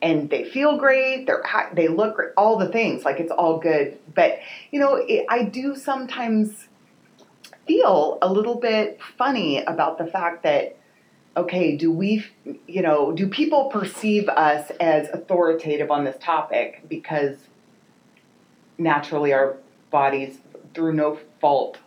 And 0.00 0.30
they 0.30 0.44
feel 0.44 0.78
great, 0.78 1.26
they're 1.26 1.42
they 1.74 1.88
look 1.88 2.16
great, 2.16 2.30
all 2.36 2.56
the 2.56 2.68
things, 2.68 3.04
like 3.04 3.18
it's 3.18 3.32
all 3.32 3.58
good. 3.58 3.98
But, 4.14 4.38
you 4.70 4.78
know, 4.78 4.94
it, 4.94 5.26
I 5.28 5.42
do 5.42 5.74
sometimes 5.74 6.68
feel 7.66 8.18
a 8.22 8.32
little 8.32 8.54
bit 8.56 9.00
funny 9.16 9.62
about 9.64 9.98
the 9.98 10.06
fact 10.06 10.42
that 10.44 10.76
okay, 11.36 11.76
do 11.76 11.92
we, 11.92 12.24
you 12.66 12.82
know, 12.82 13.12
do 13.12 13.28
people 13.28 13.66
perceive 13.66 14.28
us 14.28 14.72
as 14.80 15.08
authoritative 15.10 15.88
on 15.88 16.02
this 16.04 16.16
topic 16.20 16.82
because 16.88 17.36
naturally 18.76 19.32
our 19.32 19.56
bodies, 19.90 20.38
through 20.74 20.94
no 20.94 21.18
fault 21.40 21.78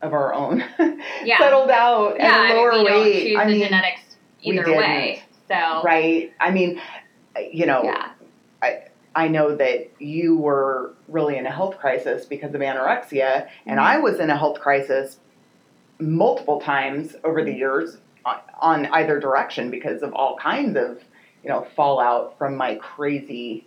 of 0.00 0.14
our 0.14 0.32
own, 0.32 0.64
Yeah. 1.24 1.36
settled 1.38 1.68
out 1.70 2.16
Yeah. 2.18 2.24
at 2.26 2.32
I 2.40 2.44
a 2.44 2.48
mean, 2.48 2.56
lower 2.56 2.78
we 2.78 2.84
don't 2.88 3.12
choose 3.12 3.36
I 3.38 3.44
the 3.44 3.50
mean, 3.52 3.62
genetics 3.64 4.00
we 4.44 4.58
either 4.58 4.76
way. 4.76 5.22
So. 5.48 5.82
right? 5.84 6.32
I 6.40 6.50
mean, 6.50 6.80
you 7.52 7.66
know, 7.66 7.82
Yeah. 7.84 8.08
I 9.14 9.28
know 9.28 9.56
that 9.56 9.88
you 9.98 10.36
were 10.36 10.92
really 11.08 11.38
in 11.38 11.46
a 11.46 11.50
health 11.50 11.78
crisis 11.78 12.26
because 12.26 12.54
of 12.54 12.60
anorexia, 12.60 13.48
and 13.64 13.78
Mhm. 13.80 13.82
I 13.82 13.98
was 13.98 14.20
in 14.20 14.28
a 14.28 14.36
health 14.36 14.60
crisis 14.60 15.18
multiple 15.98 16.60
times 16.60 17.16
over 17.24 17.42
the 17.42 17.52
years 17.54 17.96
on, 18.26 18.36
on 18.60 18.86
either 18.92 19.18
direction 19.18 19.70
because 19.70 20.02
of 20.02 20.12
all 20.12 20.36
kinds 20.36 20.76
of, 20.76 21.02
you 21.42 21.48
know, 21.48 21.66
fallout 21.74 22.36
from 22.36 22.56
my 22.56 22.74
crazy 22.74 23.64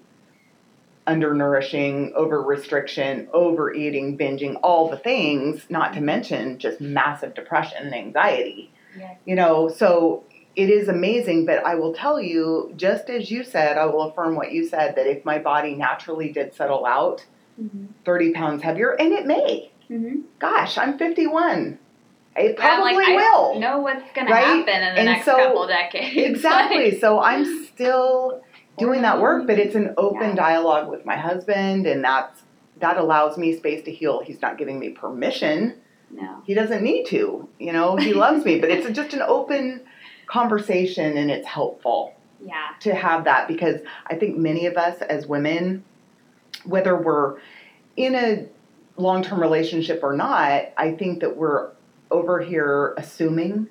undernourishing, 1.07 2.11
over 2.13 2.41
restriction, 2.41 3.27
overeating, 3.33 4.17
binging, 4.17 4.59
all 4.61 4.89
the 4.89 4.97
things, 4.97 5.65
not 5.69 5.93
to 5.93 6.01
mention 6.01 6.59
just 6.59 6.79
massive 6.79 7.33
depression 7.33 7.85
and 7.85 7.95
anxiety. 7.95 8.71
Yes. 8.97 9.17
You 9.25 9.35
know, 9.35 9.67
so 9.69 10.23
it 10.55 10.69
is 10.69 10.87
amazing, 10.89 11.45
but 11.45 11.63
I 11.65 11.75
will 11.75 11.93
tell 11.93 12.19
you, 12.19 12.73
just 12.75 13.09
as 13.09 13.29
you 13.31 13.43
said, 13.43 13.77
I 13.77 13.85
will 13.85 14.03
affirm 14.03 14.35
what 14.35 14.51
you 14.51 14.67
said 14.67 14.95
that 14.95 15.07
if 15.07 15.23
my 15.23 15.39
body 15.39 15.75
naturally 15.75 16.31
did 16.31 16.53
settle 16.53 16.85
out 16.85 17.25
Mm-hmm. 17.61 17.87
30 18.05 18.31
pounds 18.31 18.63
heavier, 18.63 18.91
and 18.91 19.11
it 19.11 19.25
may, 19.27 19.69
Mm-hmm. 19.91 20.21
gosh, 20.39 20.77
I'm 20.77 20.97
51. 20.97 21.77
It 22.37 22.55
probably 22.55 22.93
like, 22.95 23.07
I 23.09 23.15
will. 23.17 23.59
know 23.59 23.79
what's 23.79 24.01
going 24.15 24.27
Right? 24.27 24.39
to 24.41 24.47
happen 24.47 24.81
in 24.81 24.93
the 24.95 24.99
And 25.01 25.05
next 25.07 25.25
so- 25.25 25.35
couple 25.35 25.67
decades. 25.67 26.15
Exactly. 26.15 26.91
Like, 26.91 27.01
so 27.01 27.19
I'm 27.19 27.65
still 27.65 28.41
doing 28.77 29.01
that 29.01 29.19
work, 29.19 29.45
but 29.45 29.59
it's 29.59 29.75
an 29.75 29.93
open 29.97 30.29
Yeah. 30.29 30.35
dialogue 30.35 30.89
with 30.89 31.05
my 31.05 31.17
husband, 31.17 31.85
and 31.85 32.01
that's 32.01 32.43
that 32.79 32.95
allows 32.95 33.37
me 33.37 33.57
space 33.57 33.83
to 33.83 33.91
heal. 33.91 34.21
He's 34.23 34.41
not 34.41 34.57
giving 34.57 34.79
me 34.79 34.91
permission. 34.91 35.73
no. 36.09 36.41
He 36.45 36.53
doesn't 36.53 36.81
need 36.81 37.07
to. 37.07 37.49
You 37.59 37.73
know, 37.73 37.97
he 37.97 38.13
loves 38.13 38.45
me, 38.45 38.59
but 38.61 38.69
it's 38.69 38.89
just 38.91 39.13
an 39.13 39.21
open 39.21 39.81
conversation, 40.29 41.17
and 41.17 41.29
it's 41.29 41.47
helpful. 41.47 42.13
Yeah. 42.41 42.69
to 42.79 42.95
have 42.95 43.25
that 43.25 43.49
because 43.49 43.81
I 44.07 44.15
think 44.15 44.37
many 44.37 44.65
of 44.65 44.77
us 44.77 45.01
as 45.01 45.27
women, 45.27 45.83
whether 46.63 46.95
we're 46.95 47.37
in 47.97 48.15
a 48.15 48.45
long 48.95 49.23
term 49.23 49.41
relationship 49.41 49.99
or 50.03 50.15
not, 50.15 50.69
I 50.77 50.93
think 50.97 51.19
that 51.19 51.35
we're 51.35 51.71
over 52.11 52.39
here 52.39 52.93
assuming 52.95 53.67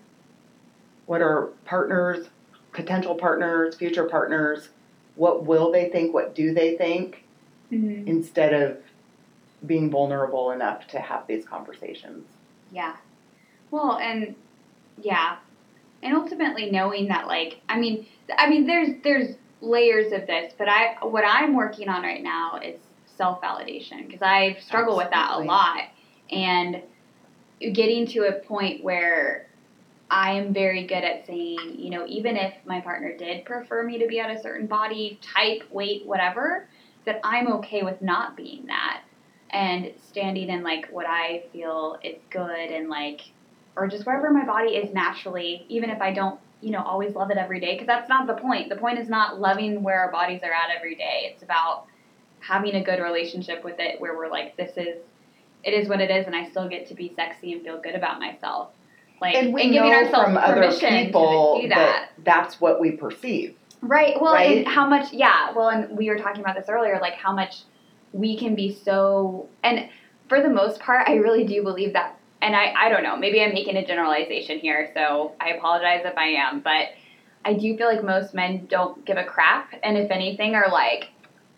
what 1.06 1.22
our 1.22 1.46
partners, 1.64 2.28
potential 2.74 3.14
partners, 3.14 3.74
future 3.74 4.04
partners, 4.04 4.68
what 5.14 5.46
will 5.46 5.72
they 5.72 5.88
think, 5.88 6.12
what 6.12 6.34
do 6.34 6.52
they 6.52 6.76
think, 6.76 7.24
Mm-hmm. 7.72 8.06
instead 8.08 8.52
of 8.54 8.78
being 9.66 9.90
vulnerable 9.90 10.50
enough 10.52 10.86
to 10.88 11.00
have 11.00 11.26
these 11.26 11.44
conversations. 11.46 12.26
Yeah. 12.72 12.96
Well, 13.70 13.98
and 13.98 14.34
yeah, 15.02 15.36
and 16.02 16.14
ultimately 16.14 16.70
knowing 16.70 17.08
that, 17.08 17.26
like, 17.26 17.60
I 17.68 17.78
mean, 17.78 18.06
I 18.36 18.48
mean, 18.48 18.66
there's 18.66 18.90
there's 19.02 19.36
layers 19.60 20.12
of 20.12 20.26
this, 20.26 20.52
but 20.56 20.68
I 20.68 20.96
what 21.02 21.24
I'm 21.26 21.54
working 21.54 21.88
on 21.88 22.02
right 22.02 22.22
now 22.22 22.60
is 22.62 22.78
self 23.16 23.40
validation 23.40 24.06
because 24.06 24.22
I 24.22 24.58
struggle 24.60 24.96
with 24.96 25.10
that 25.10 25.32
a 25.32 25.38
lot, 25.38 25.82
and 26.30 26.82
getting 27.72 28.06
to 28.08 28.28
a 28.28 28.32
point 28.32 28.84
where 28.84 29.48
I 30.10 30.32
am 30.32 30.54
very 30.54 30.86
good 30.86 31.04
at 31.04 31.26
saying, 31.26 31.76
you 31.76 31.90
know, 31.90 32.06
even 32.06 32.36
if 32.36 32.54
my 32.64 32.80
partner 32.80 33.16
did 33.16 33.44
prefer 33.44 33.82
me 33.82 33.98
to 33.98 34.06
be 34.06 34.20
at 34.20 34.30
a 34.30 34.40
certain 34.40 34.66
body 34.66 35.20
type, 35.22 35.62
weight, 35.70 36.06
whatever, 36.06 36.68
that 37.04 37.20
I'm 37.24 37.52
okay 37.54 37.82
with 37.82 38.00
not 38.00 38.36
being 38.36 38.66
that. 38.66 39.02
And 39.50 39.92
standing 40.08 40.48
in 40.48 40.62
like 40.62 40.90
what 40.90 41.06
I 41.06 41.44
feel 41.52 41.98
is 42.02 42.16
good 42.30 42.70
and 42.70 42.88
like, 42.88 43.32
or 43.76 43.86
just 43.88 44.06
wherever 44.06 44.30
my 44.32 44.44
body 44.44 44.70
is 44.72 44.92
naturally, 44.92 45.64
even 45.68 45.90
if 45.90 46.00
I 46.00 46.12
don't, 46.12 46.40
you 46.60 46.70
know, 46.70 46.82
always 46.82 47.14
love 47.14 47.30
it 47.30 47.36
every 47.36 47.60
day, 47.60 47.74
because 47.74 47.86
that's 47.86 48.08
not 48.08 48.26
the 48.26 48.34
point. 48.34 48.68
The 48.68 48.76
point 48.76 48.98
is 48.98 49.08
not 49.08 49.40
loving 49.40 49.82
where 49.82 50.00
our 50.00 50.10
bodies 50.10 50.40
are 50.42 50.52
at 50.52 50.74
every 50.76 50.94
day. 50.96 51.30
It's 51.32 51.42
about 51.42 51.86
having 52.40 52.74
a 52.74 52.82
good 52.82 53.00
relationship 53.00 53.62
with 53.64 53.76
it 53.78 54.00
where 54.00 54.16
we're 54.16 54.28
like, 54.30 54.56
this 54.56 54.76
is, 54.76 54.96
it 55.64 55.70
is 55.72 55.88
what 55.88 56.00
it 56.00 56.10
is, 56.10 56.26
and 56.26 56.34
I 56.34 56.48
still 56.50 56.68
get 56.68 56.88
to 56.88 56.94
be 56.94 57.12
sexy 57.14 57.52
and 57.52 57.62
feel 57.62 57.80
good 57.80 57.94
about 57.94 58.18
myself. 58.18 58.70
Like, 59.20 59.34
And 59.34 59.52
we 59.52 59.62
giving 59.70 59.90
know 59.90 59.96
ourselves 59.96 60.26
from 60.26 60.36
other 60.36 60.54
permission 60.54 61.06
people 61.06 61.56
to 61.56 61.62
do 61.62 61.68
that. 61.70 62.10
that's 62.24 62.60
what 62.60 62.80
we 62.80 62.92
perceive. 62.92 63.56
Right. 63.80 64.20
Well, 64.20 64.34
Right? 64.34 64.58
and 64.58 64.66
how 64.68 64.88
much? 64.88 65.12
Yeah. 65.12 65.52
Well, 65.54 65.68
and 65.68 65.96
we 65.96 66.08
were 66.08 66.18
talking 66.18 66.40
about 66.40 66.56
this 66.56 66.68
earlier, 66.68 66.98
like 67.00 67.14
how 67.14 67.32
much 67.32 67.62
we 68.12 68.36
can 68.36 68.54
be 68.56 68.72
so. 68.74 69.48
And 69.62 69.88
for 70.28 70.40
the 70.40 70.48
most 70.48 70.80
part, 70.80 71.08
I 71.08 71.14
really 71.14 71.44
do 71.44 71.62
believe 71.62 71.92
that. 71.92 72.17
And 72.40 72.54
I, 72.54 72.72
I 72.76 72.88
don't 72.88 73.02
know. 73.02 73.16
Maybe 73.16 73.42
I'm 73.42 73.52
making 73.52 73.76
a 73.76 73.84
generalization 73.86 74.58
here, 74.60 74.90
so 74.94 75.32
I 75.40 75.50
apologize 75.50 76.02
if 76.04 76.16
I 76.16 76.26
am. 76.28 76.60
But 76.60 76.88
I 77.44 77.54
do 77.54 77.76
feel 77.76 77.86
like 77.88 78.04
most 78.04 78.34
men 78.34 78.66
don't 78.70 79.04
give 79.04 79.16
a 79.16 79.24
crap, 79.24 79.74
and 79.82 79.96
if 79.96 80.10
anything, 80.10 80.54
are 80.54 80.70
like 80.70 81.10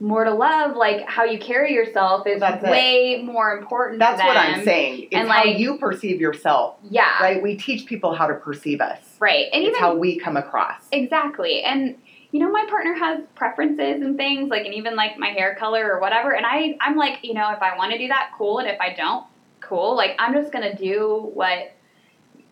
more 0.02 0.24
to 0.24 0.32
love. 0.32 0.76
Like 0.76 1.06
how 1.06 1.24
you 1.24 1.38
carry 1.38 1.74
yourself 1.74 2.26
is 2.26 2.40
That's 2.40 2.64
it. 2.64 2.70
way 2.70 3.22
more 3.22 3.58
important. 3.58 3.98
That's 3.98 4.22
what 4.22 4.36
I'm 4.36 4.64
saying. 4.64 5.04
It's 5.10 5.14
And, 5.14 5.28
how 5.28 5.44
you 5.44 5.76
perceive 5.76 6.20
yourself, 6.20 6.76
Yeah. 6.88 7.22
right? 7.22 7.42
We 7.42 7.56
teach 7.56 7.84
people 7.86 8.14
how 8.14 8.26
to 8.26 8.34
perceive 8.34 8.80
us. 8.80 8.98
Right. 9.18 9.48
And 9.52 9.62
It's 9.62 9.70
even 9.76 9.80
how 9.80 9.94
we 9.96 10.18
come 10.18 10.38
across. 10.38 10.80
Exactly. 10.92 11.62
And 11.62 11.96
you 12.32 12.38
know, 12.38 12.50
my 12.50 12.64
partner 12.70 12.94
has 12.94 13.20
preferences 13.34 14.00
and 14.02 14.16
things, 14.16 14.48
like 14.50 14.64
and 14.64 14.72
even 14.72 14.94
like 14.96 15.18
my 15.18 15.28
hair 15.30 15.56
color 15.56 15.92
or 15.92 16.00
whatever. 16.00 16.30
And 16.32 16.46
I 16.46 16.76
I'm 16.80 16.96
like, 16.96 17.18
you 17.22 17.34
know, 17.34 17.50
if 17.52 17.60
I 17.60 17.76
want 17.76 17.92
to 17.92 17.98
do 17.98 18.08
that, 18.08 18.30
cool. 18.38 18.58
And 18.60 18.68
if 18.68 18.80
I 18.80 18.94
don't, 18.94 19.26
cool. 19.70 19.96
Like 19.96 20.16
I'm 20.18 20.34
just 20.34 20.52
gonna 20.52 20.76
do 20.76 21.30
what 21.32 21.72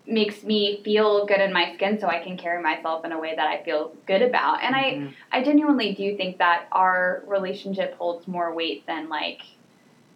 makes 0.07 0.43
me 0.43 0.81
feel 0.85 1.27
good 1.27 1.41
in 1.41 1.53
my 1.53 1.75
skin 1.75 2.01
so 2.01 2.07
I 2.07 2.23
can 2.25 2.39
carry 2.39 2.63
myself 2.63 3.05
in 3.05 3.13
a 3.13 3.21
way 3.21 3.35
that 3.37 3.47
I 3.47 3.63
feel 3.63 3.93
good 4.07 4.23
about. 4.23 4.63
And 4.63 4.75
I 4.75 4.83
Mhm. 4.95 5.13
I 5.33 5.43
genuinely 5.43 5.93
do 5.95 6.17
think 6.17 6.39
that 6.39 6.67
our 6.73 7.23
relationship 7.27 7.95
holds 7.99 8.27
more 8.27 8.55
weight 8.55 8.87
than 8.87 9.11
like 9.11 9.43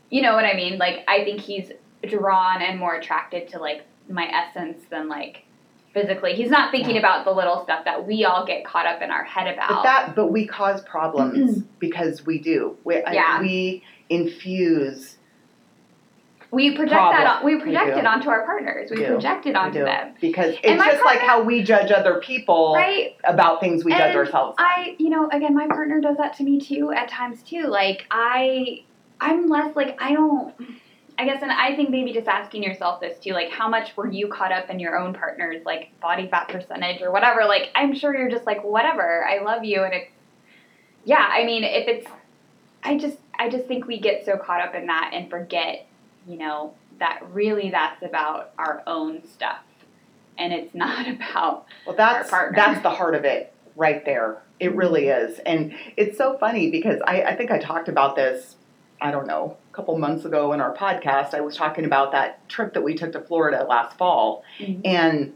you 0.08 0.22
know 0.22 0.34
what 0.34 0.44
I 0.44 0.54
mean? 0.54 0.78
Like 0.78 1.04
I 1.08 1.24
think 1.24 1.40
he's 1.40 1.72
drawn 2.08 2.62
and 2.62 2.78
more 2.78 2.94
attracted 2.94 3.48
to 3.48 3.58
like 3.58 3.82
my 4.08 4.26
essence 4.28 4.84
than 4.90 5.08
like 5.08 5.44
physically. 5.94 6.34
He's 6.34 6.50
not 6.50 6.70
thinking 6.70 6.94
Yeah. 6.94 7.00
about 7.00 7.24
the 7.24 7.32
little 7.32 7.62
stuff 7.64 7.84
that 7.84 8.06
we 8.06 8.24
all 8.24 8.44
get 8.46 8.64
caught 8.64 8.86
up 8.86 9.02
in 9.02 9.10
our 9.10 9.24
head 9.24 9.46
about. 9.52 9.68
But 9.68 9.82
that, 9.82 10.14
but 10.14 10.26
we 10.28 10.46
cause 10.46 10.82
problems 10.82 11.62
because 11.78 12.24
we 12.26 12.38
do. 12.38 12.76
We, 12.84 13.02
I- 13.02 13.12
Yeah. 13.12 13.40
we 13.42 13.82
infuse. 14.08 15.16
We 16.52 16.70
project 16.76 16.92
problem. 16.92 17.16
that 17.24 17.38
on, 17.38 17.44
we 17.46 17.56
We 17.56 17.62
project 17.62 17.94
do. 17.94 17.98
it 18.00 18.06
onto 18.06 18.28
our 18.28 18.44
partners. 18.44 18.90
We 18.90 18.98
We 19.00 19.06
project 19.06 19.46
it 19.46 19.50
we 19.50 19.54
onto 19.56 19.84
them. 19.84 20.14
because 20.20 20.54
it's 20.62 20.84
just 20.84 21.04
like 21.04 21.18
how 21.20 21.42
we 21.42 21.62
judge 21.62 21.90
other 21.90 22.20
people 22.20 22.74
Right? 22.76 23.16
about 23.24 23.60
things 23.60 23.84
we 23.84 23.92
judge 23.92 24.14
ourselves. 24.14 24.56
I, 24.58 24.94
you 24.98 25.08
know, 25.08 25.28
again, 25.32 25.54
my 25.54 25.66
partner 25.66 26.00
does 26.00 26.18
that 26.18 26.36
to 26.36 26.42
me 26.44 26.60
too 26.60 26.92
at 26.92 27.08
times 27.08 27.42
too. 27.42 27.68
Like 27.68 28.04
I, 28.10 28.84
I'm 29.20 29.48
less 29.48 29.74
like 29.74 29.96
I 30.00 30.12
don't. 30.12 30.54
I 31.18 31.26
guess, 31.26 31.42
and 31.42 31.52
I 31.52 31.76
think 31.76 31.90
maybe 31.90 32.12
just 32.12 32.26
asking 32.26 32.62
yourself 32.62 33.00
this 33.00 33.18
too, 33.18 33.32
like 33.32 33.50
how 33.50 33.68
much 33.68 33.96
were 33.96 34.10
you 34.10 34.28
caught 34.28 34.50
up 34.50 34.70
in 34.70 34.80
your 34.80 34.98
own 34.98 35.12
partner's 35.14 35.64
like 35.64 35.90
body 36.00 36.26
fat 36.26 36.48
percentage 36.48 37.00
or 37.02 37.12
whatever? 37.12 37.44
Like 37.44 37.70
I'm 37.74 37.94
sure 37.94 38.16
you're 38.16 38.30
just 38.30 38.46
like 38.46 38.64
whatever. 38.64 39.24
I 39.24 39.42
love 39.42 39.62
you, 39.64 39.84
and 39.84 39.92
it's 39.94 40.10
yeah. 41.04 41.28
I 41.30 41.44
mean, 41.44 41.64
if 41.64 41.86
it's, 41.86 42.06
I 42.82 42.96
just 42.98 43.18
I 43.38 43.48
just 43.50 43.66
think 43.66 43.86
we 43.86 44.00
get 44.00 44.24
so 44.24 44.36
caught 44.36 44.60
up 44.62 44.74
in 44.74 44.86
that 44.86 45.10
and 45.14 45.28
forget, 45.30 45.86
you 46.26 46.36
know, 46.38 46.74
that 46.98 47.20
really 47.32 47.70
that's 47.70 48.02
about 48.02 48.52
our 48.58 48.82
own 48.86 49.22
stuff. 49.26 49.58
And 50.38 50.52
it's 50.52 50.74
not 50.74 51.08
about 51.08 51.66
Well, 51.86 51.96
that's 51.96 52.32
our 52.32 52.52
partner. 52.52 52.56
that's 52.56 52.82
the 52.82 52.90
heart 52.90 53.14
of 53.14 53.24
it 53.24 53.52
right 53.76 54.04
there. 54.04 54.38
It 54.60 54.74
really 54.76 55.08
is, 55.08 55.40
and 55.40 55.74
it's 55.96 56.16
so 56.16 56.38
funny 56.38 56.70
because 56.70 57.00
I, 57.04 57.22
I 57.22 57.34
think 57.36 57.50
I 57.50 57.58
talked 57.58 57.88
about 57.88 58.14
this. 58.14 58.54
I 59.00 59.10
don't 59.10 59.26
know, 59.26 59.56
a 59.72 59.74
couple 59.74 59.98
months 59.98 60.24
ago 60.24 60.52
in 60.52 60.60
our 60.60 60.72
podcast, 60.72 61.34
I 61.34 61.40
was 61.40 61.56
talking 61.56 61.84
about 61.84 62.12
that 62.12 62.48
trip 62.48 62.74
that 62.74 62.82
we 62.82 62.94
took 62.94 63.10
to 63.12 63.20
Florida 63.20 63.66
last 63.68 63.98
fall, 63.98 64.44
Mhm. 64.60 64.82
and 64.84 65.32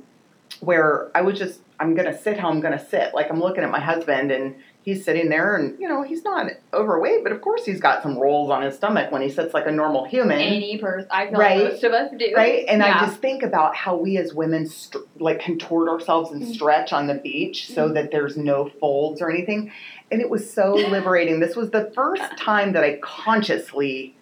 where 0.60 1.10
I 1.14 1.22
was 1.22 1.38
just 1.38 1.60
I'm 1.80 1.94
gonna 1.96 2.16
sit 2.16 2.38
how 2.38 2.48
I'm 2.50 2.60
gonna 2.60 2.84
sit. 2.86 3.12
Like 3.14 3.28
I'm 3.28 3.40
looking 3.40 3.64
at 3.64 3.70
my 3.70 3.80
husband 3.80 4.30
and 4.30 4.54
he's 4.86 5.04
sitting 5.04 5.28
there 5.28 5.56
and 5.56 5.76
you 5.80 5.88
know 5.88 6.02
he's 6.02 6.22
not 6.24 6.46
overweight, 6.72 7.24
but 7.24 7.32
of 7.32 7.40
course 7.42 7.64
he's 7.66 7.80
got 7.80 8.02
some 8.04 8.16
rolls 8.16 8.50
on 8.50 8.62
his 8.62 8.76
stomach 8.76 9.10
when 9.10 9.20
he 9.20 9.28
sits 9.28 9.52
like 9.52 9.66
a 9.66 9.70
normal 9.72 10.04
human. 10.06 10.38
any 10.38 10.78
person, 10.78 11.08
I 11.10 11.26
feel 11.26 11.38
Right. 11.40 11.60
like 11.60 11.72
most 11.72 11.84
of 11.84 11.92
us 11.92 12.10
do. 12.16 12.32
Right, 12.36 12.64
and 12.68 12.80
Yeah. 12.80 12.96
I 12.96 13.04
just 13.04 13.18
think 13.20 13.42
about 13.42 13.74
how 13.74 13.96
we 13.96 14.16
as 14.16 14.32
women 14.32 14.64
st- 14.66 15.04
like 15.20 15.40
contort 15.40 15.88
ourselves 15.88 16.30
and 16.30 16.40
Mhm. 16.42 16.54
stretch 16.54 16.92
on 16.92 17.08
the 17.08 17.14
beach 17.14 17.68
so 17.68 17.88
Mhm. 17.90 17.94
that 17.94 18.10
there's 18.12 18.36
no 18.36 18.70
folds 18.80 19.20
or 19.20 19.28
anything, 19.28 19.72
and 20.12 20.20
it 20.22 20.30
was 20.30 20.48
so 20.50 20.74
liberating. 20.74 21.40
This 21.40 21.56
was 21.56 21.70
the 21.72 21.90
first 21.92 22.38
time 22.38 22.72
that 22.74 22.84
I 22.84 22.98
consciously, 23.02 24.14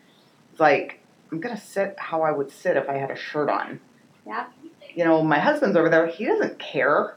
was 0.53 0.61
like, 0.61 0.99
I'm 1.31 1.41
gonna 1.41 1.59
sit 1.59 1.95
how 1.99 2.23
I 2.23 2.31
would 2.31 2.51
sit 2.51 2.79
if 2.79 2.89
I 2.89 2.95
had 2.95 3.11
a 3.11 3.17
shirt 3.17 3.51
on. 3.51 3.81
Yeah. 4.27 4.47
You 4.95 5.05
know, 5.05 5.23
my 5.23 5.41
husband's 5.41 5.77
over 5.77 5.91
there. 5.91 6.07
He 6.07 6.25
doesn't 6.25 6.59
care 6.59 7.17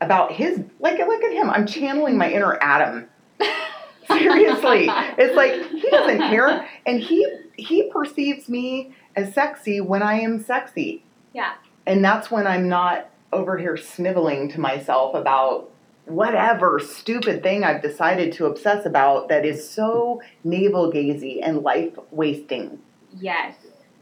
about 0.00 0.32
his 0.32 0.60
like. 0.80 0.98
Look 0.98 1.24
at 1.24 1.32
him. 1.32 1.50
I'm 1.50 1.66
channeling 1.66 2.16
my 2.16 2.30
inner 2.30 2.58
Adam. 2.60 3.08
Seriously, 4.06 4.86
it's 5.18 5.34
like 5.34 5.52
he 5.70 5.90
doesn't 5.90 6.18
care, 6.18 6.68
and 6.86 7.00
he 7.00 7.26
he 7.56 7.90
perceives 7.90 8.48
me 8.48 8.94
as 9.16 9.34
sexy 9.34 9.80
when 9.80 10.02
I 10.02 10.20
am 10.20 10.42
sexy. 10.42 11.04
Yeah. 11.32 11.54
And 11.86 12.04
that's 12.04 12.30
when 12.30 12.46
I'm 12.46 12.68
not 12.68 13.10
over 13.32 13.58
here 13.58 13.76
sniveling 13.76 14.48
to 14.50 14.60
myself 14.60 15.14
about 15.14 15.70
whatever 16.06 16.78
stupid 16.78 17.42
thing 17.42 17.64
I've 17.64 17.82
decided 17.82 18.32
to 18.34 18.46
obsess 18.46 18.86
about 18.86 19.28
that 19.28 19.44
is 19.44 19.68
so 19.68 20.22
navel 20.44 20.92
gazy 20.92 21.40
and 21.42 21.62
life 21.62 21.94
wasting. 22.10 22.78
Yes. 23.18 23.56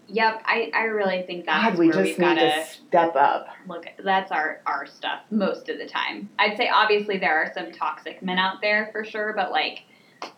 Yep. 0.09 0.43
I, 0.45 0.71
I 0.75 0.83
really 0.85 1.23
think 1.23 1.47
that's 1.47 1.71
God, 1.71 1.79
we 1.79 1.87
where 1.89 1.95
just 2.05 2.05
we've 2.05 2.19
need 2.19 2.37
got 2.37 2.57
to 2.57 2.65
step 2.67 3.17
up. 3.17 3.49
look 3.69 3.87
that's 4.05 4.31
our 4.31 4.61
our 4.67 4.87
stuff 4.87 5.21
most 5.31 5.69
of 5.69 5.79
the 5.79 5.87
time 5.87 6.29
i'd 6.39 6.57
say 6.57 6.69
obviously 6.69 7.17
there 7.19 7.35
are 7.37 7.51
some 7.55 7.73
toxic 7.73 8.23
men 8.23 8.39
out 8.39 8.61
there 8.61 8.91
for 8.93 9.03
sure 9.05 9.33
but 9.35 9.51
like 9.51 9.83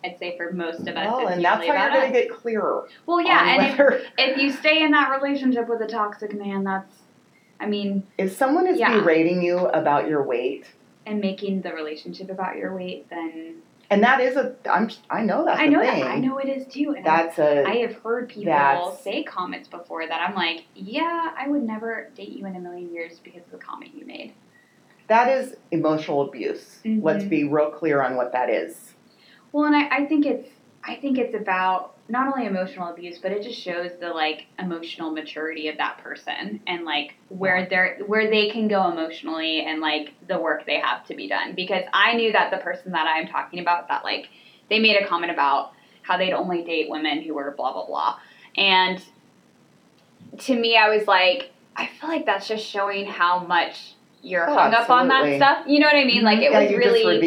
i'd 0.05 0.17
say 0.19 0.35
for 0.37 0.51
most 0.53 0.81
of 0.81 0.95
us 0.95 1.07
Well, 1.07 1.19
it's 1.27 1.31
and 1.31 1.45
that's 1.45 1.65
how 1.67 1.73
you're 1.73 1.89
going 2.01 2.13
to 2.13 2.19
get 2.21 2.31
clearer. 2.31 2.87
well 3.05 3.21
yeah 3.21 3.55
and 3.55 3.79
if, 3.79 4.03
if 4.17 4.37
you 4.37 4.51
stay 4.51 4.81
in 4.83 4.91
that 4.91 5.21
relationship 5.21 5.67
with 5.67 5.81
a 5.81 5.87
toxic 5.87 6.33
man 6.33 6.63
that's 6.63 6.93
i 7.59 7.65
mean 7.65 8.03
if 8.17 8.35
someone 8.35 8.67
is 8.67 8.79
Yeah. 8.79 8.99
berating 8.99 9.41
you 9.41 9.57
about 9.67 10.07
your 10.07 10.23
weight, 10.23 10.65
and 11.05 11.19
making 11.21 11.61
the 11.61 11.73
relationship 11.73 12.29
about 12.29 12.55
your 12.57 12.73
weight 12.75 13.09
then 13.09 13.55
and 13.89 14.03
that 14.03 14.19
is 14.19 14.35
a, 14.35 14.55
I'm, 14.69 14.89
I 15.09 15.21
know 15.23 15.45
that's 15.45 15.59
i 15.59 15.67
know 15.67 15.81
that 15.81 16.03
i 16.03 16.19
know 16.19 16.37
it 16.39 16.49
is 16.49 16.67
too 16.67 16.93
and 16.95 17.05
That's 17.05 17.39
a, 17.39 17.63
I 17.65 17.75
have 17.77 17.95
heard 17.95 18.27
people 18.29 18.97
say 19.01 19.23
comments 19.23 19.67
before 19.67 20.05
that 20.07 20.21
I'm 20.29 20.35
like, 20.35 20.65
yeah, 20.75 21.31
I 21.37 21.47
would 21.47 21.63
never 21.63 22.09
date 22.15 22.29
you 22.29 22.45
in 22.45 22.55
a 22.55 22.59
million 22.59 22.93
years 22.93 23.19
because 23.23 23.43
of 23.45 23.51
the 23.51 23.57
comment 23.57 23.91
you 23.95 24.05
made. 24.05 24.33
that 25.07 25.29
is 25.29 25.55
emotional 25.71 26.21
abuse. 26.27 26.79
Mhm. 26.83 27.01
Let's 27.03 27.23
be 27.23 27.43
real 27.45 27.69
clear 27.71 28.01
on 28.01 28.15
what 28.17 28.31
that 28.33 28.49
is. 28.49 28.93
Well, 29.53 29.65
and 29.65 29.75
I, 29.75 29.87
I 29.99 30.05
think 30.05 30.25
it's 30.25 30.49
I 30.87 30.95
think 30.95 31.17
it's 31.17 31.35
about 31.35 31.95
not 32.07 32.33
only 32.33 32.47
emotional 32.47 32.87
abuse, 32.87 33.17
but 33.17 33.33
it 33.33 33.43
just 33.43 33.59
shows 33.59 33.91
the 33.99 34.09
like 34.09 34.45
emotional 34.57 35.11
maturity 35.11 35.67
of 35.67 35.77
that 35.77 35.97
person 35.97 36.61
and 36.65 36.85
like 36.85 37.15
where 37.27 37.67
they're 37.69 37.99
where 38.07 38.29
they 38.29 38.49
can 38.49 38.69
go 38.69 38.89
emotionally 38.89 39.65
and 39.65 39.81
like 39.81 40.13
the 40.29 40.39
work 40.39 40.65
they 40.65 40.79
have 40.79 41.05
to 41.07 41.15
be 41.15 41.27
done. 41.27 41.55
Because 41.55 41.83
I 41.93 42.13
knew 42.13 42.31
that 42.31 42.51
the 42.51 42.57
person 42.59 42.93
that 42.93 43.05
I'm 43.05 43.27
talking 43.27 43.59
about 43.59 43.89
that 43.89 44.05
like 44.05 44.29
they 44.69 44.79
made 44.79 44.95
a 44.95 45.05
comment 45.05 45.31
about 45.31 45.73
how 46.03 46.17
they'd 46.17 46.31
only 46.31 46.63
date 46.63 46.89
women 46.89 47.21
who 47.21 47.33
were 47.33 47.53
blah 47.57 47.73
blah 47.73 47.85
blah. 47.85 48.19
And 48.55 49.03
to 50.39 50.57
me 50.57 50.77
I 50.77 50.87
was 50.95 51.05
like, 51.05 51.51
I 51.75 51.87
feel 51.87 52.09
like 52.09 52.25
that's 52.25 52.47
just 52.47 52.65
showing 52.65 53.07
how 53.07 53.39
much 53.39 53.96
you're 54.27 54.49
Oh, 54.49 54.53
hung 54.53 54.73
up 54.73 54.89
on 54.89 55.07
that 55.07 55.35
stuff. 55.37 55.63
You 55.67 55.79
know 55.79 55.87
what 55.87 55.95
I 55.95 56.03
mean? 56.05 56.23
Like 56.23 56.39
it 56.39 56.51
yeah, 56.51 56.59
was 56.61 56.71
really 56.73 57.21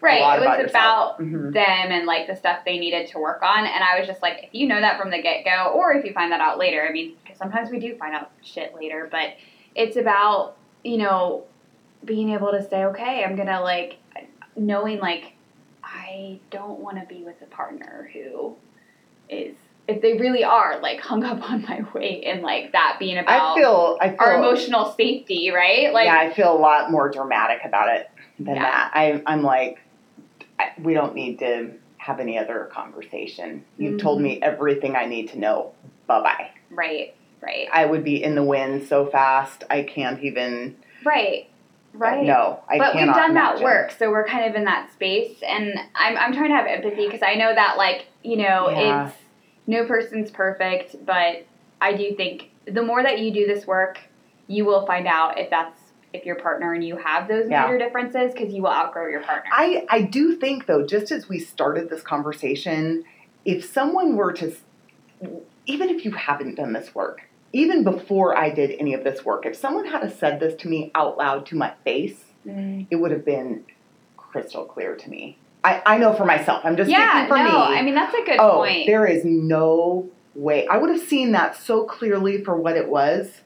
right, 0.00 0.20
a 0.20 0.20
lot 0.22 0.38
it 0.38 0.40
was 0.40 0.70
about 0.70 0.70
about 0.70 1.18
Mhm. 1.20 1.52
them 1.52 1.92
and 1.92 2.06
like 2.06 2.26
the 2.26 2.34
stuff 2.36 2.64
they 2.64 2.78
needed 2.78 3.06
to 3.08 3.18
work 3.18 3.42
on. 3.42 3.60
And 3.66 3.84
I 3.84 3.98
was 3.98 4.06
just 4.08 4.20
like, 4.22 4.44
if 4.44 4.48
you 4.52 4.66
know 4.66 4.80
that 4.80 5.00
from 5.00 5.10
the 5.10 5.22
get 5.22 5.44
go, 5.44 5.72
or 5.74 5.92
if 5.92 6.04
you 6.04 6.12
find 6.12 6.32
that 6.32 6.40
out 6.40 6.58
later, 6.58 6.84
I 6.88 6.92
mean, 6.92 7.14
'cause 7.26 7.36
sometimes 7.36 7.70
we 7.70 7.78
do 7.78 7.94
find 7.96 8.14
out 8.14 8.30
shit 8.42 8.74
later, 8.74 9.08
but 9.10 9.34
it's 9.74 9.96
about, 9.96 10.56
you 10.82 10.96
know, 10.98 11.44
being 12.04 12.30
able 12.30 12.50
to 12.50 12.62
say, 12.68 12.84
okay, 12.86 13.22
I'm 13.24 13.36
gonna 13.36 13.60
like, 13.60 13.98
knowing 14.56 14.98
like, 14.98 15.34
I 15.84 16.38
don't 16.50 16.80
want 16.80 16.98
to 16.98 17.06
be 17.06 17.22
with 17.22 17.40
a 17.42 17.46
partner 17.46 18.10
who 18.12 18.56
is, 19.28 19.54
if 19.90 20.02
they 20.02 20.14
really 20.18 20.44
are 20.44 20.80
like 20.80 21.00
hung 21.00 21.24
up 21.24 21.42
on 21.50 21.62
my 21.62 21.80
weight 21.94 22.24
and 22.24 22.42
like 22.42 22.72
that 22.72 22.96
being 22.98 23.18
about 23.18 23.56
I 23.56 23.60
feel, 23.60 23.98
I 24.00 24.08
feel, 24.10 24.16
our 24.20 24.34
emotional 24.38 24.92
safety, 24.96 25.50
right? 25.50 25.92
Like, 25.92 26.06
yeah, 26.06 26.18
I 26.18 26.32
feel 26.32 26.52
a 26.52 26.58
lot 26.58 26.90
more 26.90 27.10
dramatic 27.10 27.60
about 27.64 27.88
it 27.94 28.10
than 28.38 28.54
Yeah. 28.54 28.62
that. 28.62 28.90
I, 28.94 29.22
I'm 29.26 29.42
like, 29.42 29.78
I, 30.58 30.72
we 30.80 30.94
don't 30.94 31.14
need 31.14 31.38
to 31.40 31.72
have 31.98 32.20
any 32.20 32.38
other 32.38 32.68
conversation. 32.72 33.64
You've 33.76 34.00
told 34.00 34.20
Mhm. 34.20 34.22
me 34.22 34.42
everything 34.42 34.96
I 34.96 35.06
need 35.06 35.28
to 35.30 35.38
know. 35.38 35.72
Bye 36.06 36.22
bye. 36.22 36.50
right, 36.70 37.14
right, 37.42 37.68
I 37.72 37.84
would 37.86 38.04
be 38.04 38.22
in 38.22 38.34
the 38.34 38.42
wind 38.42 38.84
so 38.88 39.06
fast. 39.06 39.64
I 39.70 39.82
can't 39.82 40.22
even. 40.22 40.76
right, 41.04 41.48
right. 41.94 42.24
No, 42.24 42.60
I 42.68 42.78
but 42.78 42.94
we've 42.94 43.04
done 43.06 43.30
imagine. 43.32 43.34
that 43.34 43.60
work 43.62 43.90
so 43.98 44.10
we're 44.10 44.26
kind 44.26 44.48
of 44.48 44.54
in 44.54 44.64
that 44.64 44.92
space 44.92 45.36
and 45.46 45.74
i'm, 45.94 46.16
I'm 46.16 46.32
trying 46.32 46.50
to 46.50 46.54
have 46.56 46.66
empathy 46.66 47.06
because 47.06 47.22
i 47.22 47.34
know 47.34 47.52
that 47.54 47.76
like 47.76 48.06
you 48.22 48.36
know 48.36 48.70
Yeah. 48.70 49.06
it's 49.08 49.16
no 49.66 49.86
person's 49.86 50.30
perfect 50.30 50.96
but 51.04 51.46
i 51.80 51.92
do 51.92 52.14
think 52.16 52.50
the 52.66 52.82
more 52.82 53.02
that 53.02 53.18
you 53.20 53.32
do 53.32 53.46
this 53.46 53.66
work 53.66 53.98
you 54.46 54.64
will 54.64 54.86
find 54.86 55.06
out 55.06 55.38
if 55.38 55.48
that's 55.50 55.78
if 56.12 56.26
your 56.26 56.34
partner 56.36 56.72
and 56.74 56.84
you 56.84 56.96
have 56.96 57.28
those 57.28 57.48
Yeah. 57.48 57.62
major 57.66 57.78
differences 57.78 58.32
because 58.32 58.52
you 58.52 58.62
will 58.62 58.70
outgrow 58.72 59.06
your 59.08 59.22
partner 59.22 59.50
I, 59.52 59.86
I 59.88 60.02
do 60.02 60.34
think 60.36 60.66
though, 60.66 60.84
just 60.84 61.12
as 61.12 61.28
we 61.28 61.38
started 61.38 61.88
this 61.88 62.02
conversation, 62.02 63.04
if 63.44 63.64
someone 63.64 64.16
were 64.16 64.32
to, 64.32 64.52
even 65.66 65.88
if 65.88 66.04
you 66.04 66.10
haven't 66.10 66.56
done 66.56 66.72
this 66.72 66.92
work, 66.96 67.22
even 67.52 67.84
before 67.84 68.36
I 68.36 68.50
did 68.50 68.72
any 68.80 68.92
of 68.94 69.04
this 69.04 69.24
work, 69.24 69.46
if 69.46 69.54
someone 69.56 69.84
had 69.86 70.12
said 70.18 70.40
this 70.40 70.54
to 70.62 70.68
me 70.68 70.90
out 70.96 71.16
loud 71.16 71.46
to 71.46 71.56
my 71.56 71.74
face, 71.84 72.24
Mm. 72.46 72.86
it 72.90 72.96
would 72.96 73.10
have 73.10 73.24
been 73.24 73.64
crystal 74.16 74.64
clear 74.64 74.96
to 74.96 75.10
me. 75.10 75.36
I, 75.62 75.82
I 75.84 75.98
know 75.98 76.14
for 76.14 76.24
myself. 76.24 76.64
I'm 76.64 76.76
just 76.76 76.90
yeah 76.90 77.26
for 77.26 77.36
no 77.36 77.44
me. 77.44 77.78
i 77.78 77.82
mean 77.82 77.94
that's 77.94 78.14
a 78.14 78.24
good 78.24 78.38
oh, 78.38 78.54
point 78.54 78.86
there 78.86 79.06
is 79.06 79.24
no 79.24 80.08
way. 80.34 80.66
I 80.66 80.78
would 80.78 80.90
have 80.90 81.06
seen 81.06 81.32
that 81.32 81.56
so 81.56 81.84
clearly 81.84 82.42
for 82.44 82.56
what 82.56 82.76
it 82.76 82.88
was 82.88 83.42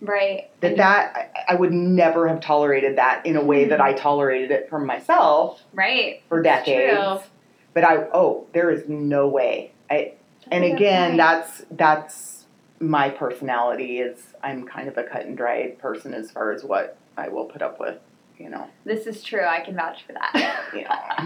right 0.00 0.50
that 0.60 0.72
And- 0.72 0.80
that 0.80 1.32
I, 1.48 1.54
would 1.54 1.72
never 1.72 2.28
have 2.28 2.40
tolerated 2.40 2.98
that 2.98 3.24
in 3.24 3.36
a 3.36 3.42
way 3.42 3.64
that 3.66 3.80
I 3.80 3.92
mm-hmm. 3.92 4.02
tolerated 4.02 4.50
it 4.50 4.68
for 4.68 4.78
myself 4.78 5.62
right 5.72 6.22
for 6.28 6.42
decades. 6.42 6.98
true. 6.98 7.30
But 7.72 7.84
I 7.84 7.96
oh, 8.12 8.46
there 8.52 8.70
is 8.70 8.88
no 8.88 9.28
way. 9.28 9.72
I 9.90 10.12
and 10.50 10.62
That's 10.62 10.74
a 10.74 10.76
good 10.76 10.76
again, 10.76 11.16
that's 11.16 11.62
that's 11.70 12.44
my 12.78 13.10
personality 13.10 13.98
is 13.98 14.18
I'm 14.42 14.66
kind 14.66 14.88
of 14.88 14.96
a 14.98 15.02
cut 15.02 15.26
and 15.26 15.36
dried 15.36 15.78
person 15.78 16.14
as 16.14 16.30
far 16.30 16.52
as 16.52 16.62
what 16.62 16.96
I 17.16 17.28
will 17.28 17.46
put 17.46 17.62
up 17.62 17.80
with, 17.80 17.98
you 18.38 18.50
know. 18.50 18.68
this 18.84 19.06
is 19.06 19.22
true 19.22 19.44
i 19.44 19.60
can 19.60 19.74
vouch 19.74 20.04
for 20.06 20.12
that 20.12 20.32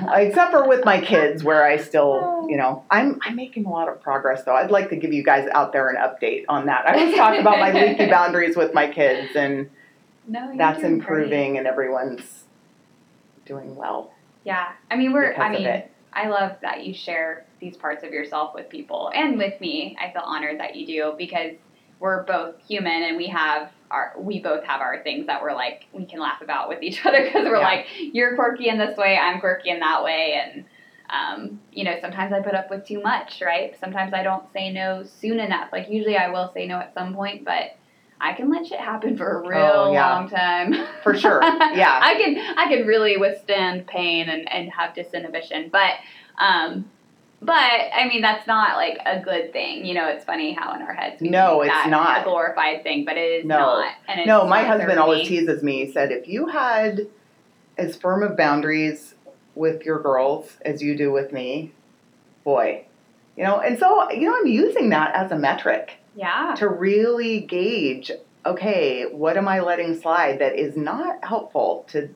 know. 0.03 0.13
Except 0.15 0.53
for 0.53 0.69
with 0.69 0.85
my 0.85 1.01
kids 1.01 1.45
where 1.45 1.65
I 1.65 1.77
still, 1.77 2.47
you 2.49 2.57
know, 2.57 2.85
I'm 2.91 3.19
I'm 3.23 3.37
making 3.37 3.67
a 3.67 3.71
lot 3.71 3.89
of 3.89 4.03
progress 4.03 4.45
though. 4.45 4.55
I'd 4.55 4.71
like 4.71 4.89
to 4.91 4.97
give 4.97 5.13
you 5.13 5.23
guys 5.23 5.49
out 5.53 5.73
there 5.73 5.89
an 5.89 5.97
update 5.97 6.45
on 6.49 6.67
that. 6.67 6.87
I 6.87 6.99
always 6.99 7.17
talk 7.17 7.39
about 7.39 7.59
my 7.59 7.73
leaky 7.73 8.07
boundaries 8.11 8.57
with 8.57 8.75
my 8.75 8.91
kids 8.91 9.35
and 9.35 9.71
no 10.27 10.53
that's 10.57 10.81
doing 10.81 10.99
great. 10.99 11.09
improving 11.09 11.59
and 11.59 11.67
everyone's 11.67 12.45
doing 13.45 13.75
well 13.77 14.13
Yeah, 14.45 14.73
I 14.91 14.97
mean 14.97 15.13
we're. 15.13 15.35
I 15.35 15.51
mean. 15.51 15.83
I 16.13 16.27
love 16.27 16.57
that 16.63 16.85
you 16.85 16.93
share 16.93 17.47
these 17.61 17.77
parts 17.77 18.03
of 18.03 18.11
yourself 18.11 18.53
with 18.53 18.69
people 18.69 19.13
and 19.15 19.39
with 19.39 19.61
me. 19.61 19.97
I 20.01 20.11
feel 20.11 20.23
honored 20.25 20.59
that 20.59 20.75
you 20.75 20.85
do 20.85 21.15
because 21.17 21.53
we're 22.01 22.25
both 22.25 22.57
human 22.67 23.05
and 23.05 23.17
we 23.17 23.29
have 23.29 23.71
our. 23.91 24.15
We 24.19 24.41
both 24.41 24.65
have 24.65 24.81
our 24.81 25.03
things 25.03 25.27
that 25.27 25.43
we're 25.43 25.55
like 25.55 25.87
we 25.93 26.05
can 26.05 26.21
laugh 26.21 26.41
about 26.43 26.69
with 26.69 26.83
each 26.83 27.05
other 27.07 27.25
because 27.25 27.45
we're 27.47 27.57
Yeah. 27.59 27.65
like 27.65 27.87
you're 27.99 28.35
quirky 28.37 28.69
in 28.69 28.79
this 28.79 28.97
way, 28.97 29.17
I'm 29.19 29.41
quirky 29.41 29.71
in 29.71 29.81
that 29.81 30.03
way, 30.05 30.41
and 30.43 30.65
um, 31.11 31.61
you 31.73 31.85
know 31.85 31.97
sometimes 32.01 32.33
I 32.33 32.41
put 32.41 32.55
up 32.55 32.71
with 32.71 32.87
too 32.87 33.01
much, 33.03 33.43
right? 33.45 33.75
Sometimes 33.81 34.13
I 34.15 34.23
don't 34.23 34.45
say 34.53 34.71
no 34.73 35.03
soon 35.05 35.41
enough. 35.41 35.69
Like 35.73 35.89
usually 35.91 36.17
I 36.17 36.31
will 36.31 36.51
say 36.55 36.67
no 36.67 36.77
at 36.79 36.95
some 36.95 37.15
point, 37.15 37.45
but. 37.45 37.77
I 38.23 38.35
can 38.35 38.51
let 38.51 38.67
shit 38.67 38.79
happen 38.79 39.17
for 39.17 39.41
a 39.41 39.49
real 39.49 39.59
Oh, 39.59 39.93
yeah. 39.95 40.15
long 40.15 40.29
time. 40.29 40.75
For 41.03 41.15
sure. 41.17 41.41
Yeah. 41.43 41.99
I 42.03 42.17
can 42.23 42.37
I 42.59 42.69
can 42.69 42.87
really 42.87 43.17
withstand 43.17 43.87
pain 43.87 44.29
and, 44.29 44.47
and 44.53 44.71
have 44.71 44.95
disinhibition. 44.95 45.71
But 45.71 45.93
um, 46.39 46.91
But 47.43 47.55
I 47.95 48.07
mean, 48.09 48.21
that's 48.21 48.47
not 48.47 48.77
like 48.77 48.99
a 49.07 49.19
good 49.21 49.53
thing. 49.53 49.87
You 49.87 49.95
know, 49.95 50.09
it's 50.09 50.25
funny 50.25 50.53
how 50.53 50.75
in 50.75 50.83
our 50.83 50.93
heads 50.93 51.23
we 51.23 51.31
No, 51.31 51.63
it's 51.63 51.73
that 51.73 51.89
not. 51.89 52.21
a 52.21 52.25
glorified 52.25 52.83
thing, 52.83 53.05
but 53.07 53.17
it 53.17 53.41
is 53.41 53.45
No. 53.47 53.59
not. 53.59 53.93
And 54.09 54.21
it's 54.21 54.27
No, 54.27 54.47
my 54.47 54.63
husband 54.63 54.99
always 54.99 55.27
teases 55.27 55.63
me. 55.63 55.87
He 55.87 55.93
said, 55.93 56.13
if 56.13 56.29
you 56.29 56.49
had 56.49 57.07
as 57.79 57.97
firm 57.97 58.23
of 58.23 58.37
boundaries 58.37 59.15
with 59.55 59.85
your 59.85 60.01
girls 60.01 60.59
as 60.67 60.83
you 60.83 60.97
do 60.97 61.11
with 61.13 61.33
me, 61.33 61.73
boy, 62.45 62.85
you 63.37 63.45
know. 63.45 63.59
And 63.61 63.79
so, 63.79 64.11
you 64.11 64.29
know, 64.29 64.37
I'm 64.39 64.47
using 64.47 64.91
that 64.91 65.15
as 65.15 65.33
a 65.33 65.37
metric 65.39 65.97
Yeah. 66.15 66.55
to 66.59 66.69
really 66.69 67.41
gauge. 67.41 68.11
Okay, 68.45 69.05
what 69.05 69.37
am 69.39 69.49
I 69.49 69.61
letting 69.61 69.99
slide 69.99 70.39
that 70.41 70.57
is 70.59 70.77
not 70.77 71.25
helpful 71.25 71.85
to 71.89 72.11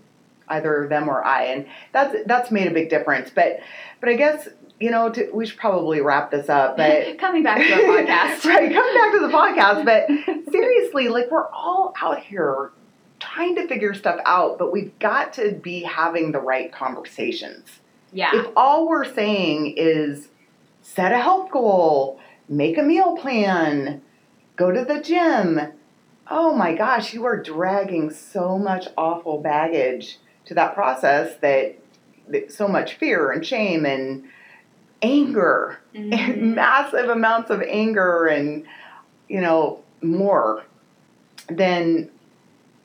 either 0.49 0.87
them 0.89 1.09
or 1.09 1.25
I? 1.25 1.45
And 1.45 1.67
that's 1.93 2.15
that's 2.27 2.51
made 2.51 2.67
a 2.67 2.71
big 2.75 2.91
difference. 2.91 3.31
But 3.35 3.61
but 4.01 4.09
I 4.11 4.15
guess 4.15 4.49
you 4.85 4.91
know 4.91 5.09
to, 5.11 5.31
we 5.33 5.47
should 5.47 5.59
probably 5.59 6.03
wrap 6.03 6.31
this 6.31 6.51
up. 6.51 6.77
But 6.77 7.17
Coming 7.19 7.43
back 7.43 7.57
to 7.57 7.73
our 7.73 7.81
podcast. 8.05 8.45
right, 8.45 8.71
come 8.71 8.95
back 8.95 9.13
to 9.13 9.21
the 9.21 9.33
podcast. 9.33 9.85
But 9.87 10.53
seriously, 10.53 11.09
like 11.09 11.31
we're 11.31 11.49
all 11.49 11.95
out 12.03 12.21
here 12.21 12.71
trying 13.19 13.55
to 13.57 13.67
figure 13.67 13.95
stuff 13.95 14.21
out, 14.27 14.59
but 14.59 14.71
we've 14.73 14.97
got 14.99 15.33
to 15.35 15.53
be 15.53 15.83
having 15.83 16.33
the 16.33 16.41
right 16.41 16.71
conversations. 16.71 17.81
Yeah. 18.13 18.31
If 18.35 18.47
all 18.55 18.87
we're 18.87 19.11
saying 19.11 19.75
is 19.79 20.29
set 20.83 21.13
a 21.13 21.19
health 21.19 21.51
goal, 21.51 22.21
make 22.47 22.77
a 22.77 22.83
meal 22.83 23.17
plan, 23.17 24.03
go 24.57 24.71
to 24.71 24.85
the 24.85 25.01
gym, 25.01 25.73
oh 26.31 26.55
my 26.55 26.75
gosh, 26.75 27.15
you 27.15 27.25
are 27.25 27.43
dragging 27.43 28.11
so 28.11 28.59
much 28.59 28.89
awful 28.99 29.41
baggage 29.41 30.19
to 30.45 30.55
that 30.55 30.75
process 30.75 31.39
that, 31.41 31.79
that 32.29 32.53
so 32.53 32.69
much 32.69 32.95
fear 32.95 33.31
and 33.31 33.47
shame 33.47 33.87
and 33.87 34.25
anger. 35.05 35.79
And 35.95 36.13
Mhm. 36.13 36.55
massive 36.65 37.09
amounts 37.09 37.51
of 37.51 37.63
anger 37.63 38.27
and 38.27 38.65
you 39.29 39.41
know 39.41 39.83
more 40.03 40.65
then 41.49 42.11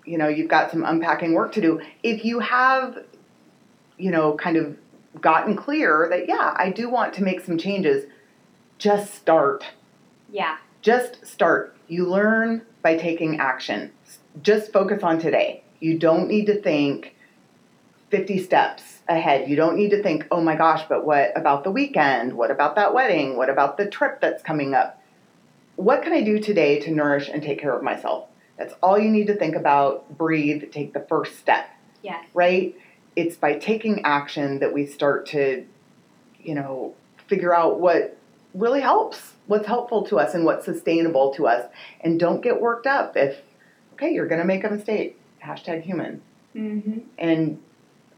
you 0.06 0.18
know 0.18 0.28
you've 0.28 0.48
got 0.50 0.70
some 0.72 0.84
unpacking 0.84 1.34
work 1.34 1.52
to 1.54 1.62
do. 1.62 1.82
If 2.04 2.24
you 2.26 2.40
have 2.40 2.98
you 3.98 4.12
know 4.12 4.34
kind 4.36 4.58
of 4.58 4.78
gotten 5.22 5.56
clear 5.56 6.08
that 6.12 6.28
yeah 6.28 6.54
i 6.58 6.70
do 6.70 6.88
want 6.90 7.14
to 7.16 7.24
make 7.24 7.42
some 7.42 7.58
changes 7.58 8.06
just 8.78 9.14
start. 9.16 9.66
Yeah. 10.32 10.58
just 10.82 11.26
start. 11.26 11.76
You 11.90 12.06
learn 12.06 12.62
by 12.82 12.96
taking 12.96 13.40
action. 13.40 13.92
Just 14.42 14.72
focus 14.72 15.04
on 15.04 15.20
today. 15.20 15.64
You 15.82 15.98
don't 16.00 16.28
need 16.30 16.46
to 16.46 16.62
think 16.62 17.16
50 18.12 18.38
steps 18.42 18.99
ahead. 19.10 19.50
You 19.50 19.56
don't 19.56 19.76
need 19.76 19.90
to 19.90 20.02
think, 20.02 20.28
oh 20.32 20.40
my 20.42 20.56
gosh, 20.56 20.84
but 20.88 21.06
what 21.06 21.36
about 21.36 21.64
the 21.64 21.72
weekend? 21.72 22.34
What 22.34 22.52
about 22.52 22.76
that 22.76 22.94
wedding? 22.94 23.36
What 23.36 23.50
about 23.50 23.76
the 23.78 23.88
trip 23.88 24.22
that's 24.22 24.44
coming 24.44 24.74
up? 24.74 25.02
What 25.76 26.04
can 26.04 26.14
I 26.14 26.22
do 26.22 26.40
today 26.40 26.80
to 26.82 26.92
nourish 26.92 27.28
and 27.28 27.42
take 27.42 27.60
care 27.60 27.74
of 27.76 27.84
myself? 27.84 28.28
That's 28.58 28.74
all 28.84 29.00
you 29.00 29.10
need 29.10 29.28
to 29.28 29.36
think 29.36 29.56
about. 29.56 30.18
Breathe, 30.18 30.72
take 30.72 30.94
the 30.94 31.00
first 31.00 31.40
step, 31.40 31.70
Yes. 32.04 32.24
right? 32.34 32.76
It's 33.16 33.36
by 33.36 33.56
taking 33.56 34.06
action 34.06 34.60
that 34.60 34.74
we 34.74 34.86
start 34.86 35.26
to, 35.28 35.66
you 36.42 36.56
know, 36.56 36.94
figure 37.28 37.56
out 37.56 37.80
what 37.80 38.18
really 38.54 38.82
helps, 38.82 39.34
what's 39.48 39.68
helpful 39.68 40.06
to 40.08 40.20
us, 40.20 40.34
and 40.34 40.46
what's 40.46 40.66
sustainable 40.66 41.34
to 41.36 41.48
us. 41.48 41.70
And 42.02 42.20
don't 42.20 42.42
get 42.42 42.62
worked 42.62 42.86
up 42.86 43.16
if, 43.16 43.38
okay, 43.94 44.12
you're 44.14 44.28
going 44.28 44.42
to 44.42 44.48
make 44.48 44.64
a 44.64 44.70
mistake. 44.70 45.18
Hashtag 45.44 45.84
human. 45.84 46.22
Mm-hmm. 46.56 47.00
And 47.18 47.60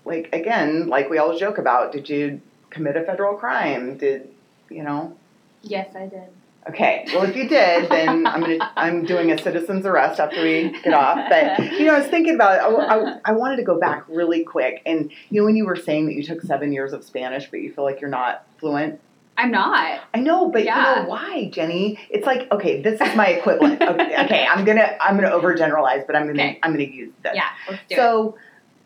like 0.05 0.29
again, 0.33 0.87
like 0.87 1.09
we 1.09 1.17
always 1.17 1.39
joke 1.39 1.57
about, 1.57 1.91
did 1.91 2.09
you 2.09 2.41
commit 2.69 2.95
a 2.95 3.03
federal 3.03 3.35
crime? 3.35 3.97
Did 3.97 4.29
you 4.69 4.83
know? 4.83 5.15
Yes, 5.61 5.95
I 5.95 6.07
did. 6.07 6.23
Okay, 6.69 7.05
well 7.07 7.23
if 7.23 7.35
you 7.35 7.47
did, 7.49 7.89
then 7.89 8.25
I'm 8.27 8.41
gonna 8.41 8.71
I'm 8.75 9.03
doing 9.05 9.31
a 9.31 9.41
citizen's 9.41 9.85
arrest 9.85 10.19
after 10.19 10.43
we 10.43 10.69
get 10.83 10.93
off. 10.93 11.17
But 11.29 11.59
you 11.73 11.85
know, 11.85 11.95
I 11.95 11.99
was 11.99 12.07
thinking 12.07 12.35
about 12.35 12.57
it. 12.57 12.61
I, 12.61 12.95
I, 12.97 13.19
I 13.25 13.31
wanted 13.31 13.55
to 13.57 13.63
go 13.63 13.79
back 13.79 14.03
really 14.07 14.43
quick, 14.43 14.81
and 14.85 15.11
you 15.29 15.41
know, 15.41 15.45
when 15.45 15.55
you 15.55 15.65
were 15.65 15.75
saying 15.75 16.05
that 16.07 16.13
you 16.13 16.23
took 16.23 16.41
seven 16.41 16.71
years 16.71 16.93
of 16.93 17.03
Spanish, 17.03 17.49
but 17.49 17.61
you 17.61 17.73
feel 17.73 17.83
like 17.83 17.99
you're 17.99 18.09
not 18.11 18.45
fluent. 18.59 18.99
I'm 19.37 19.49
not. 19.49 20.01
I 20.13 20.19
know, 20.19 20.49
but 20.51 20.63
Yeah. 20.63 20.97
you 20.97 21.01
know 21.03 21.09
why, 21.09 21.49
Jenny? 21.51 21.97
It's 22.11 22.27
like 22.27 22.51
okay, 22.51 22.79
this 22.81 23.01
is 23.01 23.15
my 23.15 23.27
equivalent. 23.27 23.81
Okay, 23.81 24.23
okay 24.25 24.45
I'm 24.47 24.63
gonna 24.63 24.95
I'm 25.01 25.15
gonna 25.15 25.31
overgeneralize, 25.31 26.05
but 26.05 26.15
I'm 26.15 26.27
gonna 26.27 26.43
Okay. 26.43 26.59
I'm 26.61 26.71
gonna 26.73 26.83
use 26.83 27.11
this. 27.23 27.33
Yeah. 27.33 27.49
Let's 27.67 27.81
do 27.89 27.93
it. 27.93 27.95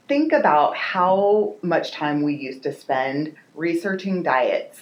Think 0.08 0.34
about 0.34 0.76
how 0.78 1.56
much 1.62 1.91
time 1.91 2.22
we 2.22 2.36
used 2.36 2.64
to 2.64 2.74
spend 2.74 3.36
researching 3.56 4.22
diets, 4.22 4.82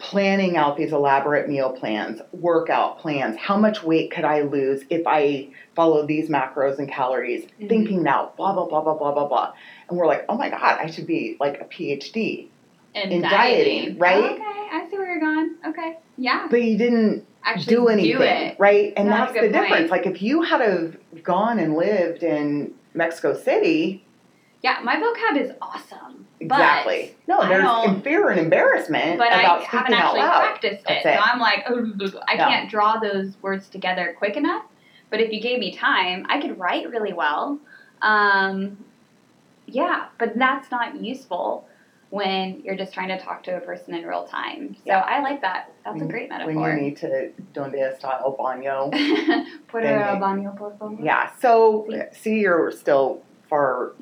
planning 0.00 0.56
out 0.56 0.76
these 0.76 0.90
elaborate 0.92 1.48
meal 1.48 1.70
plans, 1.70 2.20
workout 2.32 2.98
plans. 2.98 3.36
How 3.36 3.56
much 3.56 3.84
weight 3.84 4.10
could 4.10 4.24
I 4.24 4.40
lose 4.42 4.82
if 4.90 5.02
I 5.06 5.50
follow 5.76 6.04
these 6.04 6.28
macros 6.28 6.78
and 6.78 6.88
calories? 6.88 7.44
Mhm. 7.60 7.68
Thinking 7.68 8.02
now, 8.02 8.32
blah, 8.36 8.52
blah, 8.52 8.66
blah, 8.66 8.80
blah, 8.82 8.94
blah, 8.94 9.12
blah, 9.12 9.28
blah. 9.28 9.52
And 9.88 9.96
we're 9.96 10.08
like, 10.08 10.24
oh 10.28 10.36
my 10.36 10.50
God, 10.50 10.78
I 10.80 10.90
should 10.90 11.06
be 11.06 11.36
like 11.38 11.60
a 11.60 11.64
PhD. 11.64 12.48
And 12.96 13.12
in 13.12 13.22
dieting, 13.22 13.96
right? 13.98 14.32
Okay, 14.32 14.42
I 14.42 14.86
see 14.90 14.98
where 14.98 15.12
you're 15.12 15.20
going. 15.20 15.54
Okay. 15.68 15.96
Yeah. 16.18 16.48
But 16.50 16.62
you 16.62 16.76
didn't 16.76 17.24
Actually 17.44 17.74
do 17.74 17.88
anything, 17.88 18.20
it. 18.20 18.56
right? 18.58 18.92
And 18.96 19.08
That's 19.08 19.32
that's, 19.32 19.46
the 19.46 19.52
point. 19.52 19.68
difference. 19.68 19.90
Like 19.90 20.06
if 20.06 20.20
you 20.20 20.42
had 20.42 20.60
have 20.60 20.96
gone 21.22 21.58
and 21.58 21.74
lived 21.74 22.22
in 22.22 22.74
Mexico 22.94 23.34
City, 23.34 24.04
Yeah, 24.62 24.78
my 24.84 24.96
vocab 24.96 25.40
is 25.40 25.52
awesome. 25.60 26.26
Exactly. 26.40 27.14
no, 27.28 27.38
I 27.40 27.48
there's 27.48 28.02
fear 28.02 28.28
and 28.30 28.38
embarrassment 28.40 29.18
But, 29.18 29.32
I 29.32 29.40
about 29.42 29.62
haven't 29.64 29.86
speaking 29.86 29.94
out 30.02 30.04
actually 30.06 30.20
loud. 30.20 30.40
practiced 30.40 30.82
it. 30.90 31.02
That's 31.04 31.18
So. 31.18 31.24
I'm 31.32 31.38
like, 31.40 31.64
"Ugh, 31.68 32.16
I 32.28 32.34
No. 32.36 32.48
can't 32.48 32.70
draw 32.70 32.98
those 32.98 33.36
words 33.42 33.68
together 33.68 34.14
quick 34.18 34.36
enough. 34.36 34.64
But 35.10 35.20
if 35.20 35.30
you 35.32 35.40
gave 35.40 35.58
me 35.58 35.72
time, 35.76 36.26
I 36.28 36.40
could 36.40 36.58
write 36.58 36.88
really 36.90 37.12
well. 37.12 37.58
Um, 38.02 38.84
yeah, 39.66 40.06
but 40.18 40.36
that's 40.38 40.70
not 40.70 40.96
useful 41.00 41.66
when 42.12 42.60
you're 42.62 42.76
just 42.76 42.92
trying 42.92 43.08
to 43.08 43.18
talk 43.18 43.42
to 43.42 43.56
a 43.56 43.60
person 43.60 43.94
in 43.94 44.04
real 44.04 44.26
time. 44.26 44.74
So 44.74 44.82
Yeah. 44.84 45.00
I 45.00 45.22
like 45.22 45.40
that. 45.40 45.72
That's 45.82 46.02
a 46.02 46.04
great 46.04 46.28
great 46.28 46.44
When 46.44 46.60
you 46.60 46.72
need 46.74 46.98
to 46.98 47.30
donde 47.54 47.76
está 47.76 48.20
el 48.20 48.36
baño. 48.36 48.90
Put 49.68 49.84
a 49.84 50.18
baño, 50.20 50.54
por 50.54 50.76
favor. 50.76 50.98
Yeah. 51.02 51.30
So 51.40 51.88
see, 52.12 52.40
you're 52.40 52.70
still 52.70 53.22
far, 53.48 53.94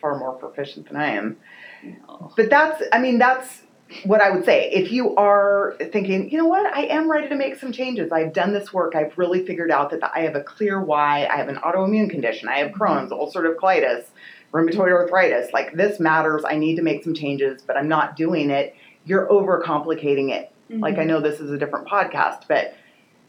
far 0.00 0.18
more 0.18 0.32
proficient 0.32 0.88
than 0.88 0.96
I 0.96 1.10
am. 1.10 1.36
No. 1.82 2.32
But 2.34 2.48
that's, 2.48 2.82
I 2.94 2.98
mean, 2.98 3.18
that's 3.18 3.60
what 4.04 4.22
I 4.22 4.30
would 4.30 4.46
say. 4.46 4.70
If 4.70 4.90
you 4.90 5.14
are 5.16 5.76
thinking, 5.92 6.30
you 6.30 6.38
know 6.38 6.46
what, 6.46 6.64
I 6.72 6.84
am 6.84 7.10
ready 7.10 7.28
to 7.28 7.34
make 7.34 7.56
some 7.56 7.72
changes. 7.72 8.10
I've 8.10 8.32
done 8.32 8.54
this 8.54 8.72
work. 8.72 8.94
I've 8.94 9.18
really 9.18 9.44
figured 9.44 9.70
out 9.70 9.90
that 9.90 10.00
I 10.14 10.20
have 10.20 10.34
a 10.34 10.42
clear 10.42 10.80
why. 10.80 11.26
I 11.26 11.36
have 11.36 11.48
an 11.48 11.56
autoimmune 11.56 12.08
condition. 12.08 12.48
I 12.48 12.58
have 12.60 12.70
Crohn's, 12.70 13.12
ulcerative 13.12 13.56
colitis, 13.56 14.04
rheumatoid 14.52 14.92
arthritis. 14.92 15.52
Like 15.52 15.72
this 15.74 16.00
matters. 16.00 16.42
I 16.46 16.56
need 16.56 16.76
to 16.76 16.82
make 16.82 17.04
some 17.04 17.14
changes, 17.14 17.62
but 17.62 17.76
I'm 17.76 17.88
not 17.88 18.16
doing 18.16 18.50
it. 18.50 18.74
You're 19.04 19.26
overcomplicating 19.28 20.30
it. 20.30 20.52
Like 20.72 20.98
I 20.98 21.04
know 21.04 21.20
this 21.20 21.40
is 21.40 21.50
a 21.50 21.58
different 21.58 21.88
podcast, 21.88 22.42
but 22.48 22.74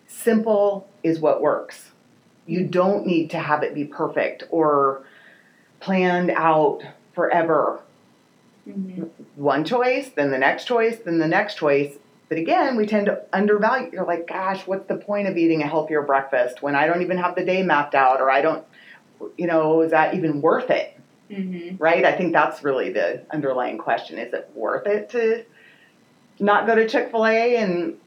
simple 0.07 0.87
is 1.03 1.19
what 1.19 1.41
works. 1.41 1.91
You 2.45 2.65
don't 2.65 3.05
need 3.07 3.31
to 3.31 3.39
have 3.39 3.63
it 3.63 3.73
be 3.73 3.85
perfect 3.85 4.43
or 4.51 5.03
planned 5.79 6.29
out 6.31 6.83
forever 7.13 7.81
Mhm. 8.69 9.09
one 9.35 9.63
choice, 9.65 10.09
then 10.09 10.29
the 10.29 10.37
next 10.37 10.65
choice, 10.65 10.99
then 10.99 11.17
the 11.17 11.27
next 11.27 11.55
choice. 11.55 11.97
But 12.29 12.37
again, 12.37 12.75
we 12.75 12.85
tend 12.85 13.07
to 13.07 13.23
undervalue. 13.33 13.89
You're 13.91 14.05
like, 14.05 14.27
gosh, 14.27 14.67
what's 14.67 14.87
the 14.87 14.95
point 14.97 15.27
of 15.27 15.35
eating 15.35 15.63
a 15.63 15.67
healthier 15.67 16.03
breakfast 16.03 16.61
when 16.61 16.75
I 16.75 16.85
don't 16.85 17.01
even 17.01 17.17
have 17.17 17.33
the 17.35 17.43
day 17.43 17.63
mapped 17.63 17.95
out, 17.95 18.21
or 18.21 18.29
I 18.29 18.41
don't, 18.41 18.63
you 19.35 19.47
know, 19.47 19.81
is 19.81 19.91
that 19.91 20.13
even 20.13 20.41
worth 20.41 20.69
it? 20.69 20.93
Mhm. 21.31 21.79
Right? 21.79 22.03
I 22.05 22.11
think 22.11 22.33
that's 22.33 22.63
really 22.63 22.91
the 22.91 23.21
underlying 23.31 23.77
question. 23.77 24.17
Is 24.17 24.33
it 24.33 24.49
worth 24.53 24.85
it 24.87 25.09
to 25.11 25.43
not 26.39 26.65
go 26.67 26.75
to 26.75 26.87
Chick 26.87 27.11
fil 27.11 27.25
A 27.25 27.55
and 27.57 27.97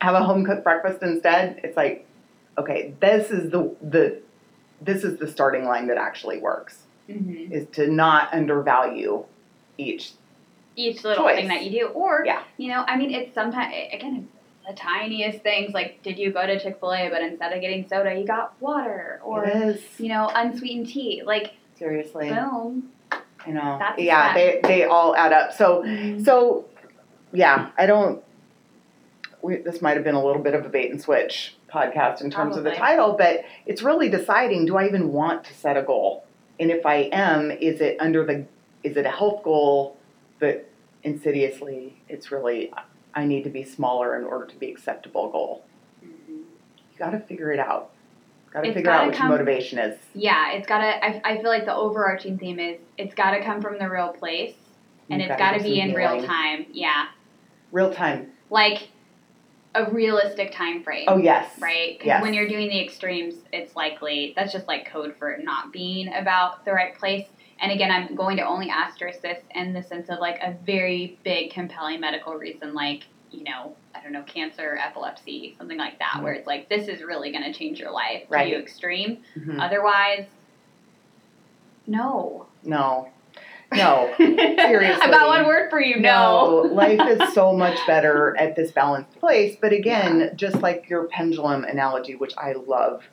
have 0.00 0.14
a 0.14 0.22
home 0.22 0.44
cooked 0.44 0.64
breakfast 0.64 1.02
instead? 1.02 1.60
It's 1.62 1.76
like, 1.76 2.06
okay, 2.58 2.94
this 3.00 3.30
is 3.30 3.50
the, 3.50 3.74
the, 3.80 4.20
this 4.80 5.04
is 5.04 5.18
the 5.18 5.28
starting 5.28 5.64
line 5.64 5.86
that 5.88 5.96
actually 5.98 6.38
works 6.38 6.82
Mhm. 7.08 7.50
is 7.52 7.66
to 7.72 7.86
not 7.90 8.32
undervalue 8.32 9.24
each 9.78 10.12
each 10.76 11.04
little 11.04 11.24
Choice. 11.26 11.36
thing 11.36 11.46
that 11.48 11.62
you 11.62 11.70
do. 11.70 11.86
Or, 11.88 12.24
Yeah. 12.26 12.42
you 12.56 12.68
know, 12.68 12.82
I 12.88 12.96
mean, 12.96 13.12
it's 13.14 13.32
sometimes, 13.32 13.72
again, 13.92 14.26
the 14.66 14.74
tiniest 14.74 15.38
things. 15.44 15.72
Like, 15.72 16.02
did 16.02 16.18
you 16.18 16.32
go 16.32 16.44
to 16.44 16.58
Chick 16.58 16.80
fil 16.80 16.92
A, 16.92 17.08
but 17.10 17.22
instead 17.22 17.52
of 17.52 17.60
getting 17.60 17.86
soda, 17.86 18.12
you 18.18 18.26
got 18.26 18.60
water? 18.60 19.20
Or, 19.24 19.44
is 19.46 19.80
you 20.00 20.08
know, 20.08 20.28
unsweetened 20.34 20.88
tea? 20.88 21.22
Like, 21.24 21.52
seriously 21.78 22.28
boom. 22.28 22.90
you 23.46 23.52
know 23.54 23.76
That's 23.78 24.00
yeah 24.00 24.34
they 24.34 24.60
they 24.62 24.84
all 24.84 25.14
add 25.16 25.32
up 25.32 25.52
so 25.52 25.82
Mm-hmm. 25.82 26.24
so 26.24 26.66
yeah 27.32 27.70
i 27.78 27.86
don't 27.86 28.22
we, 29.42 29.56
this 29.56 29.82
might 29.82 29.96
have 29.96 30.04
been 30.04 30.14
a 30.14 30.24
little 30.24 30.42
bit 30.42 30.54
of 30.54 30.64
a 30.64 30.68
bait 30.68 30.90
and 30.90 31.00
switch 31.00 31.54
podcast 31.70 32.20
in 32.20 32.30
terms 32.30 32.56
of 32.56 32.64
the 32.64 32.70
title 32.72 33.14
but 33.18 33.44
it's 33.66 33.82
really 33.82 34.08
deciding 34.08 34.64
do 34.66 34.76
i 34.76 34.86
even 34.86 35.12
want 35.12 35.44
to 35.44 35.52
set 35.54 35.76
a 35.76 35.82
goal 35.82 36.24
and 36.60 36.70
if 36.70 36.86
i 36.86 37.08
am 37.12 37.50
is 37.50 37.80
it 37.80 37.96
under 38.00 38.24
the 38.24 38.46
is 38.84 38.96
it 38.96 39.04
a 39.06 39.10
health 39.10 39.42
goal 39.42 39.96
that 40.40 40.68
insidiously, 41.04 41.94
it's 42.08 42.32
really, 42.32 42.72
I 43.14 43.24
need 43.26 43.44
to 43.44 43.50
be 43.50 43.62
smaller 43.62 44.16
in 44.18 44.24
order 44.24 44.46
to 44.46 44.56
be 44.56 44.70
acceptable 44.70 45.30
goal. 45.30 45.64
You 46.02 46.98
got 46.98 47.10
to 47.10 47.20
figure 47.20 47.52
it 47.52 47.58
out. 47.60 47.90
Got 48.54 48.60
to 48.62 48.68
It's 48.68 48.74
figure 48.76 48.90
gotta 48.92 49.06
what 49.08 49.16
come- 49.16 49.28
your 49.30 49.38
motivation 49.38 49.78
is. 49.80 49.98
Yeah, 50.14 50.52
it's 50.52 50.66
gotta. 50.66 51.04
I, 51.04 51.20
I 51.24 51.36
feel 51.42 51.50
like 51.50 51.64
the 51.66 51.74
overarching 51.74 52.38
theme 52.38 52.60
is 52.60 52.78
it's 52.96 53.12
gotta 53.14 53.42
come 53.42 53.60
from 53.60 53.78
the 53.78 53.90
real 53.90 54.08
place, 54.12 54.54
and 55.10 55.20
You've 55.20 55.30
it's 55.32 55.38
gotta 55.38 55.58
gotta 55.58 55.64
be 55.64 55.80
in 55.80 55.92
real 55.92 56.22
time. 56.24 56.66
Yeah, 56.72 57.06
Real 57.72 57.92
time. 57.92 58.30
like 58.50 58.88
a 59.74 59.90
realistic 59.90 60.52
time 60.52 60.84
frame. 60.84 61.06
Oh 61.08 61.16
yes. 61.16 61.50
Right, 61.58 61.94
because 61.98 62.06
Yes. 62.06 62.22
when 62.22 62.32
you're 62.32 62.46
doing 62.48 62.68
the 62.68 62.80
extremes, 62.80 63.34
it's 63.52 63.74
likely 63.74 64.32
that's 64.36 64.52
just 64.52 64.68
like 64.68 64.86
code 64.88 65.16
for 65.18 65.36
not 65.42 65.72
being 65.72 66.14
about 66.14 66.64
the 66.64 66.72
right 66.72 66.96
place. 66.96 67.26
And 67.60 67.72
again, 67.72 67.90
I'm 67.90 68.14
going 68.14 68.36
to 68.36 68.46
only 68.46 68.70
asterisk 68.70 69.20
this 69.22 69.42
in 69.52 69.72
the 69.72 69.82
sense 69.82 70.08
of 70.10 70.20
like 70.20 70.38
a 70.40 70.54
very 70.64 71.18
big, 71.24 71.50
compelling 71.50 71.98
medical 72.00 72.34
reason, 72.34 72.72
like 72.72 73.02
you 73.32 73.42
know, 73.42 73.74
I 73.94 74.00
don't 74.02 74.12
know, 74.12 74.22
cancer, 74.22 74.76
epilepsy, 74.76 75.54
something 75.58 75.78
like 75.78 75.98
that, 76.00 76.22
where 76.22 76.32
it's 76.32 76.46
like 76.46 76.68
this 76.68 76.88
is 76.88 77.02
really 77.02 77.30
going 77.30 77.44
to 77.44 77.52
change 77.56 77.78
your 77.78 77.90
life. 77.92 78.24
Right. 78.28 78.44
To 78.44 78.50
you 78.50 78.58
extreme. 78.58 79.18
Mhm. 79.38 79.60
Otherwise, 79.60 80.26
no. 81.86 82.46
No. 82.62 83.08
No. 83.72 84.12
Seriously. 84.16 85.06
Got 85.10 85.26
one 85.26 85.46
word 85.46 85.70
for 85.70 85.80
you. 85.80 86.00
No. 86.00 86.68
life 86.72 87.00
is 87.06 87.32
so 87.34 87.52
much 87.56 87.78
better 87.86 88.36
at 88.38 88.56
this 88.56 88.70
balanced 88.70 89.18
place. 89.18 89.56
But 89.60 89.72
again, 89.72 90.32
just 90.36 90.60
like 90.62 90.88
your 90.88 91.04
pendulum 91.04 91.64
analogy, 91.64 92.14
which 92.14 92.34
I 92.38 92.52
love, 92.52 93.04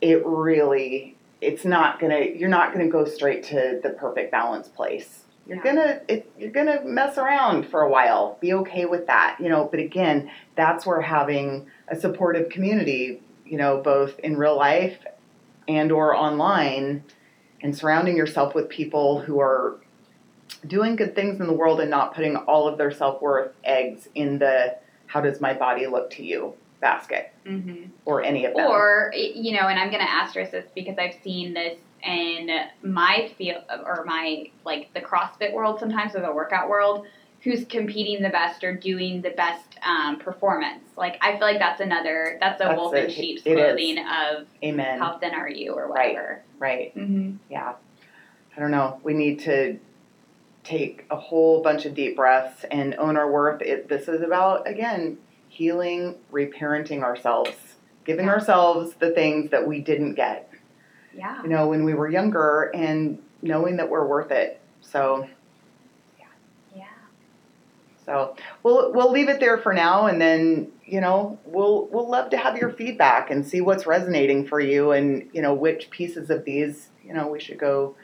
it 0.00 0.24
really 0.24 1.16
it's 1.40 1.64
not 1.64 2.00
gonna 2.00 2.20
you're 2.20 2.48
not 2.48 2.72
gonna 2.72 2.88
go 2.88 3.04
straight 3.04 3.42
to 3.44 3.80
the 3.82 3.90
perfect 3.90 4.30
balance 4.30 4.68
place. 4.68 5.23
You're 5.46 5.58
Yeah. 5.58 5.62
gonna 5.64 6.00
it, 6.08 6.30
you're 6.38 6.50
gonna 6.50 6.80
mess 6.84 7.18
around 7.18 7.66
for 7.66 7.82
a 7.82 7.88
while. 7.88 8.38
Be 8.40 8.54
okay 8.54 8.86
with 8.86 9.06
that, 9.06 9.36
you 9.38 9.48
know. 9.48 9.68
But 9.70 9.80
again, 9.80 10.30
that's 10.56 10.86
where 10.86 11.00
having 11.00 11.66
a 11.88 11.96
supportive 11.96 12.48
community, 12.48 13.20
you 13.44 13.58
know, 13.58 13.82
both 13.82 14.18
in 14.20 14.36
real 14.36 14.56
life 14.56 14.98
and 15.68 15.92
or 15.92 16.14
online, 16.14 17.04
and 17.62 17.76
surrounding 17.76 18.16
yourself 18.16 18.54
with 18.54 18.68
people 18.68 19.20
who 19.20 19.40
are 19.40 19.76
doing 20.66 20.96
good 20.96 21.14
things 21.14 21.40
in 21.40 21.46
the 21.46 21.52
world 21.52 21.80
and 21.80 21.90
not 21.90 22.14
putting 22.14 22.36
all 22.36 22.66
of 22.68 22.78
their 22.78 22.90
self 22.90 23.20
worth 23.20 23.52
eggs 23.64 24.08
in 24.14 24.38
the 24.38 24.76
how 25.06 25.20
does 25.20 25.40
my 25.40 25.52
body 25.52 25.86
look 25.86 26.10
to 26.10 26.24
you 26.24 26.54
basket 26.80 27.32
hmm 27.46 27.84
or 28.06 28.22
any 28.22 28.44
of 28.44 28.54
them. 28.54 28.66
Or 28.70 29.10
you 29.14 29.52
know, 29.52 29.66
and 29.68 29.78
I'm 29.78 29.88
going 29.88 30.04
to 30.04 30.10
asterisk 30.10 30.52
this 30.52 30.66
because 30.74 30.98
I've 30.98 31.14
seen 31.22 31.54
this 31.54 31.78
in 32.04 32.50
my 32.82 33.30
field 33.38 33.64
or 33.84 34.04
my 34.06 34.50
like 34.64 34.92
the 34.94 35.00
CrossFit 35.00 35.52
world 35.52 35.80
sometimes 35.80 36.14
or 36.14 36.20
the 36.20 36.32
workout 36.32 36.68
world. 36.68 37.06
Who's 37.42 37.66
competing 37.66 38.22
the 38.22 38.30
best 38.30 38.64
or 38.64 38.74
doing 38.74 39.20
the 39.20 39.28
best 39.28 39.78
um, 39.86 40.18
performance? 40.18 40.82
Like 40.96 41.18
I 41.20 41.32
feel 41.32 41.42
like 41.42 41.58
that's 41.58 41.80
another 41.82 42.38
that's 42.40 42.58
a 42.60 42.64
That's 42.64 42.78
wolf 42.78 42.94
in 42.94 43.10
sheep's 43.10 43.42
clothing 43.42 43.98
of 43.98 44.46
Amen. 44.62 44.98
how 44.98 45.18
thin 45.18 45.34
are 45.34 45.48
you 45.48 45.72
or 45.74 45.86
Right. 45.86 46.14
whatever. 46.14 46.42
Right. 46.58 46.96
Mm-hmm. 46.96 47.36
Yeah. 47.50 47.74
I 48.56 48.60
don't 48.60 48.70
know. 48.70 48.98
We 49.02 49.12
need 49.12 49.40
to 49.40 49.78
take 50.62 51.04
a 51.10 51.16
whole 51.16 51.62
bunch 51.62 51.84
of 51.84 51.94
deep 51.94 52.16
breaths 52.16 52.64
and 52.70 52.94
own 52.94 53.18
our 53.18 53.30
worth. 53.30 53.60
It, 53.60 53.88
this 53.88 54.08
is 54.08 54.22
about 54.22 54.66
again 54.66 55.18
healing, 55.50 56.14
reparenting 56.32 57.02
ourselves, 57.02 57.52
giving 58.06 58.24
Yeah. 58.24 58.32
ourselves 58.32 58.94
the 59.00 59.10
things 59.10 59.50
that 59.50 59.68
we 59.68 59.80
didn't 59.80 60.14
get. 60.14 60.50
Yeah. 61.16 61.42
you 61.42 61.48
know, 61.48 61.68
when 61.68 61.84
we 61.84 61.94
were 61.94 62.08
younger 62.08 62.70
and 62.74 63.18
knowing 63.42 63.76
that 63.76 63.88
we're 63.88 64.06
worth 64.06 64.30
it. 64.30 64.60
So, 64.80 65.28
Yeah. 66.18 66.24
Yeah. 66.74 66.84
so 68.04 68.36
we'll 68.62 68.92
we'll 68.92 69.10
leave 69.12 69.28
it 69.28 69.40
there 69.40 69.58
for 69.58 69.72
now, 69.72 70.06
and 70.06 70.20
then 70.20 70.70
you 70.84 71.00
know 71.00 71.38
we'll 71.44 71.86
we'll 71.86 72.08
love 72.08 72.30
to 72.30 72.36
have 72.36 72.56
your 72.56 72.70
feedback 72.70 73.30
and 73.30 73.46
see 73.46 73.60
what's 73.60 73.86
resonating 73.86 74.46
for 74.46 74.60
you, 74.60 74.92
and 74.92 75.28
you 75.32 75.40
know 75.42 75.54
which 75.54 75.90
pieces 75.90 76.30
of 76.30 76.44
these 76.44 76.88
you 77.04 77.12
know 77.14 77.28
we 77.28 77.40
should 77.40 77.58
go 77.58 77.96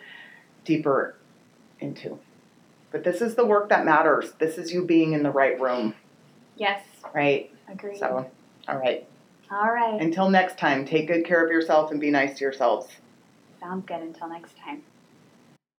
deeper 0.65 1.15
into. 1.81 2.19
But 2.93 3.05
this 3.05 3.21
is 3.21 3.35
the 3.37 3.47
work 3.47 3.69
that 3.69 3.85
matters. 3.85 4.33
This 4.39 4.59
is 4.59 4.73
you 4.73 4.85
being 4.85 5.13
in 5.13 5.23
the 5.23 5.31
right 5.31 5.59
room, 5.61 5.95
Yes. 6.57 6.83
right? 7.15 7.51
Agreed. 7.71 7.99
So, 7.99 8.29
all 8.69 8.77
right. 8.79 9.07
All 9.51 9.73
right. 9.73 10.01
Until 10.01 10.31
next 10.31 10.59
time, 10.59 10.85
take 10.85 11.09
good 11.09 11.25
care 11.25 11.45
of 11.45 11.51
yourself 11.51 11.91
and 11.91 12.01
be 12.01 12.11
nice 12.11 12.39
to 12.39 12.45
yourselves. 12.45 12.89
Sounds 13.59 13.85
good. 13.87 14.01
Until 14.01 14.29
next 14.29 14.57
time. 14.59 14.83